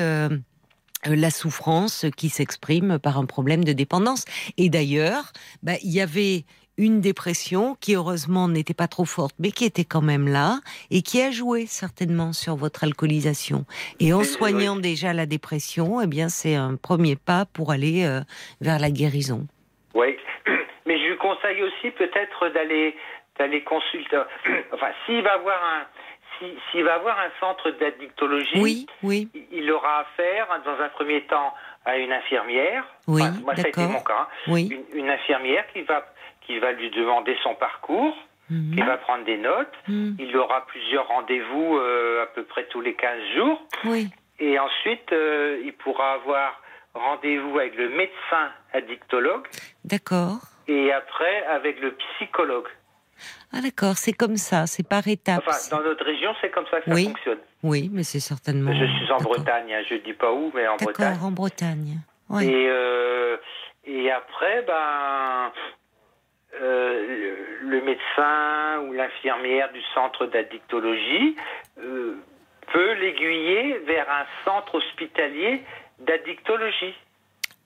[1.08, 4.26] la souffrance qui s'exprime par un problème de dépendance.
[4.58, 6.46] Et d'ailleurs, bah, il y avait
[6.78, 11.04] une dépression qui heureusement n'était pas trop forte, mais qui était quand même là et
[11.04, 13.66] qui a joué certainement sur votre alcoolisation.
[14.00, 18.22] Et en soignant déjà la dépression, eh bien c'est un premier pas pour aller
[18.60, 19.46] vers la guérison.
[19.94, 20.18] Oui,
[20.86, 22.96] mais je lui conseille aussi peut-être d'aller
[23.38, 24.24] d'aller consulter.
[24.72, 25.86] Enfin, s'il va avoir un
[26.72, 29.30] s'il va avoir un centre d'addictologie, oui, oui.
[29.52, 31.54] il aura affaire dans un premier temps
[31.86, 32.84] à une infirmière.
[33.08, 34.28] Oui, moi, ça a été mon cas.
[34.48, 34.84] Oui.
[34.94, 36.06] Une, infirmière qui va
[36.42, 38.16] qui va lui demander son parcours.
[38.48, 38.76] Mhm.
[38.76, 39.74] qui va prendre des notes.
[39.88, 40.18] Mhm.
[40.20, 43.60] Il aura plusieurs rendez-vous euh, à peu près tous les 15 jours.
[43.86, 44.10] Oui.
[44.40, 46.62] Et ensuite, euh, il pourra avoir
[46.94, 49.48] rendez-vous avec le médecin addictologue.
[49.84, 50.38] D'accord
[50.68, 52.68] et après avec le psychologue.
[53.54, 55.44] Ah d'accord, c'est comme ça, c'est par étapes.
[55.48, 57.40] Enfin, dans notre région, c'est comme ça que ça fonctionne.
[57.64, 58.74] Oui, mais c'est certainement.
[58.74, 61.14] Je suis en Bretagne, hein, je dis pas où, mais en Bretagne.
[61.14, 62.00] D'accord, en Bretagne.
[62.42, 63.38] Et, euh,
[63.86, 65.52] et après, ben,
[66.62, 71.36] euh, le médecin ou l'infirmière du centre d'addictologie
[71.80, 72.16] euh,
[72.74, 75.64] peut l'aiguiller vers un centre hospitalier
[76.00, 76.96] d'addictologie.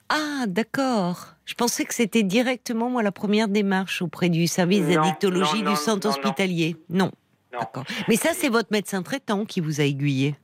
[0.10, 1.36] Ah, d'accord.
[1.46, 6.08] Je pensais que c'était directement, moi, la première démarche auprès du service d'addictologie du centre
[6.08, 6.76] hospitalier.
[6.90, 7.12] Non.
[7.52, 7.84] D'accord.
[8.08, 10.36] Mais ça, c'est votre médecin traitant qui vous a aiguillé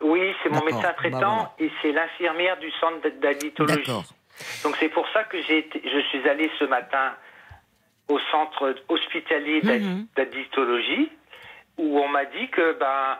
[0.00, 3.76] Oui, c'est mon médecin bah, traitant et c'est l'infirmière du centre d'addictologie.
[3.76, 4.04] D'accord.
[4.62, 7.12] Donc c'est pour ça que j'ai je suis allé ce matin
[8.08, 10.06] au centre hospitalier mhm.
[10.16, 11.10] d'addictologie
[11.76, 13.18] où on m'a dit que, ben,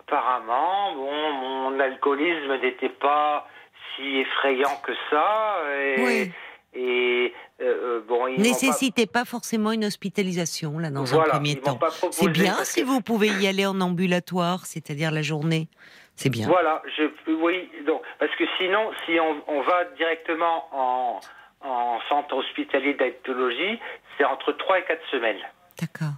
[0.00, 3.48] apparemment, bon, mon alcoolisme n'était pas
[3.96, 5.56] si effrayant que ça.
[5.78, 6.32] Et, oui.
[6.76, 9.24] Et euh, euh, bon, nécessitez pas...
[9.24, 11.78] forcément une hospitalisation là dans un premier temps.
[12.10, 15.68] C'est bien si vous pouvez y aller en ambulatoire, c'est-à-dire la journée.
[16.16, 16.48] C'est bien.
[16.48, 21.20] Voilà, je, oui, donc, parce que sinon, si on, on va directement en,
[21.60, 23.80] en centre hospitalier d'actologie,
[24.16, 25.40] c'est entre 3 et 4 semaines.
[25.80, 26.14] D'accord.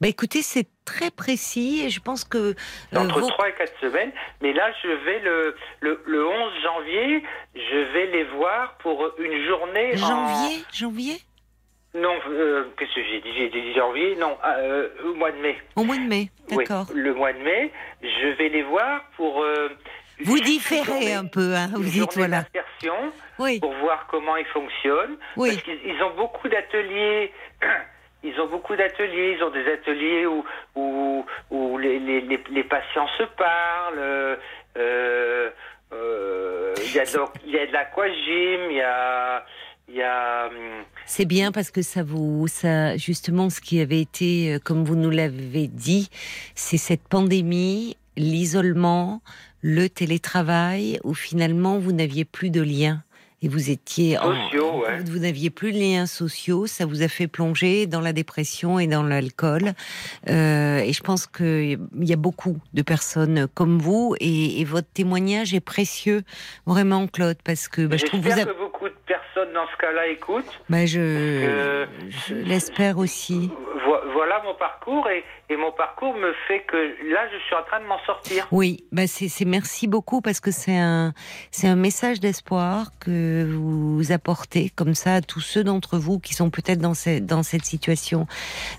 [0.00, 2.38] Bah écoutez, c'est très précis et je pense que...
[2.38, 2.54] Euh,
[2.96, 7.22] entre 3 et 4 semaines, mais là je vais le, le, le 11 janvier,
[7.54, 9.96] je vais les voir pour une journée...
[9.96, 11.16] Janvier Janvier?
[11.94, 13.32] Non, euh, qu'est-ce que j'ai dit?
[13.36, 15.58] J'ai dit janvier, non, euh, au mois de mai.
[15.74, 16.86] Au mois de mai, d'accord.
[16.90, 17.72] Oui, le mois de mai,
[18.02, 19.44] je vais les voir pour...
[20.20, 22.44] vous différez un peu, hein, vous dites voilà.
[23.38, 23.60] Oui.
[23.60, 25.16] Pour voir comment ils fonctionnent.
[25.36, 25.50] Oui.
[25.50, 27.32] Parce qu'ils ont beaucoup d'ateliers
[28.22, 29.36] ils ont beaucoup d'ateliers.
[29.38, 34.38] Ils ont des ateliers où, où, où les, les, les, patients se parlent.
[34.76, 35.50] Euh,
[35.92, 39.44] euh, il y a de l'aquagym, il y a,
[39.88, 40.46] il y a.
[40.48, 44.84] Hum, C'est bien parce que ça vous, ça, justement, ce qui avait été, euh, comme
[44.84, 46.08] vous nous l'avez dit,
[46.54, 49.22] c'est cette pandémie, l'isolement,
[49.62, 53.02] le télétravail, où finalement vous n'aviez plus de lien
[53.42, 57.86] et vous étiez sociaux, vous n'aviez plus de liens sociaux, ça vous a fait plonger
[57.86, 59.74] dans la dépression et dans l'alcool.
[60.28, 64.14] Euh, et je pense qu'il y a beaucoup de personnes comme vous.
[64.20, 66.22] Et, votre témoignage est précieux,
[66.66, 68.67] vraiment, Claude, parce que bah, je trouve vous que beaucoup de personnes
[69.38, 70.46] personne dans ce cas-là écoute.
[70.68, 73.50] Ben je, je l'espère aussi.
[74.12, 77.80] Voilà mon parcours et, et, mon parcours me fait que là, je suis en train
[77.80, 78.46] de m'en sortir.
[78.50, 81.14] Oui, ben c'est merci beaucoup parce que c'est un,
[81.50, 86.34] c'est un message d'espoir que vous apportez comme ça à tous ceux d'entre vous qui
[86.34, 88.26] sont peut-être dans, cette, dans cette situation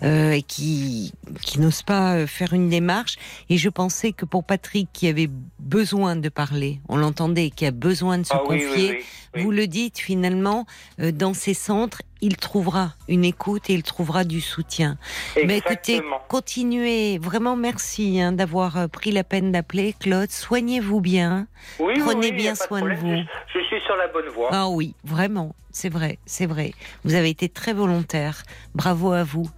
[0.04, 3.16] euh, et qui, qui n'osent pas faire une démarche.
[3.50, 5.30] Et je pensais que pour Patrick qui avait
[5.60, 9.04] besoin de parler, on l'entendait, qui a besoin de se ah confier,
[9.36, 10.66] vous le dites finalement,
[11.00, 14.98] euh, dans ces centres, il trouvera une écoute et il trouvera du soutien.
[15.46, 17.18] Mais écoutez, continuez.
[17.18, 20.30] Vraiment, merci hein, d'avoir euh, pris la peine d'appeler, Claude.
[20.30, 21.48] Soignez-vous bien.
[21.78, 23.16] Prenez bien soin de, vous.
[23.54, 24.50] Je, suis sur la bonne voie.
[24.52, 26.74] Ah oui, vraiment, c'est vrai, c'est vrai.
[27.04, 28.44] Vous avez été très volontaire.
[28.76, 29.50] Bravo à vous.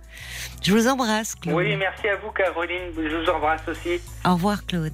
[0.62, 1.56] Je vous embrasse, Claude.
[1.56, 2.92] Oui, merci à vous, Caroline.
[2.96, 4.00] Je vous embrasse aussi.
[4.26, 4.94] Au revoir, Claude.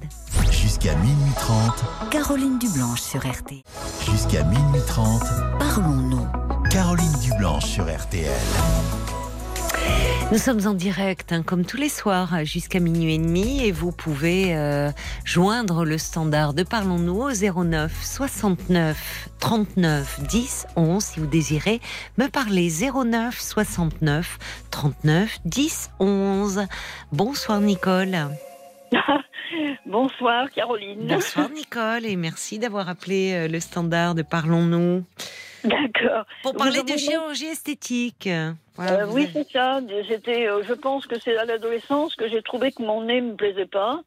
[0.68, 2.10] Jusqu'à minuit 30.
[2.10, 3.64] Caroline Dublanche sur RT.
[4.04, 5.22] Jusqu'à minuit 30.
[5.58, 6.26] Parlons-nous.
[6.70, 8.28] Caroline Dublanche sur RTL.
[10.30, 13.92] Nous sommes en direct, hein, comme tous les soirs, jusqu'à minuit et demi, et vous
[13.92, 14.90] pouvez euh,
[15.24, 21.80] joindre le standard de Parlons-nous au 09 69 39 10 11 si vous désirez
[22.18, 24.38] me parler 09 69
[24.70, 26.66] 39 10 11.
[27.10, 28.18] Bonsoir Nicole.
[29.86, 31.06] Bonsoir Caroline.
[31.06, 35.04] Bonsoir Nicole et merci d'avoir appelé euh, le standard de Parlons-nous.
[35.64, 36.24] D'accord.
[36.42, 38.26] Pour parler de chirurgie esthétique.
[38.26, 39.80] Euh, oui, c'est ça.
[40.06, 43.34] J'étais, euh, je pense que c'est à l'adolescence que j'ai trouvé que mon nez me
[43.34, 44.00] plaisait pas.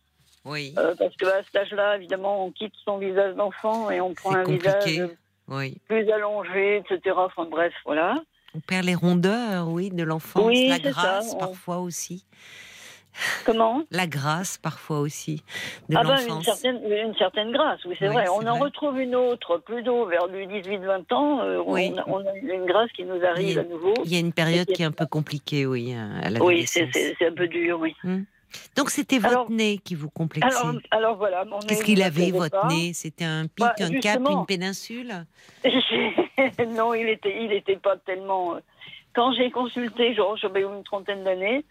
[0.44, 0.74] Oui.
[0.76, 5.12] parce qu'à cet âge-là, évidemment, on quitte son visage d'enfant et on prend un visage
[5.48, 5.78] oui.
[5.88, 7.16] plus allongé, etc.
[7.16, 8.24] Enfin bref, voilà.
[8.56, 12.26] On perd les rondeurs, oui, de l'enfance, oui, la grâce parfois aussi.
[13.46, 13.84] Comment?
[13.92, 15.44] La grâce, parfois aussi.
[15.90, 18.26] De ah ben, une certaine, une certaine grâce, oui, c'est vrai.
[18.30, 21.42] On en retrouve une autre plus tôt, vers du 18-20 ans.
[21.42, 21.94] Euh, oui.
[22.08, 23.94] on, a, une grâce qui nous arrive à nouveau.
[24.06, 26.88] Il y a une période qui est un peu compliquée, oui, à Oui, c'est
[27.26, 27.96] un peu dur, oui.
[28.04, 28.24] Hmm.
[28.76, 30.58] Donc c'était votre nez qui vous complexait.
[30.58, 32.94] Alors, alors voilà, mon Qu'est-ce qu'il avait votre nez?
[32.94, 35.26] C'était un pic, bah, un cap, une péninsule?
[36.70, 38.56] Non, il était, il était pas tellement.
[38.56, 38.60] Euh,
[39.14, 41.64] quand j'ai consulté, genre j'avais une trentaine d'années.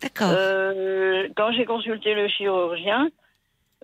[0.00, 0.30] D'accord.
[0.32, 3.08] Euh, quand j'ai consulté le chirurgien,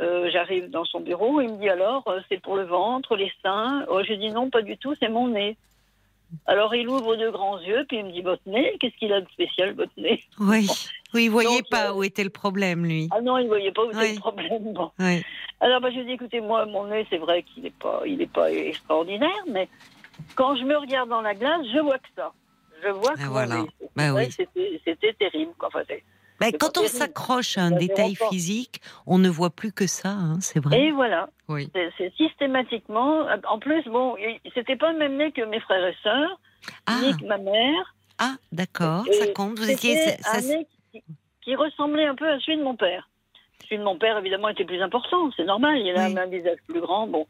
[0.01, 3.33] euh, j'arrive dans son bureau, il me dit alors, euh, c'est pour le ventre, les
[3.43, 3.85] seins.
[3.89, 5.57] Oh, je dis non, pas du tout, c'est mon nez.
[6.47, 9.21] Alors il ouvre de grands yeux, puis il me dit votre nez, qu'est-ce qu'il a
[9.21, 10.23] de spécial votre nez?
[10.39, 10.69] Oui,
[11.13, 13.09] oui, il voyait pas où était le problème lui.
[13.11, 14.73] Ah non, il voyait pas où était le problème.
[15.61, 18.33] Alors bah, je dis écoutez moi mon nez c'est vrai qu'il n'est pas, il est
[18.33, 19.69] pas extraordinaire, mais
[20.37, 22.33] quand je me regarde dans la glace, je vois que ça
[22.83, 23.65] je vois ah, que voilà.
[23.97, 24.29] bah, oui.
[24.85, 25.53] c'était terrible.
[25.61, 25.83] Enfin,
[26.41, 30.41] bah, quand on s'accroche à un détail physique, on ne voit plus que ça, hein,
[30.41, 30.81] c'est vrai.
[30.81, 31.29] Et voilà.
[31.49, 31.71] Oui.
[31.99, 33.27] C'est systématiquement.
[33.47, 34.17] En plus, bon,
[34.55, 36.41] c'était pas le même nez que mes frères et sœurs,
[36.87, 36.99] ah.
[37.03, 37.95] ni que ma mère.
[38.19, 39.59] Ah, d'accord, ça compte.
[39.59, 39.99] Vous étiez.
[40.33, 40.67] un nez
[41.43, 43.09] qui, ressemblait un peu à celui de mon père.
[43.65, 45.79] Celui de mon père, évidemment, était plus important, c'est normal.
[45.79, 47.07] Il a un visage plus grand.
[47.07, 47.27] Bon.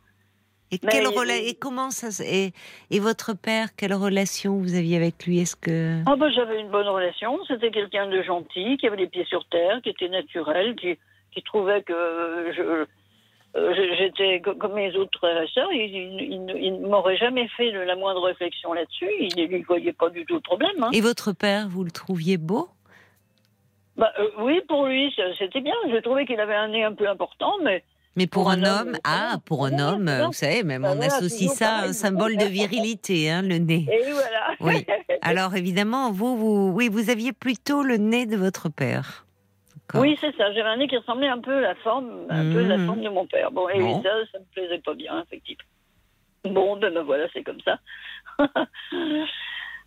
[0.72, 2.52] Et, quelle et comment ça et,
[2.90, 5.40] et, votre père, quelle relation vous aviez avec lui?
[5.40, 7.38] Est-ce que ah ben, j'avais une bonne relation.
[7.48, 10.97] C'était quelqu'un de gentil, qui avait les pieds sur terre, qui était naturel, qui,
[11.32, 12.86] qui trouvait que je,
[13.56, 15.72] euh, j'étais comme mes autres frères et sœurs.
[15.72, 19.10] Il, il, ne m'aurait jamais fait la moindre réflexion là-dessus.
[19.18, 20.82] Il ne voyait pas du tout de problème.
[20.82, 20.90] Hein.
[20.92, 22.68] Et votre père, vous le trouviez beau?
[23.97, 25.74] Bah, euh, Oui, pour lui, c'était bien.
[25.90, 27.82] Je trouvais qu'il avait un nez un peu important, mais
[28.16, 31.85] mais pour, un, homme, ah, pour un homme, vous savez, même on associe ça à
[31.87, 33.87] un symbole de virilité, hein, le nez.
[33.91, 34.55] Et voilà.
[34.61, 34.85] Oui.
[35.23, 39.27] Alors évidemment, vous, vous, oui, vous aviez plutôt le nez de votre père.
[39.95, 40.53] Oui, c'est ça.
[40.53, 42.87] J'avais un nez qui ressemblait un peu à la forme, un peu la mmh.
[42.87, 43.51] forme de mon père.
[43.51, 45.65] Bon, et ça, ça me plaisait pas bien, effectivement.
[46.45, 47.78] Bon, ben, ben voilà, c'est comme ça.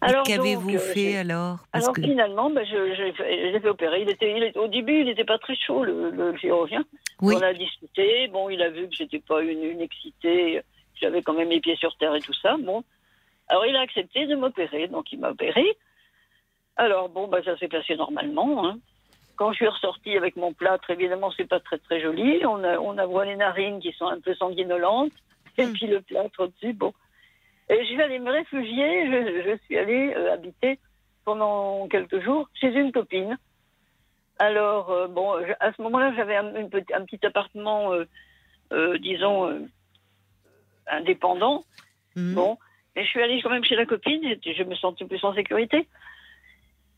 [0.03, 1.59] Alors qu'avez-vous euh, fait alors?
[1.71, 4.01] Alors finalement, ben, je, je, fait opérer.
[4.01, 6.83] Il était, au début, il n'était pas très chaud, le, chirurgien.
[7.21, 8.27] On a discuté.
[8.27, 10.61] Bon, il a vu que j'étais pas une, une excitée.
[10.95, 12.55] J'avais quand même les pieds sur terre et tout ça.
[12.57, 12.83] Bon.
[13.47, 14.87] Alors il a accepté de m'opérer.
[14.87, 15.65] Donc il m'a opéré.
[16.75, 18.67] Alors bon, ben, ça s'est passé normalement.
[18.67, 18.77] Hein.
[19.35, 22.45] Quand je suis ressortie avec mon plâtre, évidemment, c'est pas très très joli.
[22.45, 25.13] On a, on a voit les narines qui sont un peu sanguinolentes.
[25.57, 25.73] Et hmm.
[25.73, 26.93] puis le plâtre au-dessus, bon.
[27.69, 29.07] Et je suis allée me réfugier,
[29.45, 30.79] je, suis allée euh, habiter
[31.25, 33.37] pendant quelques jours chez une copine.
[34.39, 37.93] Alors, euh, bon, à ce moment-là, j'avais un, un, petit appartement,
[38.71, 39.67] euh, disons,
[40.87, 41.63] indépendant.
[42.15, 42.33] Mhm.
[42.33, 42.57] Bon,
[42.95, 45.87] et je suis allée quand même chez la copine, je me sentais plus en sécurité.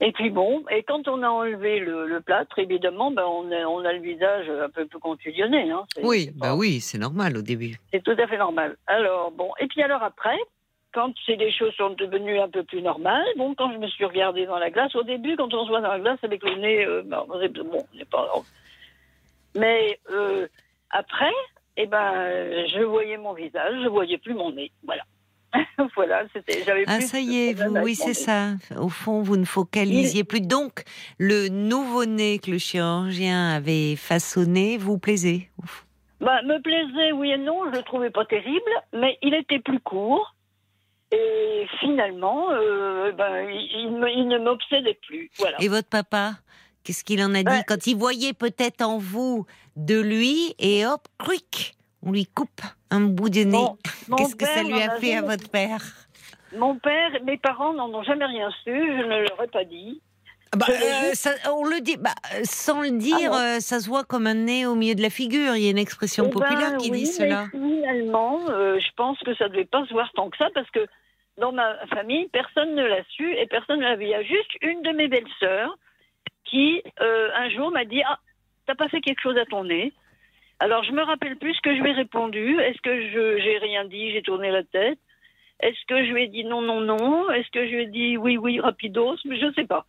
[0.01, 3.85] Et puis bon, et quand on a enlevé le, plâtre, évidemment, ben on, a, on
[3.85, 5.71] a le visage un peu, peu contusionné.
[5.71, 5.85] Hein.
[6.03, 7.77] Oui, bah oui, c'est normal au début.
[7.93, 8.75] C'est tout à fait normal.
[8.87, 10.37] Alors bon, et puis alors après,
[10.95, 14.45] quand les choses sont devenues un peu plus normales, bon, quand je me suis regardée
[14.45, 16.85] dans la glace, au début, quand on se voit dans la glace avec le nez,
[16.85, 17.27] euh, bon,
[17.93, 18.31] n'est pas.
[19.55, 20.47] Mais euh,
[20.89, 21.33] après,
[21.75, 24.71] eh ben, je voyais mon visage, je voyais plus mon nez.
[24.85, 25.03] Voilà.
[25.95, 26.63] voilà, c'était.
[26.63, 28.53] J'avais ah, ça y est, vous, oui, c'est ça.
[28.77, 30.41] Au fond, vous ne focalisiez plus.
[30.41, 30.83] Donc,
[31.19, 35.49] le nouveau-né que le chirurgien avait façonné vous plaisait
[36.21, 37.65] bah, Me plaisait, oui et non.
[37.65, 40.34] Je le trouvais pas terrible, mais il était plus court.
[41.11, 45.29] Et finalement, euh, ben, il, ne m'obsédait plus.
[45.37, 45.61] Voilà.
[45.61, 46.33] Et votre papa
[46.83, 51.01] Qu'est-ce qu'il en a dit quand il voyait peut-être en vous de lui et hop,
[51.17, 52.61] quick, on lui coupe
[52.91, 53.65] un bout de nez.
[54.15, 55.81] Qu'est-ce que ça lui a fait à votre père?
[56.55, 59.99] Mon père, mes parents n'en ont jamais rien su, je ne leur ai pas dit.
[60.55, 62.11] Ah bah, euh, on le dit, bah,
[62.43, 65.09] sans le dire, ah euh, ça se voit comme un nez au milieu de la
[65.09, 65.55] figure.
[65.55, 67.47] Il y a une expression eh ben populaire qui dit cela.
[67.51, 70.69] Finalement, euh, je pense que ça ne devait pas se voir tant que ça parce
[70.71, 70.87] que
[71.37, 74.05] dans ma famille, personne ne l'a su et personne ne l'a vu.
[74.05, 75.77] Il y a juste une de mes belles-sœurs
[76.45, 78.19] qui, un jour, m'a dit Ah,
[78.65, 79.91] t'as pas fait quelque chose à ton nez
[80.59, 82.57] alors, je me rappelle plus ce que je lui ai répondu.
[82.61, 84.97] Est-ce que je j'ai rien dit, j'ai tourné la tête
[85.59, 87.29] Est-ce que je lui ai dit non, non, non?
[87.29, 89.17] Est-ce que je lui ai dit oui, oui, rapidos?
[89.25, 89.85] Mais je ne sais pas.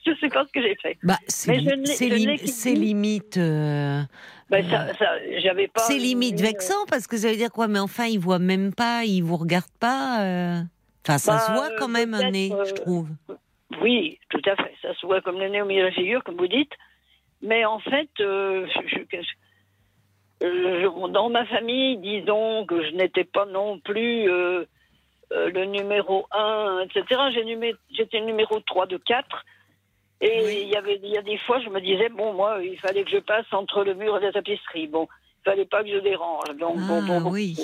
[0.06, 0.96] Je sais pas ce que j'ai fait.
[1.02, 3.36] Bah, c'est limite.
[3.36, 4.02] Euh,
[4.48, 5.80] bah, euh, pas.
[5.80, 7.68] C'est limite vexant parce que ça veut dire quoi?
[7.68, 10.22] Mais enfin, il voit même pas, il vous regarde pas.
[10.22, 10.60] Euh.
[11.06, 13.08] Enfin, ça se bah, voit quand même un nez, je trouve.
[13.82, 14.72] Oui, tout à fait.
[14.82, 16.72] Ça se voit comme le nez au milieu de la figure, comme vous dites.
[17.42, 18.66] Mais en fait, je,
[20.42, 24.64] euh, dans ma famille, disons que je n'étais pas non plus euh,
[25.32, 27.20] euh, le numéro 1, etc.
[27.90, 29.44] J'étais numéro 3 de 4.
[30.20, 32.78] Et il y avait il y a des fois, je me disais, bon, moi, il
[32.78, 34.88] fallait que je passe entre le mur et la tapisserie.
[34.88, 35.06] Bon,
[35.40, 36.56] il fallait pas que je dérange.
[36.58, 37.56] Donc, ah, bon, oui.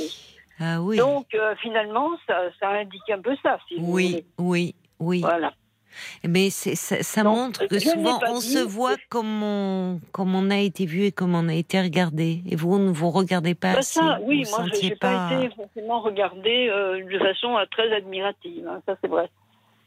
[0.61, 0.97] Ah, oui.
[0.97, 1.27] Donc,
[1.61, 3.59] finalement, ça, ça, indique un peu ça.
[3.69, 5.21] Si oui, oui, oui.
[5.21, 5.53] Voilà.
[6.27, 10.87] Mais ça, ça montre que souvent on se voit comme on, comme on a été
[10.87, 12.43] vu et comme on a été regardé.
[12.49, 13.75] Et vous ne vous regardez pas.
[13.75, 15.31] Bah ça, oui, moi je n'ai pas...
[15.33, 18.67] été forcément regardé euh, de façon euh, très admirative.
[18.69, 19.31] Hein, ça c'est vrai.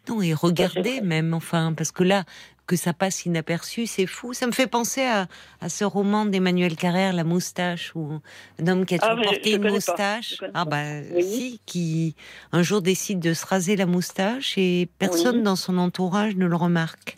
[0.08, 2.24] Non, et regardez même, enfin, parce que là,
[2.68, 4.34] que ça passe inaperçu, c'est fou.
[4.34, 5.28] Ça me fait penser à,
[5.62, 8.20] à ce roman d'Emmanuel Carrère, La moustache, où
[8.62, 12.16] un homme qui a ah, toujours porté une moustache, ah bah si, qui
[12.52, 16.56] un jour décide de se raser la moustache et personne dans son entourage ne le
[16.56, 17.18] remarque.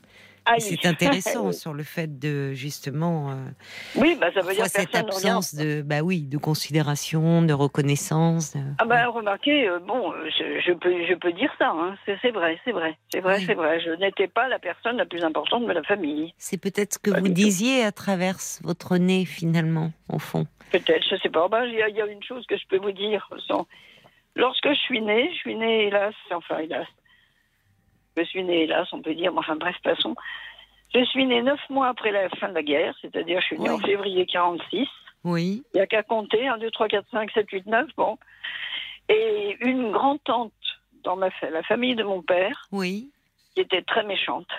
[0.57, 3.31] C'est intéressant sur le fait de justement.
[3.31, 3.35] Euh,
[3.95, 8.55] oui, bah, ça veut dire cette absence de, bah oui, de considération, de reconnaissance.
[8.79, 11.69] Ah bah remarquez, euh, bon, je, peux, je peux dire ça.
[11.69, 11.95] Hein.
[12.05, 13.79] C'est vrai, c'est vrai, c'est vrai, c'est vrai.
[13.79, 16.33] Je n'étais pas la personne la plus importante de la famille.
[16.37, 20.47] C'est peut-être ce que vous disiez à travers votre nez finalement, au fond.
[20.71, 21.47] Peut-être, je sais pas.
[21.47, 23.29] Bah, il y, y, a une chose que je peux vous dire.
[24.35, 26.87] Lorsque je suis née, je suis née, hélas, enfin hélas,
[28.23, 30.15] je suis née, hélas, on peut dire, enfin bref, passons.
[30.93, 33.69] Je suis née neuf mois après la fin de la guerre, c'est-à-dire je suis née
[33.69, 34.87] en février 46.
[35.23, 35.63] Oui.
[35.73, 38.17] Il n'y a qu'à compter, 1, 2, 3, 4, 5, 7, 8, 9, bon.
[39.09, 40.53] Et une grand-tante
[41.03, 43.09] dans ma, la famille de mon père, oui.
[43.53, 44.49] qui était très méchante,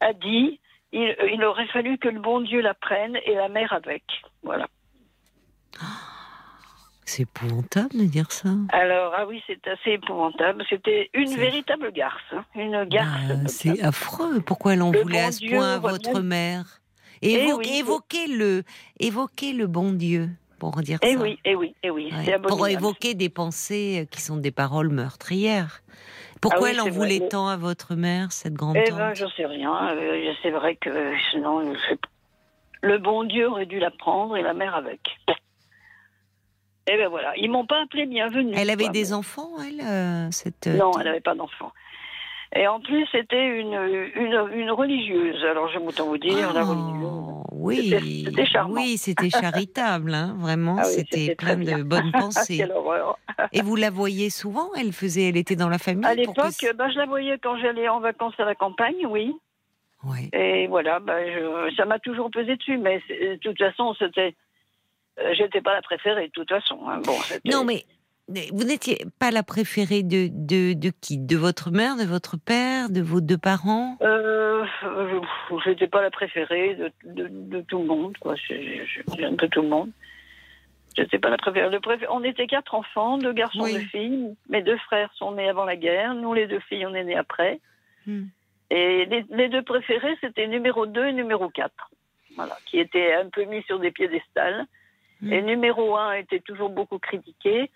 [0.00, 0.60] a dit
[0.92, 4.04] il, il aurait fallu que le bon Dieu la prenne et la mère avec.
[4.42, 4.66] Voilà.
[5.80, 6.15] Ah.
[7.08, 8.48] C'est épouvantable de dire ça.
[8.70, 10.64] Alors, ah oui, c'est assez épouvantable.
[10.68, 12.20] C'était une véritable garce.
[12.32, 12.44] Hein.
[12.56, 13.08] Une garce.
[13.30, 14.40] Ah, c'est affreux.
[14.40, 16.80] Pourquoi elle en voulait à ce point à votre mère?
[17.22, 17.34] Eh
[17.78, 18.64] évoquez, le,
[18.98, 20.28] évoquez le bon Dieu
[20.58, 22.12] pour dire et eh Oui, et eh oui, et oui.
[22.48, 25.82] Pour évoquer des pensées euh, qui sont des paroles meurtrières.
[26.40, 29.46] Pourquoi ah elle en voulait tant à votre mère, cette grande Eh ben, je sais
[29.46, 29.94] rien.
[29.94, 31.72] Euh, c'est vrai que sinon,
[32.82, 35.00] le bon Dieu aurait dû la prendre et la mère avec.
[36.88, 38.54] Et eh ben voilà, ils m'ont pas appelé bienvenue.
[38.56, 40.68] Elle avait des enfants, elle euh, cette...
[40.68, 41.72] Euh, non, elle n'avait pas d'enfants.
[42.54, 43.74] Et en plus, c'était une,
[44.14, 45.44] une, une, religieuse.
[45.44, 47.92] Alors, je autant vous dire, la oh, Oui,
[48.24, 48.74] c'était charmant.
[48.74, 50.76] Oui, c'était charitable, hein, vraiment.
[50.78, 52.58] Ah c'était plein de bonnes pensées.
[52.58, 53.18] Quelle horreur.
[53.52, 56.06] Et vous la voyez souvent Elle faisait, elle était dans la famille.
[56.06, 59.34] À l'époque, ben, je la voyais quand j'allais en vacances à la campagne, oui.
[60.04, 60.30] Ouais.
[60.32, 61.18] Et voilà, ben,
[61.76, 62.78] ça m'a toujours pesé dessus.
[62.78, 64.36] Mais de toute façon, c'était
[65.32, 66.78] j'étais pas la préférée de toute façon.
[66.88, 67.00] Hein.
[67.04, 67.84] Bon, non, mais
[68.28, 71.18] vous n'étiez pas la préférée de, de, de, qui?
[71.18, 73.96] De votre mère, de votre père, de vos deux parents?
[74.02, 78.16] Euh, Je n'étais pas la préférée de, de, de, tout le monde.
[78.18, 78.34] Quoi.
[78.36, 79.90] J'aime peu tout le monde.
[80.96, 82.06] Je n'étais pas la préférée.
[82.10, 84.34] On était quatre enfants, deux garçons, et deux filles.
[84.48, 86.14] Mes deux frères sont nés avant la guerre.
[86.14, 87.60] Nous, les deux filles, on est nés après.
[88.06, 88.24] Hmm.
[88.70, 91.72] Et les, les, deux préférés, c'était numéro 2 et numéro 4.
[92.34, 94.66] Voilà, qui étaient un peu mis sur des piédestals.
[95.20, 95.32] Mm.
[95.32, 97.70] Et numéro un était toujours beaucoup critiqué.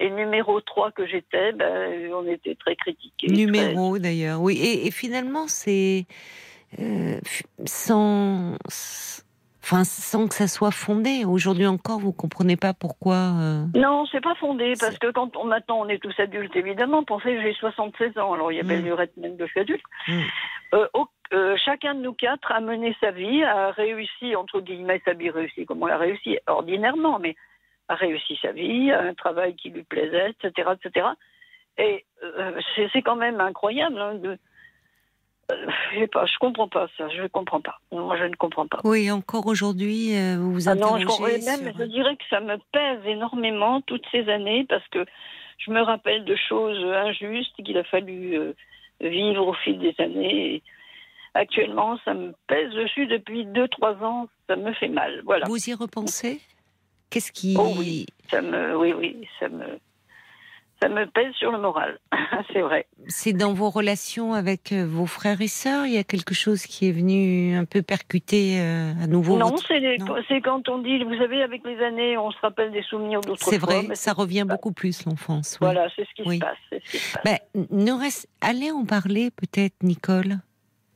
[0.00, 3.26] Et numéro 3 que j'étais, ben, on était très critiqués.
[3.26, 4.56] Numéro d'ailleurs, oui.
[4.84, 6.06] Et, finalement, c'est
[6.78, 7.18] euh,
[7.64, 8.56] sans,
[9.64, 11.24] enfin, sans que ça soit fondé.
[11.24, 13.16] Aujourd'hui encore, vous comprenez pas pourquoi.
[13.40, 13.64] Euh...
[13.74, 17.02] Non, c'est pas fondé parce que quand on maintenant on est tous adultes évidemment.
[17.02, 19.60] Pensez que j'ai 76 ans, alors il y a belle lurette même de je suis
[19.60, 19.82] adulte.
[20.06, 20.20] Mm.
[20.74, 20.86] Euh,
[21.32, 25.30] euh, chacun de nous quatre a mené sa vie, a réussi entre guillemets sa vie
[25.30, 27.36] réussie comme on l'a réussi ordinairement, mais
[27.88, 31.06] a réussi sa vie, un travail qui lui plaisait, etc., etc.
[31.78, 32.60] Et euh,
[32.92, 34.38] c'est quand même incroyable hein, de
[35.50, 37.80] je pas, je comprends pas ça, je ne comprends pas.
[37.90, 38.80] Moi, je ne comprends pas.
[38.84, 42.40] Oui, encore aujourd'hui, euh, vous vous interrogez ah non, je, même, je dirais que ça
[42.40, 45.06] me pèse énormément toutes ces années parce que
[45.58, 48.52] je me rappelle de choses injustes qu'il a fallu euh,
[49.00, 50.62] vivre au fil des années.
[51.38, 55.22] Actuellement, ça me pèse dessus depuis 2-3 ans, ça me fait mal.
[55.24, 55.46] Voilà.
[55.46, 56.40] Vous y repensez?
[57.10, 57.56] Qu'est-ce qui...
[57.58, 59.64] Oh oui, ça me, oui, oui, ça me,
[60.82, 61.98] ça me pèse sur le moral,
[62.52, 62.86] c'est vrai.
[63.06, 66.64] C'est dans vos relations avec euh, vos frères et sœurs, il y a quelque chose
[66.64, 71.16] qui est venu un peu percuter euh, à nouveau Non, c'est quand on dit, vous
[71.16, 74.72] savez, avec les années, on se rappelle des souvenirs d'autres C'est vrai, ça revient beaucoup
[74.72, 75.56] plus l'enfance.
[75.60, 77.22] Voilà, c'est ce, qui se passe.
[77.24, 77.38] Ben,
[77.70, 78.28] ne reste...
[78.40, 80.38] Allez en parler peut-être, Nicole.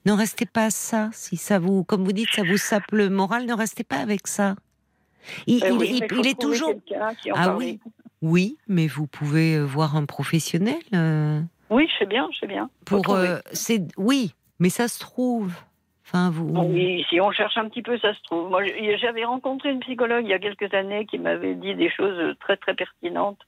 [0.05, 3.09] Ne restez pas à ça, si ça vous, comme vous dites, ça vous sape le
[3.09, 4.57] moral, ne restez pas avec ça.
[5.47, 6.75] Il, il est toujours.
[7.35, 7.79] Ah oui.
[8.23, 10.81] Oui, mais vous pouvez euh, voir un professionnel.
[10.95, 11.41] Euh.
[11.71, 12.71] Oui, je sais bien, je sais bien.
[12.87, 15.53] Pour, euh, c'est oui, mais ça se trouve.
[16.07, 16.53] Enfin, vous.
[16.55, 18.49] Oui, si on cherche un petit peu, ça se trouve.
[18.49, 18.63] Moi,
[19.01, 22.57] j'avais rencontré une psychologue il y a quelques années qui m'avait dit des choses très
[22.57, 23.41] très pertinentes,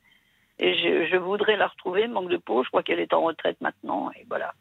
[0.59, 0.75] et
[1.11, 2.09] je, voudrais la retrouver.
[2.09, 4.55] Manque de peau, je crois qu'elle est en retraite maintenant, et voilà.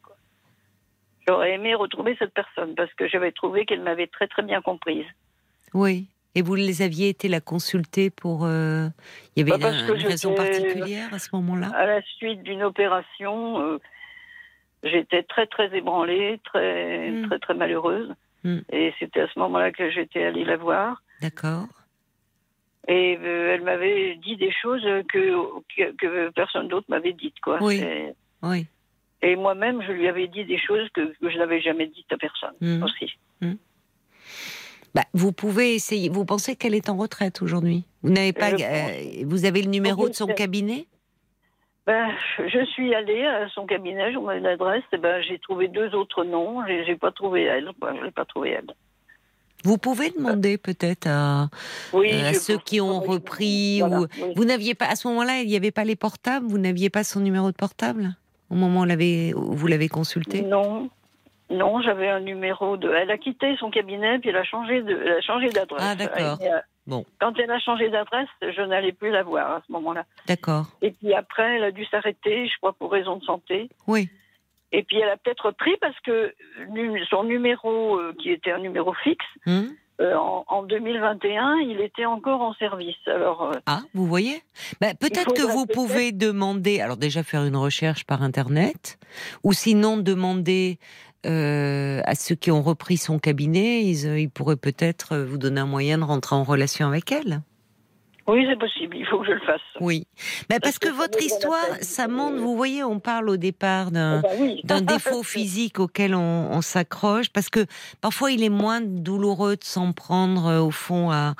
[1.27, 5.05] J'aurais aimé retrouver cette personne parce que j'avais trouvé qu'elle m'avait très très bien comprise.
[5.73, 6.07] Oui.
[6.35, 8.45] Et vous les aviez été la consulter pour.
[8.45, 8.87] Euh,
[9.35, 11.69] il y avait bah, une, raison particulière à ce moment-là?
[11.75, 13.79] À la suite d'une opération, euh,
[14.83, 17.27] j'étais très très ébranlée, très hmm.
[17.27, 18.13] très très malheureuse.
[18.43, 18.59] Hmm.
[18.71, 21.03] Et c'était à ce moment-là que j'étais allée la voir.
[21.21, 21.67] D'accord.
[22.87, 24.83] Et euh, elle m'avait dit des choses
[25.13, 27.39] que, que, personne d'autre m'avait dites.
[27.41, 27.59] Quoi.
[27.61, 27.81] Oui.
[28.41, 28.65] oui.
[29.23, 32.53] Et moi-même, je lui avais dit des choses que, je n'avais jamais dites à personne
[32.61, 32.83] hmm.
[32.83, 33.17] aussi.
[34.93, 36.09] Bah, vous pouvez essayer.
[36.09, 37.85] Vous pensez qu'elle est en retraite aujourd'hui?
[38.03, 38.51] Vous n'avez pas.
[38.51, 40.85] Euh, vous avez le numéro de son cabinet?
[41.87, 45.93] Ben, je suis allée à son cabinet, j'ai mon adresse, et ben, j'ai trouvé deux
[45.95, 48.73] autres noms, j'ai, n'ai pas trouvé elle, je l'ai pas trouvé elle.
[49.65, 51.49] Vous pouvez demander peut-être à,
[52.33, 55.83] ceux qui ont repris ou vous n'aviez pas à ce moment-là, il n'y avait pas
[55.83, 58.15] les portables, vous n'aviez pas son numéro de portable?
[58.53, 60.89] Au moment où vous l'avez consulté Non,
[61.49, 62.89] non, j'avais un numéro de.
[62.91, 65.83] Elle a quitté son cabinet puis elle a changé de, elle a changé d'adresse.
[65.83, 66.37] Ah d'accord.
[66.41, 67.05] Euh, bon.
[67.19, 70.05] Quand elle a changé d'adresse, je n'allais plus la voir à ce moment-là.
[70.27, 70.67] D'accord.
[70.81, 73.69] Et puis après, elle a dû s'arrêter, je crois pour raison de santé.
[73.87, 74.09] Oui.
[74.71, 76.33] Et puis elle a peut-être pris parce que
[77.09, 79.67] son numéro, euh, qui était un numéro fixe, hmm.
[80.03, 82.95] Euh, en, 2021, il était encore en service.
[83.07, 83.51] Alors.
[83.65, 84.41] ah, vous voyez?
[84.81, 86.81] Ben, Peut-être que vous pouvez demander.
[86.81, 88.99] Alors déjà faire une recherche par internet,
[89.43, 90.77] ou sinon demander
[91.25, 95.61] euh, à ceux qui ont repris son cabinet, ils, euh, pourraient peut-être euh, vous donner
[95.61, 97.41] un moyen de rentrer en relation avec elle.
[98.25, 99.61] Oui, c'est possible, il faut que je le fasse.
[99.81, 100.07] Oui,
[100.49, 104.61] mais parce, que, votre histoire, ça montre, vous voyez, on parle au départ d'un eh
[104.63, 107.65] ben défaut physique auquel on, s'accroche, parce que
[107.99, 111.35] parfois il est moins douloureux de s'en prendre au fond à,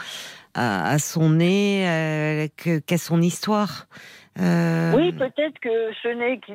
[0.56, 2.50] à, son nez
[2.86, 3.88] qu'à son histoire.
[4.40, 6.54] Euh, oui, peut-être que ce nez qui,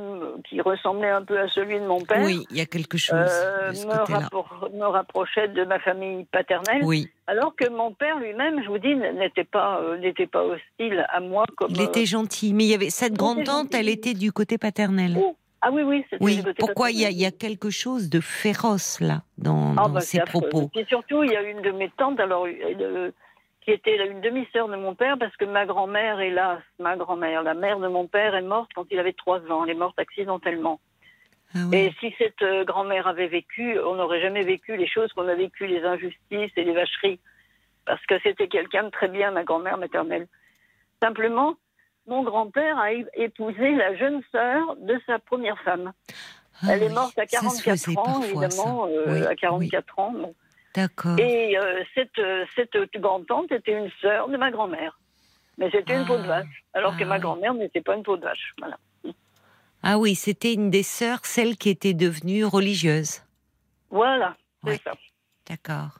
[0.48, 2.24] qui, ressemblait un peu à celui de mon père.
[2.24, 3.16] Oui, il y a quelque chose.
[3.16, 6.82] Euh, me, me, rapprochait de ma famille paternelle.
[6.82, 7.08] Oui.
[7.28, 11.20] Alors que mon père lui-même, je vous dis, n'était pas, euh, n'était pas hostile à
[11.20, 11.70] moi comme.
[11.70, 15.16] Il était gentil, mais il y avait cette grande tante, elle était du côté paternel.
[15.16, 15.36] Oh.
[15.60, 16.40] Ah oui, oui, c'était oui.
[16.58, 20.00] Pourquoi il y, a, il y, a quelque chose de féroce là dans, ah, bah,
[20.00, 20.70] ses propos?
[20.76, 22.46] Et surtout, il y a une de mes tantes, alors
[23.68, 27.52] qui était une demi-sœur de mon père, parce que ma grand-mère, hélas, ma grand-mère, la
[27.52, 29.62] mère de mon père, est morte quand il avait trois ans.
[29.64, 30.80] Elle est morte accidentellement.
[31.54, 35.28] Ah et si cette euh, grand-mère avait vécu, on n'aurait jamais vécu les choses qu'on
[35.28, 37.20] a vécues, les injustices et les vacheries.
[37.84, 40.28] Parce que c'était quelqu'un de très bien, ma grand-mère maternelle.
[41.02, 41.54] Simplement,
[42.06, 45.92] mon grand-père a épousé la jeune sœur de sa première femme.
[46.62, 50.14] Ah Elle est morte à 44 ans, évidemment, euh, à 44 ans.
[50.78, 51.18] D'accord.
[51.18, 54.96] Et euh, cette, euh, cette grande-tante était une sœur de ma grand-mère.
[55.58, 56.42] Mais c'était une peau de ah.
[56.42, 56.64] vache.
[56.72, 57.18] Alors que ma ah.
[57.18, 58.54] grand-mère n'était pas une peau de vache.
[58.58, 58.78] Voilà.
[59.82, 63.22] Ah oui, c'était une des sœurs, celle qui était devenue religieuse.
[63.90, 64.92] Voilà, c'est ça.
[65.48, 65.98] D'accord.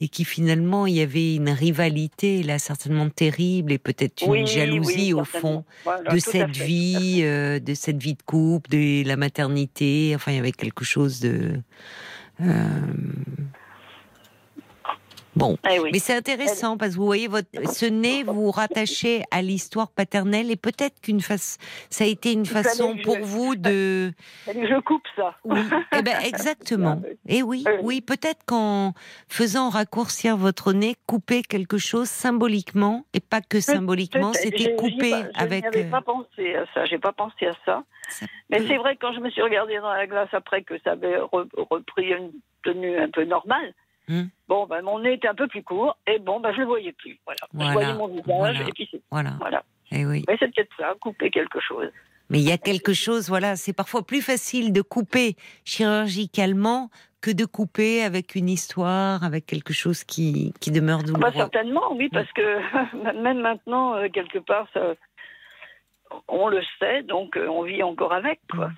[0.00, 5.12] et qui finalement il y avait une rivalité là certainement terrible et peut-être une jalousie
[5.12, 5.64] au fond
[6.10, 10.12] de cette vie, euh, de cette vie de couple, de la maternité.
[10.14, 11.60] Enfin, il y avait quelque chose de
[12.42, 12.80] euh,
[15.40, 19.40] Bon, eh mais c'est intéressant parce que vous voyez votre ce nez vous rattachez à
[19.40, 21.56] l'histoire paternelle et peut-être qu'une face
[21.88, 24.12] ça a été une façon pour vous de
[24.46, 25.34] je coupe ça.
[25.44, 25.60] Oui,
[25.96, 27.00] eh ben exactement.
[27.26, 28.92] Et eh oui, oui, peut-être qu'en
[29.28, 35.64] faisant raccourcir votre nez, couper quelque chose symboliquement et pas que symboliquement, c'était coupé avec.
[35.72, 36.84] Je n'avais pas pensé à ça.
[36.84, 37.84] J'ai pas pensé à ça.
[38.50, 41.18] Mais c'est vrai quand je me suis regardée dans la glace après que ça avait
[41.18, 43.72] repris une tenue un peu normale.
[44.10, 44.24] Hmm.
[44.48, 46.66] Bon, ben, mon nez était un peu plus court, et bon, ben, je ne le
[46.66, 47.16] voyais plus.
[47.24, 47.38] Voilà.
[47.54, 49.34] Je voyais mon visage, et puis c'est voilà.
[49.38, 49.62] voilà.
[49.92, 50.24] Et eh oui.
[50.26, 51.90] Mais c'est peut-être ça, couper quelque chose.
[52.28, 57.30] Mais il y a quelque chose, voilà, c'est parfois plus facile de couper chirurgicalement que
[57.30, 61.20] de couper avec une histoire, avec quelque chose qui, qui demeure douloureux.
[61.20, 64.94] Bah, certainement, oui, parce que même maintenant, euh, quelque part, ça,
[66.28, 68.40] on le sait, donc euh, on vit encore avec.
[68.50, 68.70] Quoi.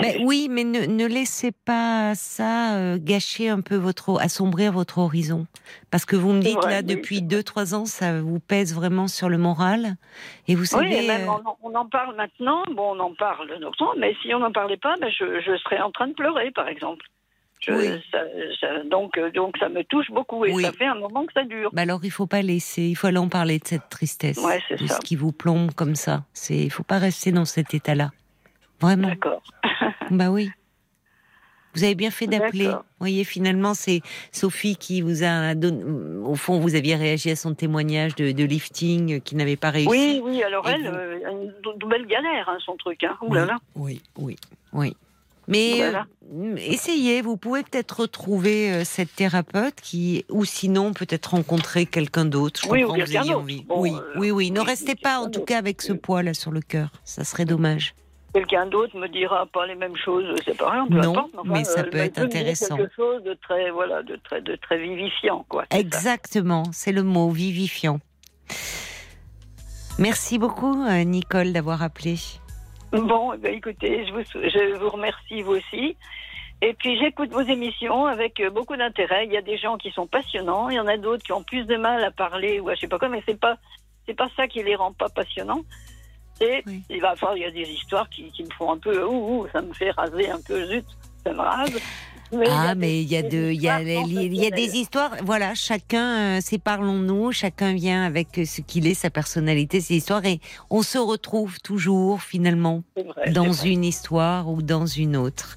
[0.00, 5.46] Mais oui, mais ne, laissez pas ça euh, gâcher un peu votre, assombrir votre horizon,
[5.90, 9.38] parce que vous me dites là depuis 2-3 ans, ça vous pèse vraiment sur le
[9.38, 9.96] moral,
[10.48, 11.10] et vous savez.
[11.10, 11.26] Euh,
[11.62, 12.62] on, en parle maintenant.
[12.72, 15.90] Bon, on en parle longtemps, mais si on n'en parlait pas, ben je serais en
[15.90, 17.06] train de pleurer, par exemple
[18.90, 21.70] donc, euh, donc ça me touche beaucoup et ça fait un moment que ça dure.
[21.72, 24.86] Bah alors il faut pas laisser, il faut aller en parler de cette tristesse, de
[24.86, 26.24] ce qui vous plombe comme ça.
[26.32, 28.10] C'est, il faut pas rester dans cet état-là,
[28.80, 29.08] vraiment.
[29.08, 29.42] D'accord.
[30.10, 30.50] bah oui.
[31.74, 32.68] Vous avez bien fait d'appeler.
[32.68, 34.00] Vous voyez, finalement, c'est
[34.32, 35.84] Sophie qui vous a donné.
[36.24, 39.90] Au fond, vous aviez réagi à son témoignage de, lifting qui n'avait pas réussi.
[39.90, 40.42] Oui, oui.
[40.42, 43.04] Alors elle, euh, une belle galère, hein, son truc.
[43.04, 43.14] Hein.
[43.30, 43.58] là là.
[43.74, 44.36] oui, oui,
[44.72, 44.96] oui.
[45.48, 51.86] Mais euh, essayez, vous pouvez peut-être retrouver euh, cette thérapeute qui, ou sinon peut-être rencontrer
[51.86, 52.66] quelqu'un d'autre.
[52.68, 53.44] Oui, ou quelqu'un d'autre.
[53.44, 54.50] oui, euh, oui, oui.
[54.50, 56.88] Ne restez pas en tout cas avec ce poids là sur le cœur.
[57.04, 57.94] Ça serait dommage.
[58.34, 61.84] Quelqu'un d'autre me dira pas les mêmes choses, c'est pas rien, peu non, mais ça
[61.84, 62.76] peut être intéressant.
[62.76, 65.64] Quelque chose de très, voilà, de très, de très vivifiant, quoi.
[65.70, 67.98] Exactement, c'est le mot vivifiant.
[69.98, 72.16] Merci beaucoup, Nicole, d'avoir appelé.
[72.92, 75.96] Bon, eh ben, écoutez, je vous, je vous remercie vous aussi.
[76.62, 79.26] Et puis j'écoute vos émissions avec euh, beaucoup d'intérêt.
[79.26, 81.42] Il y a des gens qui sont passionnants, il y en a d'autres qui ont
[81.42, 83.58] plus de mal à parler ou à je sais pas quoi, mais c'est pas
[84.06, 85.62] c'est pas ça qui les rend pas passionnants.
[86.40, 89.04] Et il va falloir, il y a des histoires qui, qui me font un peu
[89.04, 90.84] ouh, ouh, ça me fait raser un peu zut,
[91.24, 91.80] ça me rase
[92.48, 95.12] ah, mais il y a de, il y a, il y a des histoires.
[95.24, 97.32] Voilà, chacun, euh, c'est parlons-nous.
[97.32, 100.40] Chacun vient avec ce qu'il est, sa personnalité, ses histoires, et
[100.70, 102.82] on se retrouve toujours finalement
[103.32, 105.56] dans une histoire ou dans une autre.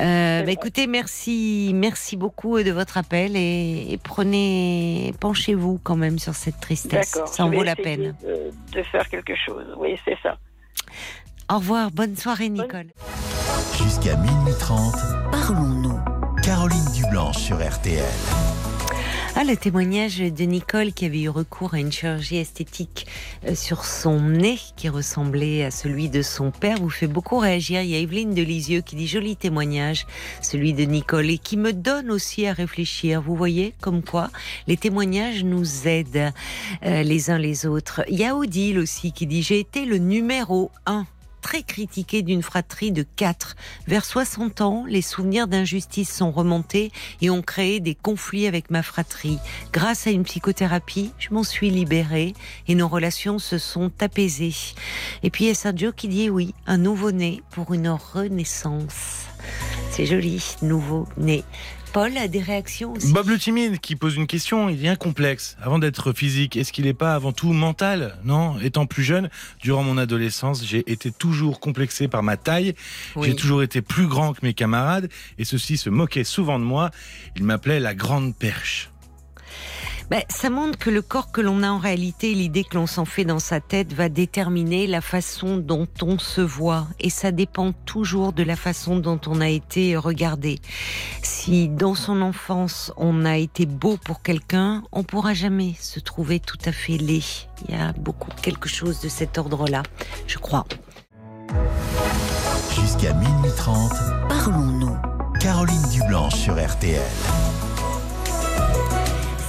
[0.00, 6.34] Euh, bah, écoutez, merci, merci beaucoup de votre appel et, prenez, penchez-vous quand même sur
[6.34, 7.18] cette tristesse.
[7.26, 8.14] Ça en vaut la peine.
[8.22, 9.66] De, de faire quelque chose.
[9.78, 10.38] Oui, c'est ça.
[11.48, 12.88] Au revoir, bonne soirée Nicole.
[13.80, 14.94] Jusqu'à minuit 30,
[15.30, 15.96] parlons-nous.
[16.42, 18.02] Caroline Dublanche sur RTL.
[19.36, 23.06] Ah, le témoignage de Nicole qui avait eu recours à une chirurgie esthétique
[23.46, 27.82] euh, sur son nez qui ressemblait à celui de son père vous fait beaucoup réagir.
[27.82, 30.06] Il y a Evelyne de Lisieux qui dit joli témoignage,
[30.40, 33.20] celui de Nicole, et qui me donne aussi à réfléchir.
[33.20, 34.30] Vous voyez comme quoi
[34.66, 36.32] les témoignages nous aident
[36.84, 38.02] euh, les uns les autres.
[38.08, 41.06] Il y a Odile aussi qui dit j'ai été le numéro un
[41.46, 43.54] très critiqué d'une fratrie de quatre.
[43.86, 46.90] Vers 60 ans, les souvenirs d'injustice sont remontés
[47.20, 49.38] et ont créé des conflits avec ma fratrie.
[49.72, 52.34] Grâce à une psychothérapie, je m'en suis libérée
[52.66, 54.56] et nos relations se sont apaisées.
[55.22, 59.26] Et puis il y a Sergio qui dit oui, un nouveau-né pour une renaissance?
[59.92, 61.44] C'est joli, nouveau-né.
[61.92, 63.12] Paul a des réactions aussi.
[63.12, 65.56] Bob le timide qui pose une question, il un complexe.
[65.60, 68.16] Avant d'être physique, est-ce qu'il n'est pas avant tout mental?
[68.24, 69.30] Non, étant plus jeune,
[69.60, 72.74] durant mon adolescence, j'ai été toujours complexé par ma taille.
[73.20, 75.08] J'ai toujours été plus grand que mes camarades
[75.38, 76.90] et ceux-ci se moquaient souvent de moi.
[77.36, 78.90] Ils m'appelaient la grande perche.
[80.08, 83.04] Ben, ça montre que le corps que l'on a en réalité, l'idée que l'on s'en
[83.04, 86.86] fait dans sa tête va déterminer la façon dont on se voit.
[87.00, 90.60] Et ça dépend toujours de la façon dont on a été regardé.
[91.22, 96.38] Si dans son enfance on a été beau pour quelqu'un, on pourra jamais se trouver
[96.38, 97.24] tout à fait laid.
[97.68, 99.82] Il y a beaucoup quelque chose de cet ordre-là,
[100.28, 100.66] je crois.
[102.80, 103.92] Jusqu'à minuit 30,
[104.28, 104.96] parlons-nous.
[105.40, 107.00] Caroline Dublanche sur RTL.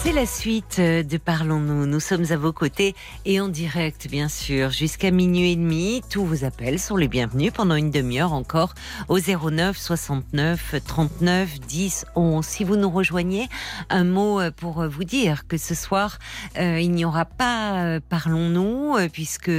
[0.08, 1.86] C'est la suite de Parlons-nous.
[1.86, 6.02] Nous sommes à vos côtés et en direct, bien sûr, jusqu'à minuit et demi.
[6.10, 8.74] Tous vos appels sont les bienvenus pendant une demi-heure encore
[9.10, 12.46] au 09 69 39 10 11.
[12.46, 13.50] Si vous nous rejoignez,
[13.90, 16.20] un mot pour vous dire que ce soir,
[16.58, 19.52] euh, il n'y aura pas euh, Parlons-nous euh, puisque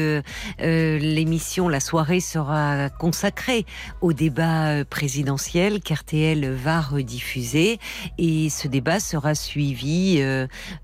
[0.58, 3.66] l'émission, la soirée sera consacrée
[4.00, 7.78] au débat présidentiel qu'RTL va rediffuser
[8.16, 10.37] et ce débat sera suivi euh,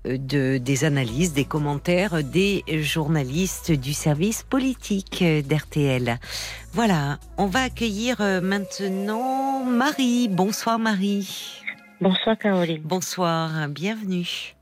[0.05, 6.17] de, des analyses, des commentaires des journalistes du service politique d'RTL.
[6.73, 10.27] Voilà, on va accueillir euh, maintenant Marie.
[10.29, 11.61] Bonsoir Marie.
[12.01, 12.81] Bonsoir Caroline.
[12.83, 14.53] Bonsoir, bienvenue.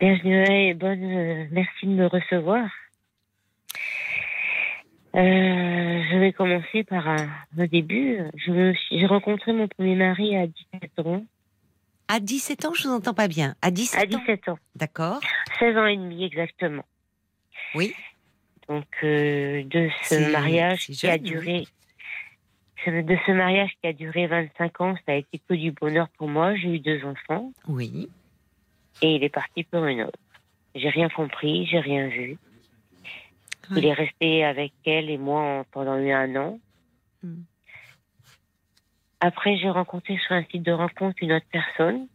[0.00, 1.04] Bienvenue et bonne.
[1.04, 2.66] Euh, merci de me recevoir.
[5.14, 7.28] je vais commencer par un,
[7.66, 8.18] début.
[8.90, 11.24] J'ai rencontré mon premier mari à 17 ans.
[12.08, 13.54] À 17 ans, je vous entends pas bien.
[13.62, 14.58] À 17 ans À 17 ans.
[14.76, 15.20] D'accord.
[15.58, 16.84] 16 ans et demi exactement.
[17.74, 17.94] Oui.
[18.68, 21.66] Donc euh, de ce mariage qui a duré
[22.86, 26.28] de ce mariage qui a duré 25 ans, ça a été que du bonheur pour
[26.28, 26.54] moi.
[26.54, 27.52] J'ai eu deux enfants.
[27.66, 28.08] Oui.
[29.02, 30.18] Et il est parti pour une autre.
[30.74, 32.36] J'ai rien compris, j'ai rien vu.
[33.70, 36.58] Il est resté avec elle et moi pendant un an.
[37.22, 37.42] Hmm.
[39.20, 42.06] Après, j'ai rencontré sur un site de rencontre une autre personne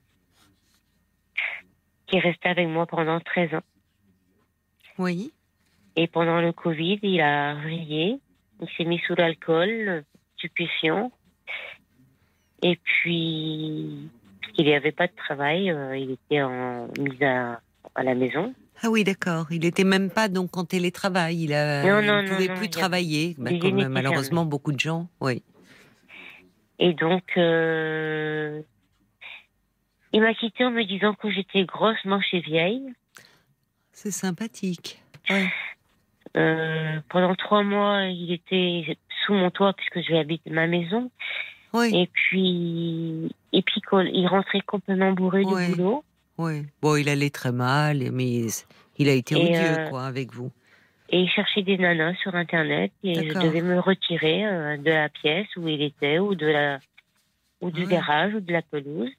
[2.07, 3.63] qui est restée avec moi pendant 13 ans.
[4.97, 5.31] Oui.
[5.95, 8.19] Et pendant le Covid, il a vrillé.
[8.61, 10.03] Il s'est mis sous l'alcool,
[10.37, 11.11] stupéfiant.
[12.61, 14.09] Et puis,
[14.57, 15.71] il n'y avait pas de travail.
[15.71, 17.59] Euh, il était en mise à,
[18.01, 18.53] la maison.
[18.81, 19.47] Ah oui, d'accord.
[19.51, 21.43] Il n'était même pas donc en télétravail.
[21.43, 25.07] Il ne pouvait plus travailler, bah, comme malheureusement beaucoup de gens.
[25.21, 25.43] Oui.
[26.79, 28.61] Et donc, euh,
[30.13, 32.93] il m'a quitté en me disant que j'étais grosse, moche et vieille.
[33.91, 35.01] C'est sympathique.
[36.37, 41.11] Euh, pendant trois mois, il était sous mon toit puisque je vais habiter ma maison.
[41.73, 41.91] Oui.
[41.93, 43.81] Et puis, et puis
[44.13, 46.03] il rentrait complètement bourré du boulot.
[46.37, 46.65] Oui.
[46.81, 48.47] Bon, il allait très mal, mais
[48.97, 50.51] il a été odieux, euh, quoi, avec vous
[51.11, 55.09] et il cherchait des nanas sur Internet et je devais me retirer euh, de la
[55.09, 56.79] pièce où il était ou de la
[57.61, 59.11] ou du garage ou de la pelouse.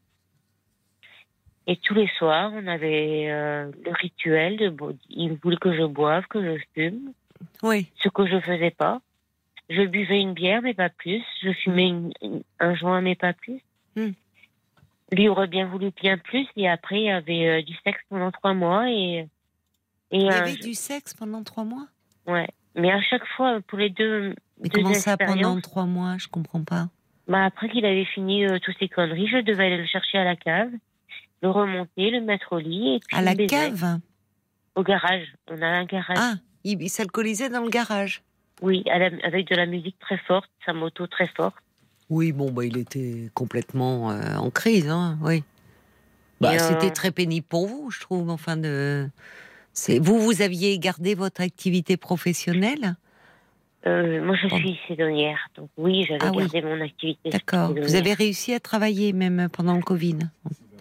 [1.67, 4.75] Et tous les soirs, on avait euh, le rituel de
[5.11, 7.13] il voulait que je boive, que je fume.
[7.63, 7.89] Oui.
[8.03, 9.01] Ce que je faisais pas.
[9.69, 11.23] Je buvais une bière, mais pas plus.
[11.43, 11.93] Je fumais
[12.59, 13.61] un joint, mais pas plus.
[13.95, 14.13] Hmm.
[15.13, 16.47] Lui aurait bien voulu bien plus.
[16.57, 19.29] Et après, il y avait euh, du sexe pendant trois mois et
[20.19, 21.87] il y avait du sexe pendant trois mois?
[22.27, 22.49] Ouais.
[22.75, 24.35] Mais à chaque fois, pour les deux.
[24.63, 26.17] Mais comment ça pendant trois mois?
[26.19, 26.89] Je comprends pas.
[27.29, 30.25] Bah après qu'il avait fini euh, toutes ses conneries, je devais aller le chercher à
[30.25, 30.71] la cave,
[31.43, 33.01] le remonter, le mettre au lit.
[33.13, 34.01] Et à la cave?
[34.75, 35.27] Au garage.
[35.49, 36.17] On a un garage.
[36.19, 36.35] Ah,
[36.65, 38.23] il, s'alcoolisait dans le garage
[38.63, 41.57] Oui, avec de la musique très forte, sa moto très forte.
[42.09, 45.45] Oui, bon, bah, il était complètement euh, en crise, hein, oui.
[46.41, 49.09] Bah, C'était euh, très pénible pour vous, je trouve, enfin, de
[50.01, 52.97] vous, vous aviez gardé votre activité professionnelle?
[53.87, 57.31] Euh, moi, je suis saisonnière, donc oui, j'avais ah gardé mon activité.
[57.31, 57.73] D'accord.
[57.73, 60.19] Vous avez réussi à travailler même pendant le Covid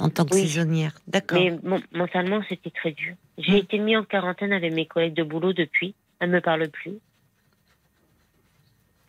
[0.02, 0.94] en tant que saisonnière.
[1.08, 1.40] D'accord.
[1.40, 1.58] Mais
[1.94, 3.14] mentalement, c'était très dur.
[3.38, 3.58] J'ai hum.
[3.60, 5.96] été mis en quarantaine avec mes collègues de boulot depuis.
[6.20, 7.00] Elles ne me parlent plus.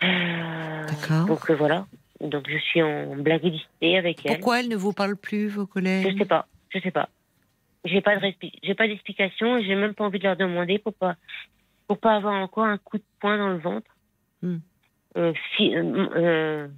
[0.03, 1.27] Euh, D'accord.
[1.27, 1.87] Donc euh, voilà.
[2.21, 4.35] Donc je suis en blacklistée avec elles.
[4.35, 6.13] Pourquoi elles ne vous parlent plus, vos collègues?
[6.13, 6.47] Je sais pas.
[6.69, 7.09] Je sais pas.
[7.85, 10.93] J'ai pas de j'ai pas d'explication et j'ai même pas envie de leur demander pour
[10.93, 11.17] pas
[11.87, 13.91] pour pas avoir encore un coup de poing dans le ventre.
[14.43, 14.59] Hmm.
[15.17, 16.69] Euh, euh, euh,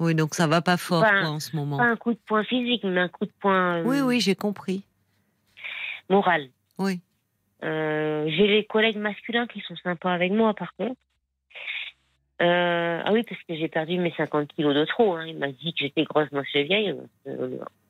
[0.00, 1.76] oui, donc ça va pas fort en ce moment.
[1.76, 3.82] Pas un coup de poing physique, mais un coup de poing.
[3.84, 4.84] oui, oui, j'ai compris.
[6.08, 6.48] Moral.
[6.78, 7.00] Oui.
[7.62, 10.96] j'ai les collègues masculins qui sont sympas avec moi, par contre.
[12.40, 15.14] ah oui, parce que j'ai perdu mes 50 kilos de trop.
[15.14, 15.26] Hein.
[15.26, 16.94] Il m'a dit que j'étais grosse, moi je vieille.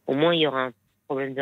[0.07, 0.73] au moins, il y aura un
[1.07, 1.41] problème de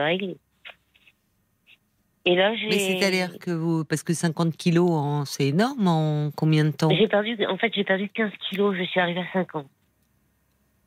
[2.31, 2.67] règle.
[2.69, 3.85] Mais c'est-à-dire que vous.
[3.85, 6.91] Parce que 50 kilos, c'est énorme en combien de temps?
[6.91, 7.37] J'ai perdu.
[7.47, 9.67] En fait, j'ai perdu 15 kilos, je suis arrivée à 50.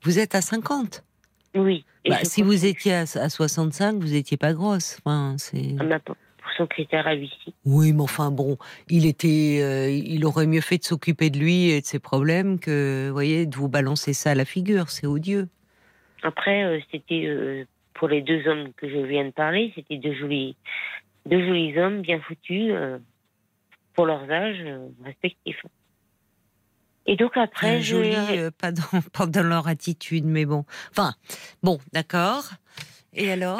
[0.03, 1.03] Vous êtes à 50
[1.55, 1.85] Oui.
[2.07, 4.97] Bah, si vous étiez à, 65, vous n'étiez pas grosse.
[4.99, 5.75] Enfin, c'est.
[5.79, 6.15] Ah, pour
[6.57, 7.31] son critère à lui.
[7.65, 8.57] Oui, mais enfin bon,
[8.89, 12.59] il était, euh, il aurait mieux fait de s'occuper de lui et de ses problèmes
[12.59, 14.89] que, vous voyez, de vous balancer ça à la figure.
[14.89, 15.47] C'est odieux.
[16.23, 20.13] Après, euh, c'était euh, pour les deux hommes que je viens de parler, c'était deux
[20.13, 20.55] jolis,
[21.25, 22.99] deux jolis hommes bien foutus euh,
[23.93, 25.63] pour leurs âges euh, respectifs.
[27.05, 27.95] Et donc après, je...
[27.95, 30.65] joli, euh, pas, dans, pas dans leur attitude, mais bon.
[30.91, 31.13] Enfin,
[31.63, 32.43] bon, d'accord.
[33.13, 33.59] Et alors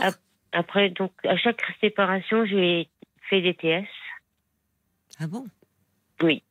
[0.52, 2.88] Après, donc, à chaque séparation, j'ai
[3.30, 3.88] fait des TS.
[5.20, 5.46] Ah bon?
[6.22, 6.44] Oui.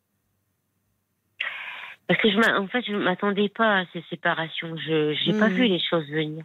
[2.10, 4.76] Parce que je en fait, je ne m'attendais pas à ces séparations.
[4.76, 5.52] Je n'ai pas hmm.
[5.52, 6.44] vu les choses venir.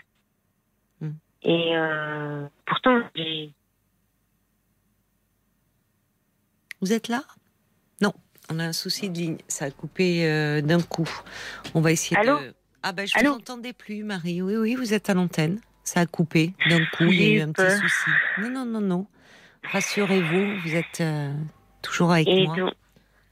[1.02, 1.14] Hmm.
[1.42, 3.52] Et euh, pourtant, j'ai.
[6.82, 7.24] Vous êtes là?
[8.02, 8.14] Non,
[8.52, 9.38] on a un souci de ligne.
[9.48, 11.10] Ça a coupé euh, d'un coup.
[11.74, 12.40] On va essayer Allô?
[12.40, 12.54] de.
[12.84, 14.42] Ah ben, je ne vous entendais plus, Marie.
[14.42, 15.60] Oui, oui, vous êtes à l'antenne.
[15.84, 17.06] Ça a coupé d'un coup.
[17.06, 18.10] Il y a eu un petit souci.
[18.40, 19.08] Non, non, non, non.
[19.72, 21.34] Rassurez-vous, vous êtes euh,
[21.82, 22.72] toujours avec moi.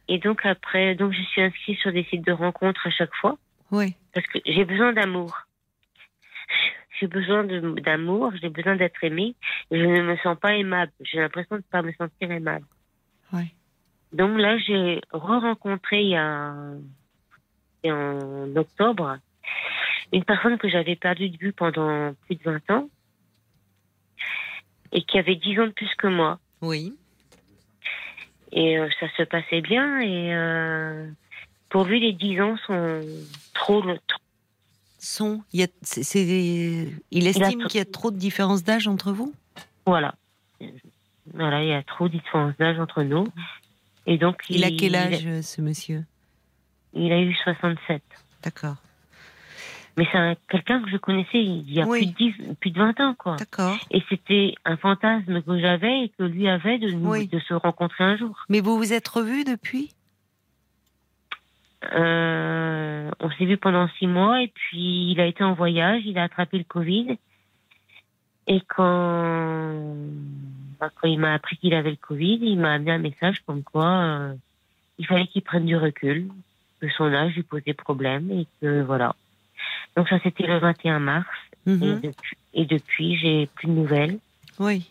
[0.07, 3.37] et donc après, donc je suis inscrite sur des sites de rencontres à chaque fois.
[3.71, 3.95] Oui.
[4.13, 5.47] Parce que j'ai besoin d'amour.
[6.99, 9.35] J'ai besoin d'amour, j'ai besoin d'être aimée.
[9.71, 10.91] je ne me sens pas aimable.
[11.01, 12.65] J'ai l'impression de ne pas me sentir aimable.
[14.11, 16.53] Donc là, j'ai re-rencontré il y a
[17.85, 19.17] en octobre
[20.11, 22.89] une personne que j'avais perdue de vue pendant plus de 20 ans
[24.91, 26.39] et qui avait 10 ans de plus que moi.
[26.61, 26.95] Oui.
[28.51, 31.09] Et euh, ça se passait bien et euh,
[31.69, 33.01] pour lui les 10 ans sont
[33.55, 33.83] trop,
[34.99, 35.67] sont il, y a,
[37.11, 39.33] il estime qu'il y a trop de différence d'âge entre vous?
[39.85, 40.15] Voilà.
[41.33, 43.27] Voilà, il y a trop de différence d'âge entre nous.
[44.05, 46.03] Et donc il, a quel âge ce monsieur?
[46.93, 48.01] Il a eu 67.
[48.43, 48.75] D'accord.
[49.95, 53.13] Mais c'est quelqu'un que je connaissais il y a plus, de plus de 20 ans,
[53.13, 53.35] quoi.
[53.35, 53.77] D'accord.
[53.91, 58.03] Et c'était un fantasme que j'avais et que lui avait de, nous, de se rencontrer
[58.03, 58.43] un jour.
[58.49, 59.93] Mais vous vous êtes revus depuis?
[61.93, 66.17] Euh, On s'est vu pendant six mois et puis il a été en voyage, il
[66.17, 67.17] a attrapé le Covid.
[68.47, 69.95] Et quand,
[70.89, 73.87] quand il m'a appris qu'il avait le Covid, il m'a amené un message comme quoi
[73.87, 74.33] euh,
[74.99, 76.29] il fallait qu'il prenne du recul,
[76.79, 79.15] que son âge lui posait problème et que voilà.
[79.95, 81.27] Donc ça, c'était le 21 mars.
[81.65, 82.01] Mhm.
[82.53, 84.19] Et depuis, j'ai plus de nouvelles.
[84.59, 84.89] Oui.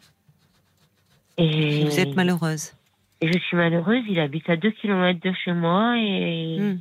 [1.39, 2.73] Et vous êtes malheureuse.
[3.21, 4.03] Et je suis malheureuse.
[4.09, 6.59] Il habite à 2 km de chez moi et.
[6.61, 6.81] Hmm.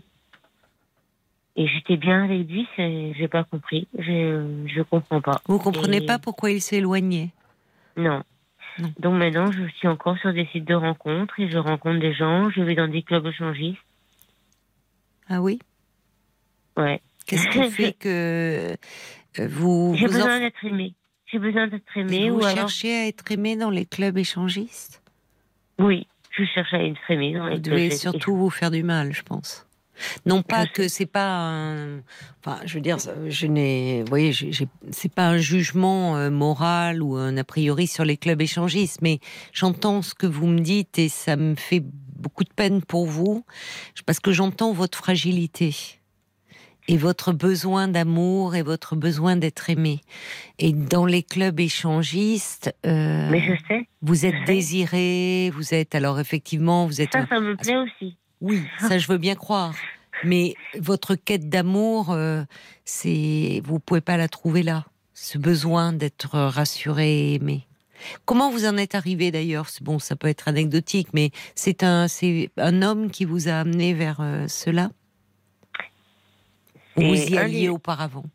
[1.57, 3.85] Et j'étais bien avec lui, j'ai pas compris.
[3.99, 5.41] Je, je comprends pas.
[5.47, 7.31] Vous comprenez pas pourquoi il s'est éloigné?
[7.97, 8.23] Non.
[8.99, 12.49] Donc maintenant, je suis encore sur des sites de rencontres et je rencontre des gens.
[12.49, 13.79] Je vais dans des clubs échangistes.
[15.29, 15.59] Ah oui?
[16.77, 17.01] Ouais.
[17.25, 18.73] Qu'est-ce qui fait que
[19.39, 19.93] euh, vous...
[19.95, 20.93] J'ai besoin d'être aimé.
[21.31, 22.29] J'ai besoin d'être aimé.
[22.29, 25.01] Vous cherchez à être aimé dans les clubs échangistes?
[25.79, 29.13] Oui, je cherche à être aimé dans les vous devez surtout vous faire du mal,
[29.13, 29.65] je pense.
[30.25, 31.99] Non pas que c'est pas un...
[32.39, 32.97] enfin je veux dire
[33.27, 34.33] je n'ai vous voyez
[34.91, 39.19] c'est pas un jugement euh, moral ou un a priori sur les clubs échangistes mais
[39.53, 43.45] j'entends ce que vous me dites et ça me fait beaucoup de peine pour vous
[44.05, 45.75] parce que j'entends votre fragilité
[46.87, 50.01] et votre besoin d'amour et votre besoin d'être aimé.
[50.59, 56.19] Et dans les clubs échangistes, euh, mais je sais, vous êtes désiré, vous êtes alors
[56.19, 58.17] effectivement, vous êtes ça, ça me plaît aussi.
[58.41, 59.73] Oui, ça je veux bien croire.
[60.23, 62.43] Mais votre quête d'amour, euh,
[62.85, 64.85] c'est vous pouvez pas la trouver là.
[65.13, 67.67] Ce besoin d'être rassuré et aimé.
[68.25, 69.67] Comment vous en êtes arrivé d'ailleurs?
[69.81, 73.93] Bon, ça peut être anecdotique, mais c'est un, c'est un homme qui vous a amené
[73.93, 74.89] vers euh, cela?
[76.95, 78.25] Vous y alliez auparavant?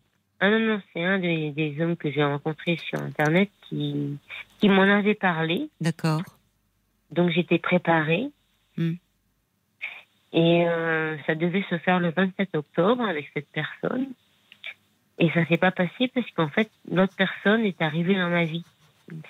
[0.40, 4.18] Ah non, non, c'est un des, hommes que j'ai rencontrés sur Internet qui,
[4.60, 5.68] qui m'en avait parlé.
[5.80, 6.22] D'accord.
[7.10, 8.30] Donc j'étais préparée.
[8.76, 8.94] Hmm.
[10.32, 14.09] Et euh, ça devait se faire le 27 octobre avec cette personne.
[15.19, 18.65] Et ça s'est pas passé parce qu'en fait, l'autre personne est arrivée dans ma vie.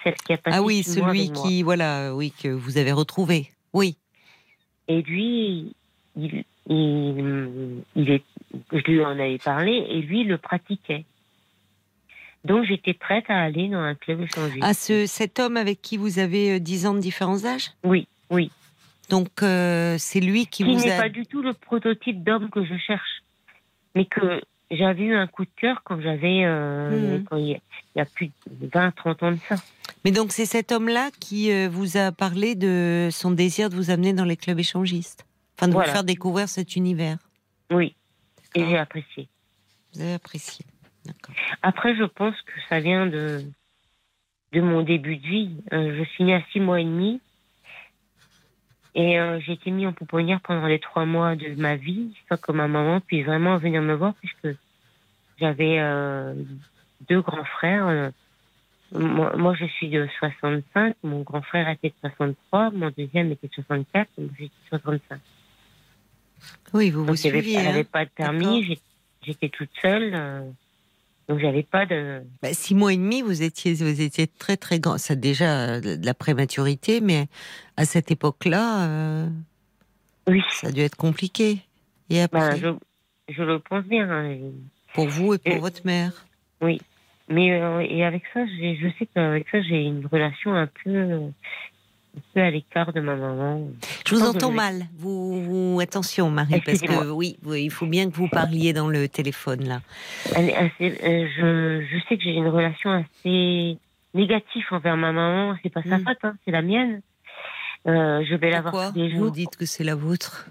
[0.03, 3.51] Celle qui a passé Ah oui, celui qui, voilà, oui, que vous avez retrouvé.
[3.73, 3.97] Oui.
[4.89, 5.75] Et lui,
[6.17, 8.25] il, il, il est,
[8.73, 11.05] je lui en avais parlé et lui le pratiquait.
[12.45, 14.63] Donc j'étais prête à aller dans un club échangiste.
[14.63, 18.07] Ah, ce, cet homme avec qui vous avez 10 euh, ans de différence d'âge Oui,
[18.31, 18.51] oui.
[19.09, 20.87] Donc euh, c'est lui qui, qui vous a...
[20.87, 23.23] n'est pas du tout le prototype d'homme que je cherche.
[23.95, 26.45] Mais que j'avais eu un coup de cœur quand j'avais...
[26.45, 27.27] Euh, mhm.
[27.39, 27.61] il,
[27.95, 29.57] y a, plus de 20, 30 ans de ça.
[30.05, 34.13] Mais donc c'est cet homme-là qui vous a parlé de son désir de vous amener
[34.13, 35.27] dans les clubs échangistes
[35.59, 37.17] Enfin, de vous faire découvrir cet univers.
[37.71, 37.95] Oui,
[38.55, 39.29] et j'ai apprécié.
[39.95, 40.65] Vous avez apprécié.
[41.63, 43.43] Après, je pense que ça vient de,
[44.53, 45.57] de mon début de vie.
[45.73, 47.21] Euh, je suis née à six mois et demi.
[48.97, 52.39] Et euh, j'ai été mis en pouponnière pendant les trois mois de ma vie, sans
[52.39, 54.59] que ma maman puisse vraiment venir me voir, puisque
[55.39, 56.35] j'avais euh,
[57.07, 58.11] deux grands frères.
[58.93, 63.53] Moi, je suis de 65, mon grand frère était de 63, mon deuxième était de
[63.53, 65.21] 64, donc j'étais de 65.
[66.73, 67.57] Oui, vous vous suiviez.
[67.59, 68.79] Elle n'avait pas de permis,
[69.23, 70.15] j'étais toute seule.
[71.29, 72.23] Donc j'avais pas de.
[72.43, 74.99] Bah, six mois et demi, vous étiez, vous étiez très très grand.
[74.99, 77.27] Ça déjà de la prématurité, mais
[77.77, 79.29] à cette époque-là, euh,
[80.29, 81.59] oui, ça a dû être compliqué.
[82.11, 82.61] Et après.
[82.61, 82.79] Ben,
[83.29, 84.09] je, le pense bien.
[84.09, 84.37] Hein.
[84.95, 86.27] Pour vous et pour votre mère.
[86.61, 86.81] Oui,
[87.29, 91.33] mais euh, et avec ça, je sais qu'avec ça, j'ai une relation un peu
[92.35, 93.69] peu à l'écart de ma maman.
[94.07, 94.87] Je vous entends mal.
[94.97, 99.65] Vous, attention, Marie, parce que oui, il faut bien que vous parliez dans le téléphone
[99.65, 99.81] là.
[100.37, 103.79] Euh, je, sais que j'ai une relation assez
[104.15, 105.57] négative envers ma maman.
[105.63, 106.05] C'est pas sa hmm.
[106.05, 107.01] faute, hein, c'est la mienne.
[107.87, 109.25] Euh, je vais la voir tous les jours.
[109.25, 110.49] Vous dites que c'est la vôtre?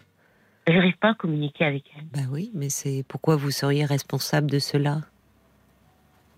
[0.68, 2.06] Je n'arrive pas à communiquer avec elle.
[2.14, 5.02] Ben oui, mais c'est pourquoi vous seriez responsable de cela?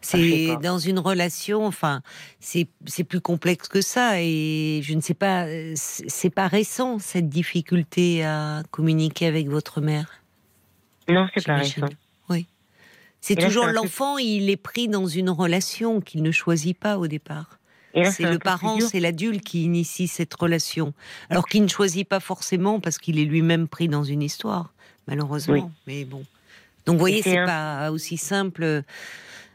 [0.07, 2.01] C'est dans une relation, enfin,
[2.39, 4.21] c'est plus complexe que ça.
[4.21, 10.21] Et je ne sais pas, c'est pas récent cette difficulté à communiquer avec votre mère?
[11.09, 11.87] Non, c'est pas récent.
[12.29, 12.47] Oui.
[13.21, 17.59] C'est toujours l'enfant, il est pris dans une relation qu'il ne choisit pas au départ.
[18.11, 20.93] C'est le parent, c'est l'adulte qui initie cette relation.
[21.29, 24.71] Alors qu'il ne choisit pas forcément parce qu'il est lui-même pris dans une histoire,
[25.07, 25.71] malheureusement.
[25.87, 26.23] Mais bon.
[26.85, 28.83] Donc vous voyez, c'est pas aussi simple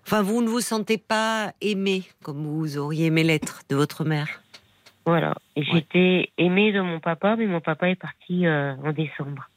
[0.06, 4.42] Enfin, vous ne vous sentez pas aimé comme vous auriez aimé l'être de votre mère.
[5.04, 5.34] Voilà.
[5.56, 9.48] J'étais aimée de mon papa, mais mon papa est parti euh, en décembre.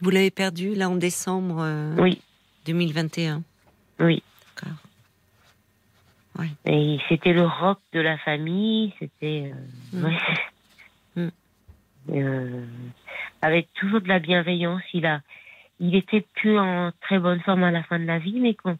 [0.00, 2.20] Vous l'avez perdu là en décembre euh, Oui.
[2.66, 3.42] 2021
[4.00, 4.22] Oui.
[4.56, 4.78] D'accord.
[6.66, 9.52] Et c'était le rock de la famille, c'était.
[9.94, 10.10] Euh,
[11.16, 11.30] mm.
[12.06, 12.66] mm.
[13.42, 14.82] avec toujours de la bienveillance.
[14.92, 15.20] Il, a,
[15.80, 18.76] il était plus en très bonne forme à la fin de la vie, mais quand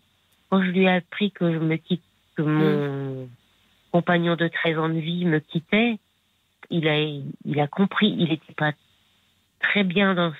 [0.50, 2.02] quand je lui ai appris que je me quitte,
[2.36, 3.28] que mon mm.
[3.92, 5.98] compagnon de 13 ans de vie me quittait,
[6.70, 8.72] il a, il a compris, il n'était pas
[9.60, 10.32] très bien dans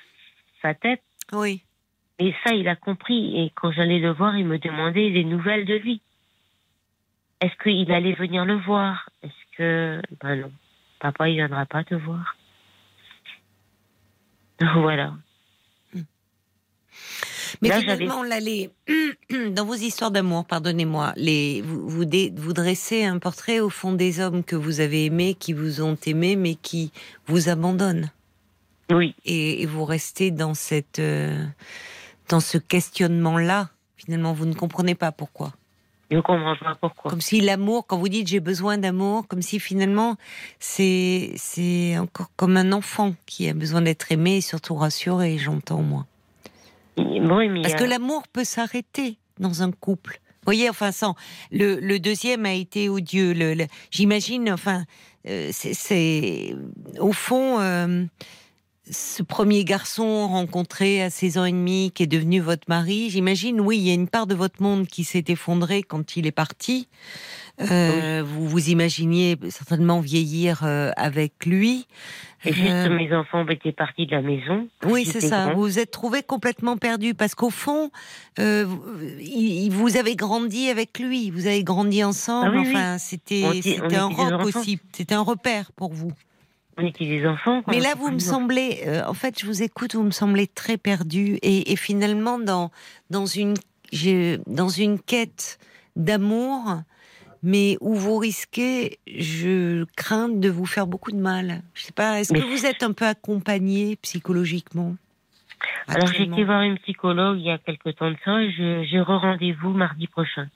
[0.63, 1.03] sa tête.
[1.33, 1.63] Oui.
[2.19, 3.41] Et ça, il a compris.
[3.41, 6.01] Et quand j'allais le voir, il me demandait des nouvelles de lui.
[7.41, 9.11] Est-ce qu'il allait venir le voir?
[9.23, 10.03] Est-ce que.
[10.21, 10.53] Ben non.
[10.99, 12.37] Papa, il viendra pas te voir.
[14.75, 15.15] voilà.
[17.63, 18.23] Mais finalement,
[19.51, 21.63] dans vos histoires d'amour, pardonnez-moi, les...
[21.63, 25.83] vous, vous, dressez un portrait au fond des hommes que vous avez aimés, qui vous
[25.83, 26.93] ont aimé, mais qui
[27.27, 28.11] vous abandonnent.
[28.91, 29.15] Oui.
[29.25, 31.45] Et, vous restez dans cette, euh,
[32.29, 33.69] dans ce questionnement-là.
[33.97, 35.53] Finalement, vous ne comprenez pas pourquoi.
[36.11, 37.11] Je ne comprends pas pourquoi.
[37.11, 40.17] Comme si l'amour, quand vous dites j'ai besoin d'amour, comme si finalement
[40.59, 45.83] c'est c'est encore comme un enfant qui a besoin d'être aimé et surtout rassuré, j'entends
[45.83, 46.07] moi.
[47.63, 50.21] Parce que l'amour peut s'arrêter dans un couple?
[50.49, 51.15] Vous voyez, enfin, sans,
[51.51, 53.35] le, deuxième a été odieux.
[53.35, 54.85] Le, J'imagine, enfin,
[55.29, 56.55] euh, c'est
[56.99, 58.05] au fond euh,
[58.91, 63.11] ce premier garçon rencontré à 16 ans et demi qui est devenu votre mari.
[63.11, 66.27] J'imagine, oui, il y a une part de votre monde qui s'est effondrée quand il
[66.27, 66.89] est parti.
[67.61, 71.87] Euh, vous vous imaginiez certainement vieillir euh, avec lui.
[72.45, 74.69] Et juste euh, mes enfants étaient partis de la maison.
[74.85, 75.55] Oui, c'est ça.
[75.55, 77.91] Vous vous êtes trouvé complètement perdu parce qu'au fond,
[78.39, 78.65] euh,
[79.71, 81.31] vous avez grandi avec lui.
[81.31, 82.59] Vous avez grandi ensemble.
[82.59, 84.79] Ah enfin, c'était un aussi.
[84.93, 86.13] C'était un repère pour vous.
[86.79, 87.63] On des enfants.
[87.67, 91.39] Mais là, vous me semblez, en fait, je vous écoute, vous me semblez très perdu
[91.43, 92.71] et, et finalement dans
[93.11, 93.55] dans une
[94.47, 95.59] dans une quête
[95.97, 96.83] d'amour
[97.43, 101.63] mais où vous risquez, je crains de vous faire beaucoup de mal.
[101.75, 104.97] Je sais pas, est-ce que vous êtes un peu accompagné psychologiquement
[105.87, 109.01] Alors j'ai été voir une psychologue il y a quelque temps de ça et j'ai
[109.01, 110.49] re-rendez-vous mardi prochain.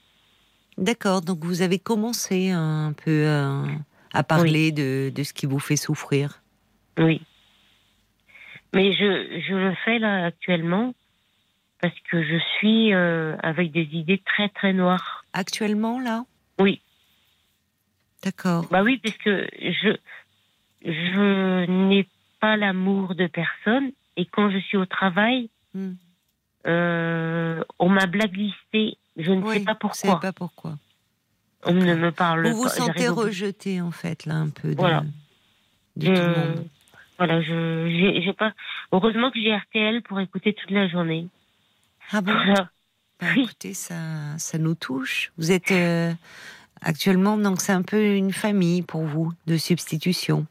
[0.79, 3.27] D'accord, donc vous avez commencé un peu
[4.13, 6.43] à, parler de, de, ce qui vous fait souffrir.
[6.99, 7.23] Oui.
[8.75, 10.95] Mais je, je le fais là actuellement
[11.81, 15.25] parce que je suis euh, avec des idées très très noires.
[15.33, 16.25] Actuellement là?
[16.59, 16.81] Oui.
[18.23, 18.67] D'accord.
[18.71, 19.97] Bah oui, parce que je,
[20.85, 22.09] je n'ai
[22.41, 25.93] pas l'amour de personne et quand je suis au travail, hmm.
[26.67, 28.97] euh, on m'a blacklisté.
[29.17, 30.11] Je ne sais pas pourquoi.
[30.11, 30.77] Je sais pas pourquoi.
[31.65, 32.51] On ne me parle pas.
[32.51, 34.75] Vous vous sentez rejeté en fait là un peu.
[34.77, 35.05] voilà.
[36.01, 36.67] tout le monde.
[37.19, 38.53] Voilà, je j'ai pas.
[38.91, 41.29] Heureusement que j'ai RTL pour écouter toute la journée.
[42.11, 42.33] Ah bon.
[43.21, 45.31] Bah, écoutez, ça, ça nous touche.
[45.39, 46.13] Vous êtes euh,
[46.81, 50.47] actuellement, donc c'est un peu une famille pour vous de substitution.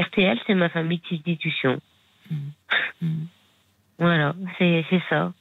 [0.00, 1.80] RTL, c'est ma famille de substitution.
[2.30, 2.36] Mmh.
[3.02, 3.26] Mmh.
[4.00, 5.32] Voilà, c'est ça.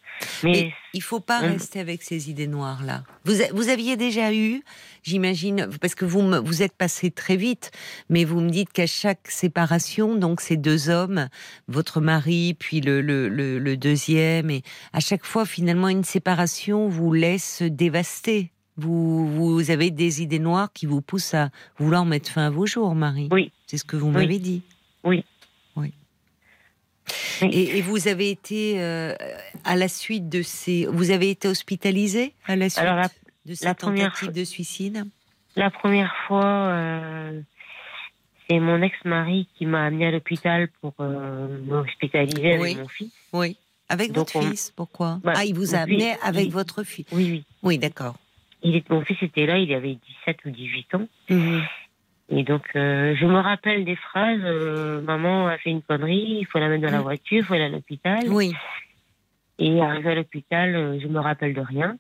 [0.44, 3.04] Mais il faut pas rester avec ces idées noires là.
[3.26, 4.64] Vous, vous aviez déjà eu,
[5.04, 7.72] j'imagine, parce que vous vous êtes passé très vite,
[8.10, 11.30] mais vous me dites qu'à chaque séparation, donc ces deux hommes,
[11.68, 14.64] votre mari puis le, le, le, deuxième, et
[14.94, 18.52] à chaque fois finalement une séparation vous laisse dévaster.
[18.80, 21.50] Vous, vous avez des idées noires qui vous poussent à
[21.80, 23.28] vouloir mettre fin à vos jours, Marie.
[23.32, 23.52] Oui.
[23.66, 24.62] C'est ce que vous m'avez dit.
[25.04, 25.26] Oui.
[27.42, 29.14] Et, vous avez été euh,
[29.64, 32.86] à la suite de ces, vous avez été hospitalisé à la suite
[33.46, 35.06] de cette tentative de suicide?
[35.56, 37.42] La première fois, euh,
[38.48, 43.12] c'est mon ex-mari qui m'a amené à l'hôpital pour euh, m'hospitaliser avec mon fils.
[43.34, 43.58] Oui.
[43.90, 45.20] Avec votre fils, pourquoi?
[45.24, 47.06] Bah, Ah, il vous a amené avec votre fils.
[47.12, 47.46] Oui, oui.
[47.64, 48.16] Oui, d'accord.
[48.90, 51.08] Mon fils était là, il avait 17 ou 18 ans.
[51.30, 51.64] Mhm.
[52.30, 56.46] Et donc, euh, je me rappelle des phrases euh, Maman a fait une connerie, il
[56.46, 57.04] faut la mettre dans la mm.
[57.04, 58.20] voiture, il faut aller à l'hôpital.
[58.28, 58.54] Oui.
[59.60, 61.98] Et arrivé à l'hôpital, euh, je me rappelle de rien.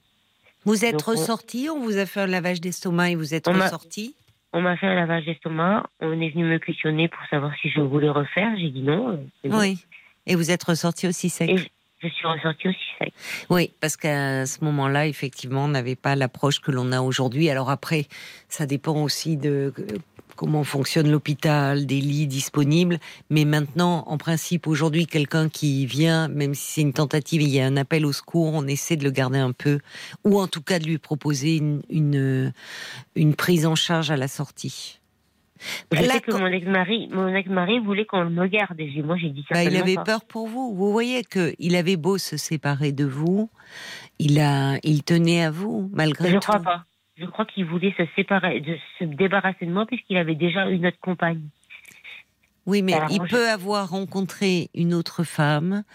[0.66, 1.80] Vous êtes ressorti on...
[1.80, 4.16] vous a fait un lavage d'estomac et vous êtes ressorti?
[4.52, 7.80] On m'a fait un lavage d'estomac, on est venu me questionner pour savoir si je
[7.80, 8.52] voulais refaire.
[8.58, 9.20] J'ai dit non.
[9.45, 9.78] Oui.
[10.26, 11.72] Et vous êtes ressorti aussi sec?
[11.99, 13.14] Je suis ressortie aussi sec.
[13.49, 17.49] Oui, parce qu'à ce moment-là, effectivement, on n'avait pas l'approche que l'on a aujourd'hui.
[17.49, 18.07] Alors après,
[18.49, 19.74] ça dépend aussi de
[20.38, 22.99] comment fonctionne l'hôpital, des lits disponibles.
[23.30, 27.60] Mais maintenant, en principe, aujourd'hui, quelqu'un qui vient, même si c'est une tentative, il y
[27.60, 29.80] a un appel au secours, on essaie de le garder un peu,
[30.24, 32.53] ou en tout cas de lui proposer une,
[33.15, 34.99] une, prise en charge à la sortie.
[35.92, 38.80] Je sais que mon ex-mari, mon ex-mari voulait qu'on me garde.
[38.80, 39.56] Et moi, j'ai dit ça.
[39.56, 40.74] Bah, il avait peur pour vous.
[40.76, 43.50] Vous voyez que il avait beau se séparer de vous,
[44.20, 46.36] il a, il tenait à vous malgré tout.
[46.36, 46.86] Je crois pas
[47.18, 50.86] je crois qu'il voulait se séparer, de se débarrasser de moi puisqu'il avait déjà une
[50.86, 51.42] autre compagne.
[52.68, 55.85] Oui, mais il peut avoir rencontré une autre femme,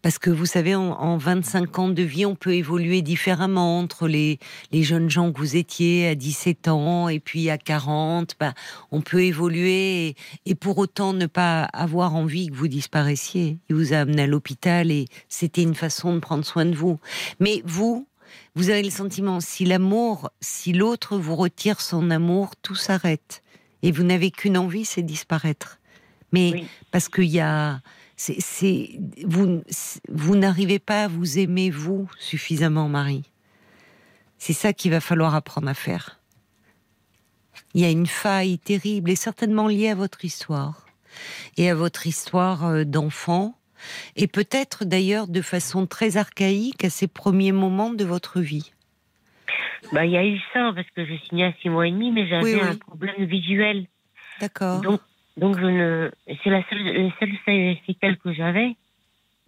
[0.00, 4.38] parce que vous savez, en, 25 ans de vie, on peut évoluer différemment entre les,
[4.70, 8.36] les jeunes gens que vous étiez à 17 ans et puis à 40.
[8.38, 8.54] Bah,
[8.92, 10.16] on peut évoluer et,
[10.46, 13.58] et, pour autant ne pas avoir envie que vous disparaissiez.
[13.68, 17.00] Il vous a amené à l'hôpital et c'était une façon de prendre soin de vous.
[17.40, 18.06] Mais vous,
[18.54, 23.42] vous avez le sentiment, si l'amour, si l'autre vous retire son amour, tout s'arrête.
[23.82, 25.79] Et vous n'avez qu'une envie, c'est disparaître.
[26.32, 27.80] Mais parce qu'il y a,
[29.24, 29.62] vous,
[30.08, 33.24] vous n'arrivez pas à vous aimer vous suffisamment, Marie.
[34.38, 36.20] C'est ça qu'il va falloir apprendre à faire.
[37.74, 40.86] Il y a une faille terrible et certainement liée à votre histoire
[41.56, 43.54] et à votre histoire euh, d'enfant
[44.16, 48.72] et peut-être d'ailleurs de façon très archaïque à ces premiers moments de votre vie.
[49.92, 52.12] Bah, il y a eu ça parce que je signais à six mois et demi,
[52.12, 53.86] mais j'avais un problème visuel.
[54.40, 54.80] D'accord.
[54.80, 55.00] Donc,
[55.36, 56.10] donc je ne,
[56.42, 58.76] c'est la seule, seules séquelles que j'avais.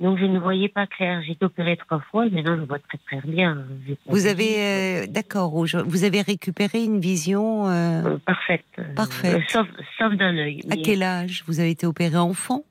[0.01, 1.23] Donc je ne voyais pas clair.
[1.25, 3.65] J'ai été opérée trois fois, mais non, je vois très très bien.
[4.07, 8.65] Vous avez, euh, d'accord, vous avez récupéré une vision euh, euh, parfaite.
[8.97, 9.43] Parfaite.
[9.49, 9.69] sauf,
[9.99, 10.61] sauf d'un œil.
[10.71, 12.65] À quel âge Vous avez été opérée enfant?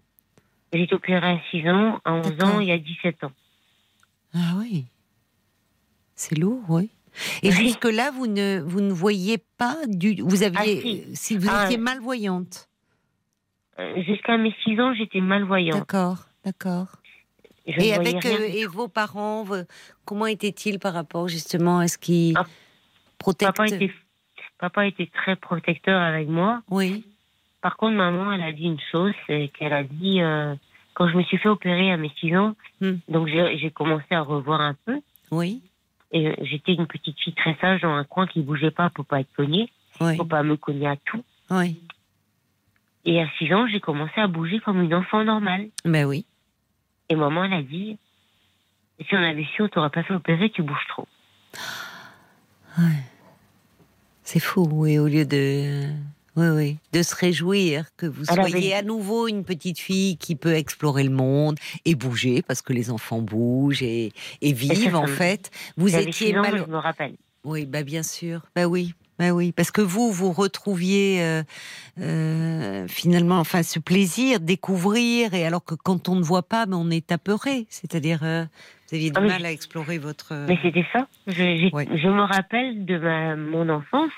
[0.73, 3.31] J'ai été opérée à 6 ans, à 11 ans et à 17 ans.
[4.33, 4.85] Ah oui.
[6.15, 6.89] C'est lourd, oui.
[7.43, 10.21] Et jusque-là, vous ne, vous ne voyez pas du.
[10.21, 11.05] Vous aviez.
[11.07, 11.37] Ah, si.
[11.37, 12.69] vous ah, étiez malvoyante.
[13.79, 15.79] Euh, jusqu'à mes 6 ans, j'étais malvoyante.
[15.79, 16.87] D'accord, d'accord.
[17.65, 19.45] Et avec euh, et vos parents,
[20.03, 22.45] comment étaient-ils par rapport justement à ce qui ah,
[23.39, 23.91] Papa était,
[24.57, 26.61] papa était très protecteur avec moi.
[26.69, 27.05] Oui.
[27.61, 30.55] Par contre, maman, elle a dit une chose, c'est qu'elle a dit, euh,
[30.95, 32.93] quand je me suis fait opérer à mes 6 ans, hmm.
[33.07, 34.99] donc j'ai commencé à revoir un peu.
[35.29, 35.61] Oui.
[36.11, 39.21] Et j'étais une petite fille très sage dans un coin qui bougeait pas pour pas
[39.21, 39.69] être cognée,
[40.01, 40.17] oui.
[40.17, 41.23] pour pas me cogner à tout.
[41.51, 41.79] Oui.
[43.05, 45.69] Et à 6 ans, j'ai commencé à bouger comme une enfant normale.
[45.85, 46.25] Ben oui.
[47.09, 47.97] Et maman, elle a dit,
[48.99, 51.07] si on avait su, on t'aurait pas fait opérer, tu bouges trop.
[52.77, 53.03] Ouais.
[54.23, 55.89] C'est fou, oui, au lieu de
[56.37, 56.77] oui, oui.
[56.93, 61.09] De se réjouir que vous soyez à nouveau une petite fille qui peut explorer le
[61.09, 65.51] monde et bouger, parce que les enfants bougent et, vivent, en fait.
[65.75, 66.63] Vous étiez mal...
[66.65, 67.15] je me rappelle.
[67.43, 68.41] Oui, bah bien sûr.
[68.55, 68.93] Bah oui.
[69.21, 71.43] Bah oui, parce que vous, vous retrouviez euh,
[71.99, 76.75] euh, finalement, enfin, ce plaisir, découvrir, et alors que quand on ne voit pas, mais
[76.75, 77.67] on est apeuré.
[77.69, 78.45] C'est-à-dire, euh,
[78.89, 80.33] vous aviez du ah, mal à explorer votre.
[80.47, 81.07] Mais c'était ça.
[81.27, 84.09] Je, je, me rappelle de ma, mon enfance,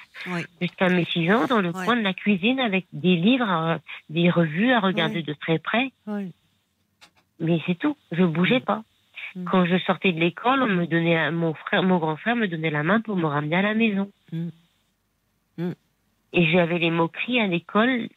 [0.61, 3.77] jusqu'à mes 6 ans, dans le coin de la cuisine avec des livres, euh,
[4.09, 5.91] des revues à regarder de très près.
[7.41, 7.97] Mais c'est tout.
[8.13, 8.65] Je bougeais mm.
[8.65, 8.83] pas.
[9.35, 9.43] Mm.
[9.51, 12.71] Quand je sortais de l'école, on me donnait, mon frère, mon grand frère me donnait
[12.71, 14.09] la main pour me ramener à la maison.
[15.57, 15.71] Mm.
[16.33, 18.09] Et j'avais les moqueries à l'école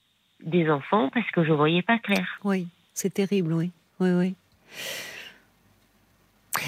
[0.45, 2.27] des enfants parce que je voyais pas clair.
[2.45, 3.71] Oui, c'est terrible, oui.
[4.01, 4.35] Oui, oui.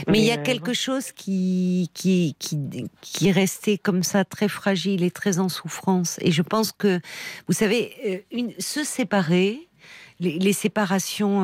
[0.07, 2.59] Mais il y a quelque chose qui, qui, qui,
[3.01, 6.19] qui est resté comme ça, très fragile et très en souffrance.
[6.21, 7.01] Et je pense que,
[7.47, 9.67] vous savez, une, se séparer,
[10.21, 11.43] les, séparations,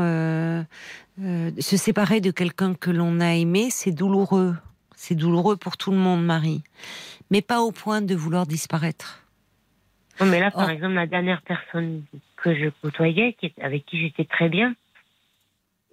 [1.18, 4.54] se séparer de quelqu'un que l'on a aimé, c'est douloureux.
[4.96, 6.62] C'est douloureux pour tout le monde, Marie.
[7.34, 9.26] Mais pas au point de vouloir disparaître.
[10.20, 10.70] mais là, par oh.
[10.70, 12.04] exemple, la dernière personne
[12.36, 14.76] que je côtoyais, avec qui j'étais très bien,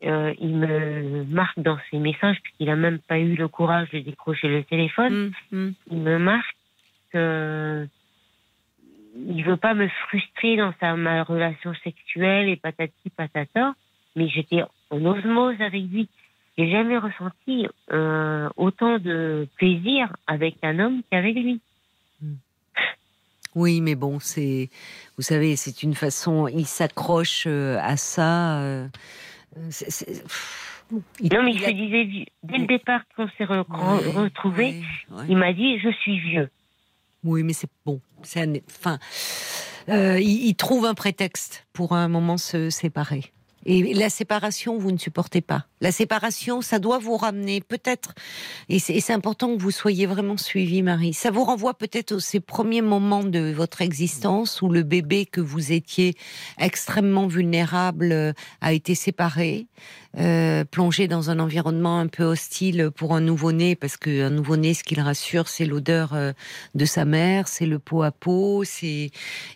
[0.04, 4.02] euh, il me marque dans ses messages, puisqu'il n'a même pas eu le courage de
[4.02, 5.74] décrocher le téléphone, mm, mm.
[5.90, 6.56] il me marque
[7.10, 7.90] qu'il
[9.28, 13.74] il veut pas me frustrer dans sa ma relation sexuelle et patati patata,
[14.16, 14.62] mais j'étais
[14.92, 16.08] en osmose avec lui.
[16.58, 21.62] J'ai jamais ressenti euh, autant de plaisir avec un homme qu'avec lui.
[22.22, 22.34] Mm.
[23.56, 24.70] Oui, mais bon, c'est,
[25.18, 26.48] vous savez, c'est une façon.
[26.48, 28.62] Il s'accroche euh, à ça.
[28.62, 28.88] Euh,
[30.92, 34.82] non, mais il, se disait dès le départ qu'on s'est retrouvés,
[35.28, 36.50] il m'a dit je suis vieux.
[37.24, 38.02] Oui, mais c'est bon.
[38.22, 38.98] enfin,
[39.88, 43.32] il, trouve un prétexte pour un moment se séparer.
[43.66, 45.66] Et la séparation, vous ne supportez pas.
[45.82, 48.14] La séparation, ça doit vous ramener peut-être,
[48.70, 51.14] et c'est important que vous soyez vraiment suivi, Marie.
[51.14, 55.72] Ça vous renvoie peut-être ces premiers moments de votre existence où le bébé que vous
[55.72, 56.16] étiez
[56.60, 59.68] extrêmement vulnérable euh, a été séparé.
[60.18, 64.84] Euh, plongé dans un environnement un peu hostile pour un nouveau-né, parce qu'un nouveau-né, ce
[64.84, 66.34] qu'il rassure, c'est l'odeur euh,
[66.76, 69.12] de sa mère, c'est le pot à peau, c'est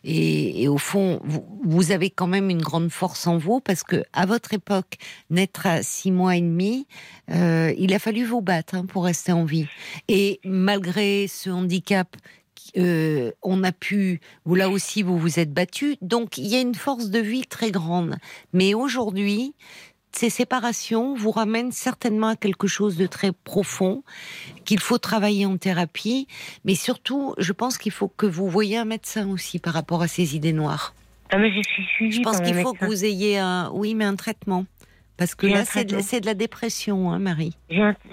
[0.05, 1.19] et, au fond,
[1.63, 4.95] vous, avez quand même une grande force en vous, parce que à votre époque,
[5.29, 6.87] naître à six mois et demi,
[7.31, 9.67] euh, il a fallu vous battre hein, pour rester en vie.
[10.07, 12.15] Et malgré ce handicap
[13.43, 15.95] on a pu, vous là aussi, vous vous êtes battu.
[16.01, 18.15] Donc, il y a une force de vie très grande.
[18.53, 19.53] Mais aujourd'hui,
[20.17, 24.03] ces séparations vous ramènent certainement à quelque chose de très profond
[24.63, 26.27] qu'il faut travailler en thérapie,
[26.63, 30.07] mais surtout, je pense qu'il faut que vous voyez un médecin aussi par rapport à
[30.07, 30.93] ces idées noires.
[31.31, 34.15] Ah, mais je suis Je pense qu'il faut que vous ayez un, oui, mais un
[34.15, 34.65] traitement.
[35.17, 37.55] Parce que là, c'est de, la dépression, hein, Marie.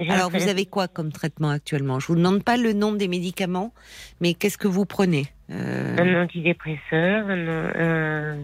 [0.09, 1.99] Alors, vous avez quoi comme traitement actuellement?
[1.99, 3.73] Je vous demande pas le nom des médicaments,
[4.21, 5.27] mais qu'est-ce que vous prenez?
[5.51, 5.97] Euh...
[5.99, 8.37] Un antidépresseur, un,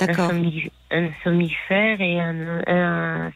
[0.00, 3.32] un, somnifère et un, un,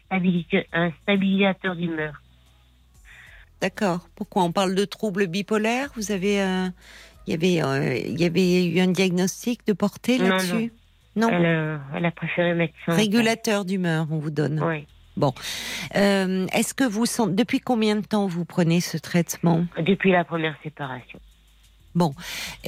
[0.73, 2.21] un stabilisateur d'humeur.
[3.59, 4.07] D'accord.
[4.15, 5.89] Pourquoi on parle de troubles bipolaires?
[5.95, 6.35] Vous avez,
[7.27, 10.71] il y avait, euh, il y avait eu un diagnostic de portée là-dessus?
[11.15, 11.29] Non.
[11.31, 14.61] Euh, elle, a préféré mettre Régulateur d'humeur, on vous donne.
[14.63, 14.87] Oui.
[15.17, 15.33] Bon.
[15.95, 17.33] Euh, est-ce que vous sentez.
[17.33, 19.65] Depuis combien de temps vous prenez ce traitement?
[19.77, 21.19] Depuis la première séparation.
[21.95, 22.13] Bon.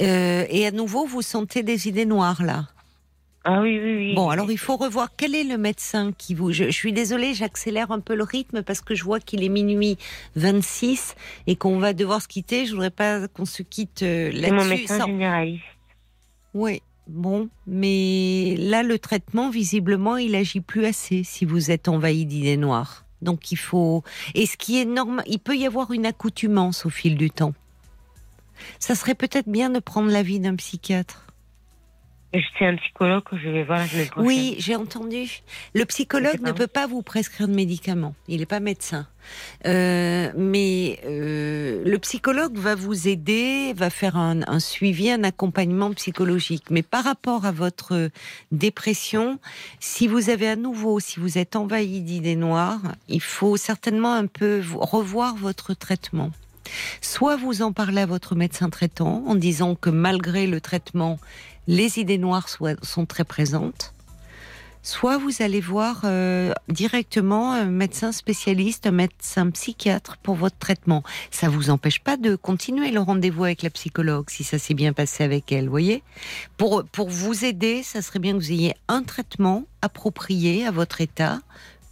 [0.00, 2.66] Euh, et à nouveau, vous sentez des idées noires là?
[3.46, 4.14] Ah oui, oui, oui.
[4.14, 6.52] Bon, alors il faut revoir quel est le médecin qui vous.
[6.52, 9.98] Je, suis désolée, j'accélère un peu le rythme parce que je vois qu'il est minuit
[10.36, 11.14] 26
[11.46, 12.64] et qu'on va devoir se quitter.
[12.64, 14.40] Je voudrais pas qu'on se quitte là-dessus.
[14.44, 15.62] C'est mon médecin généraliste.
[16.54, 22.24] Oui, Bon, mais là, le traitement, visiblement, il agit plus assez si vous êtes envahi
[22.24, 23.04] d'idées noires.
[23.20, 24.02] Donc, il faut.
[24.34, 27.54] Et ce qui est normal, il peut y avoir une accoutumance au fil du temps.
[28.78, 31.23] Ça serait peut-être bien de prendre l'avis d'un psychiatre.
[32.58, 34.26] C'est un psychologue que je vais voir la semaine prochaine.
[34.26, 35.42] Oui, j'ai entendu.
[35.72, 38.14] Le psychologue ne peut pas vous prescrire de médicaments.
[38.26, 39.06] Il n'est pas médecin.
[39.66, 45.92] Euh, mais euh, le psychologue va vous aider, va faire un, un, suivi, un accompagnement
[45.92, 46.64] psychologique.
[46.70, 48.10] Mais par rapport à votre
[48.50, 49.38] dépression,
[49.78, 54.26] si vous avez à nouveau, si vous êtes envahi d'idées noires, il faut certainement un
[54.26, 56.30] peu revoir votre traitement.
[57.00, 61.18] Soit vous en parlez à votre médecin traitant en disant que malgré le traitement,
[61.66, 63.94] les idées noires sont très présentes,
[64.82, 71.02] soit vous allez voir euh, directement un médecin spécialiste, un médecin psychiatre pour votre traitement.
[71.30, 74.92] Ça vous empêche pas de continuer le rendez-vous avec la psychologue si ça s'est bien
[74.92, 76.02] passé avec elle, voyez
[76.58, 81.00] pour, pour vous aider, ça serait bien que vous ayez un traitement approprié à votre
[81.00, 81.40] état,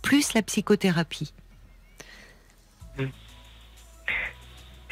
[0.02, 1.32] plus la psychothérapie.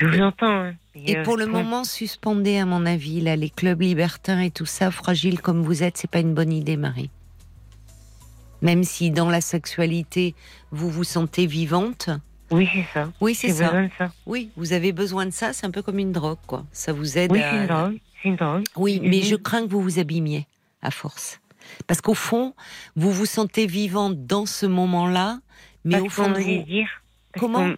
[0.01, 0.65] Je vous entends.
[0.65, 0.75] Hein.
[0.95, 4.91] Et, pour le moment, suspendez, à mon avis, là, les clubs libertins et tout ça,
[4.91, 7.11] fragile comme vous êtes, c'est pas une bonne idée, Marie.
[8.63, 10.35] Même si dans la sexualité,
[10.71, 12.09] vous vous sentez vivante.
[12.51, 13.13] Oui, c'est ça.
[13.21, 13.73] Oui, c'est ça.
[13.99, 14.11] ça.
[14.27, 16.65] Oui, vous avez besoin de ça, c'est un peu comme une drogue, quoi.
[16.73, 18.01] Ça vous aide oui, c'est une drogue.
[18.25, 18.65] une drogue.
[18.77, 20.47] Oui, mais je crains que vous vous abîmiez,
[20.83, 21.41] à force.
[21.87, 22.55] Parce qu'au fond,
[22.97, 25.41] vous vous sentez vivante dans ce moment-là,
[25.85, 26.63] mais au fond de vous...
[26.65, 26.89] Dire,
[27.39, 27.75] Comment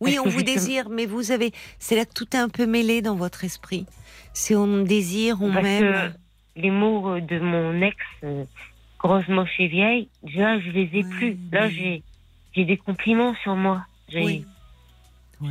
[0.00, 1.52] oui, on vous désire, mais vous avez.
[1.78, 3.86] C'est là que tout est un peu mêlé dans votre esprit.
[4.32, 6.14] C'est on désire, on m'aime.
[6.56, 8.44] Les mots de mon ex, euh,
[8.98, 11.36] grosse, moche et vieille, là, je les ai plus.
[11.52, 12.02] Là, j'ai,
[12.54, 13.84] j'ai des compliments sur moi.
[14.14, 14.46] Oui.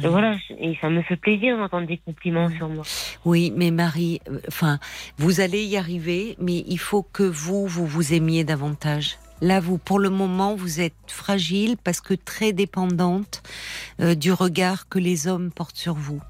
[0.04, 2.84] Et voilà, et ça me fait plaisir d'entendre des compliments sur moi.
[3.24, 4.80] Oui, mais Marie, euh, enfin,
[5.18, 9.20] vous allez y arriver, mais il faut que vous, vous vous aimiez davantage.
[9.42, 13.44] Là, vous, pour le moment, vous êtes fragile parce que très dépendante
[14.00, 16.22] euh, du regard que les hommes portent sur vous.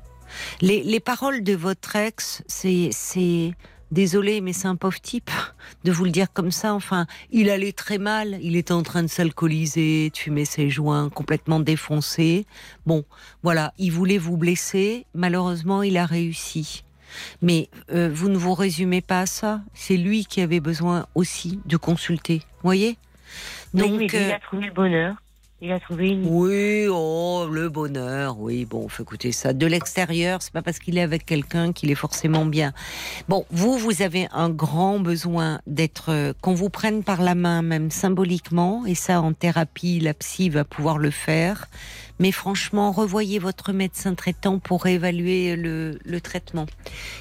[0.61, 3.53] Les, les paroles de votre ex, c'est, c'est,
[3.91, 5.31] désolé, mais c'est un pauvre type
[5.83, 6.73] de vous le dire comme ça.
[6.73, 8.37] Enfin, il allait très mal.
[8.41, 12.45] Il était en train de s'alcooliser, de fumer ses joints, complètement défoncé.
[12.85, 13.05] Bon,
[13.43, 15.05] voilà, il voulait vous blesser.
[15.13, 16.84] Malheureusement, il a réussi.
[17.41, 19.61] Mais euh, vous ne vous résumez pas à ça.
[19.73, 22.41] C'est lui qui avait besoin aussi de consulter.
[22.63, 22.97] Voyez?
[23.73, 25.15] Donc, il a trouvé le bonheur.
[25.61, 26.27] Il a trouvé une.
[26.27, 28.37] Oui, oh, le bonheur.
[28.39, 29.53] Oui, bon, faut écouter ça.
[29.53, 32.73] De l'extérieur, c'est pas parce qu'il est avec quelqu'un qu'il est forcément bien.
[33.29, 37.61] Bon, vous, vous avez un grand besoin d'être, euh, qu'on vous prenne par la main,
[37.61, 41.67] même symboliquement, et ça, en thérapie, la psy va pouvoir le faire.
[42.19, 46.65] Mais franchement, revoyez votre médecin traitant pour évaluer le, traitement.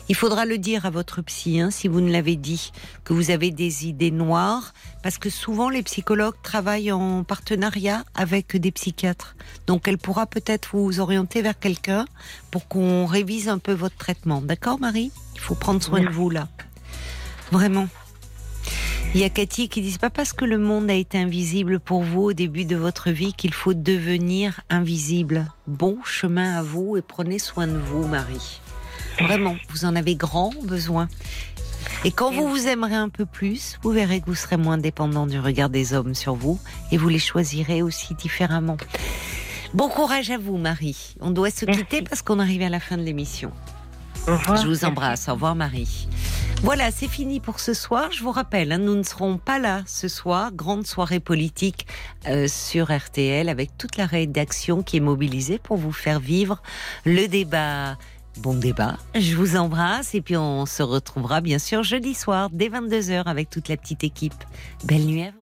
[0.08, 2.72] Il faudra le dire à votre psy, hein, si vous ne l'avez dit,
[3.04, 4.72] que vous avez des idées noires,
[5.02, 9.36] parce que souvent les psychologues travaillent en partenariat avec des psychiatres.
[9.66, 12.04] Donc elle pourra peut-être vous orienter vers quelqu'un
[12.50, 14.40] pour qu'on révise un peu votre traitement.
[14.40, 15.10] D'accord, Marie?
[15.34, 16.48] Il faut prendre soin de vous là.
[17.50, 17.88] Vraiment.
[19.14, 21.78] Il y a Cathy qui dit c'est pas parce que le monde a été invisible
[21.78, 25.46] pour vous au début de votre vie qu'il faut devenir invisible.
[25.68, 28.60] Bon chemin à vous et prenez soin de vous, Marie.
[29.20, 31.08] Vraiment, vous en avez grand besoin.
[32.04, 35.28] Et quand vous vous aimerez un peu plus, vous verrez que vous serez moins dépendant
[35.28, 36.58] du regard des hommes sur vous
[36.90, 38.78] et vous les choisirez aussi différemment.
[39.74, 41.14] Bon courage à vous, Marie.
[41.20, 43.52] On doit se quitter parce qu'on arrive à la fin de l'émission.
[44.26, 45.28] Je vous embrasse.
[45.28, 46.08] Au revoir, Marie.
[46.62, 48.10] Voilà, c'est fini pour ce soir.
[48.10, 50.50] Je vous rappelle, hein, nous ne serons pas là ce soir.
[50.52, 51.86] Grande soirée politique
[52.26, 56.62] euh, sur RTL avec toute la rédaction qui est mobilisée pour vous faire vivre
[57.04, 57.98] le débat.
[58.38, 58.96] Bon débat.
[59.14, 63.50] Je vous embrasse et puis on se retrouvera bien sûr jeudi soir dès 22h avec
[63.50, 64.34] toute la petite équipe.
[64.84, 65.43] Belle nuit à vous.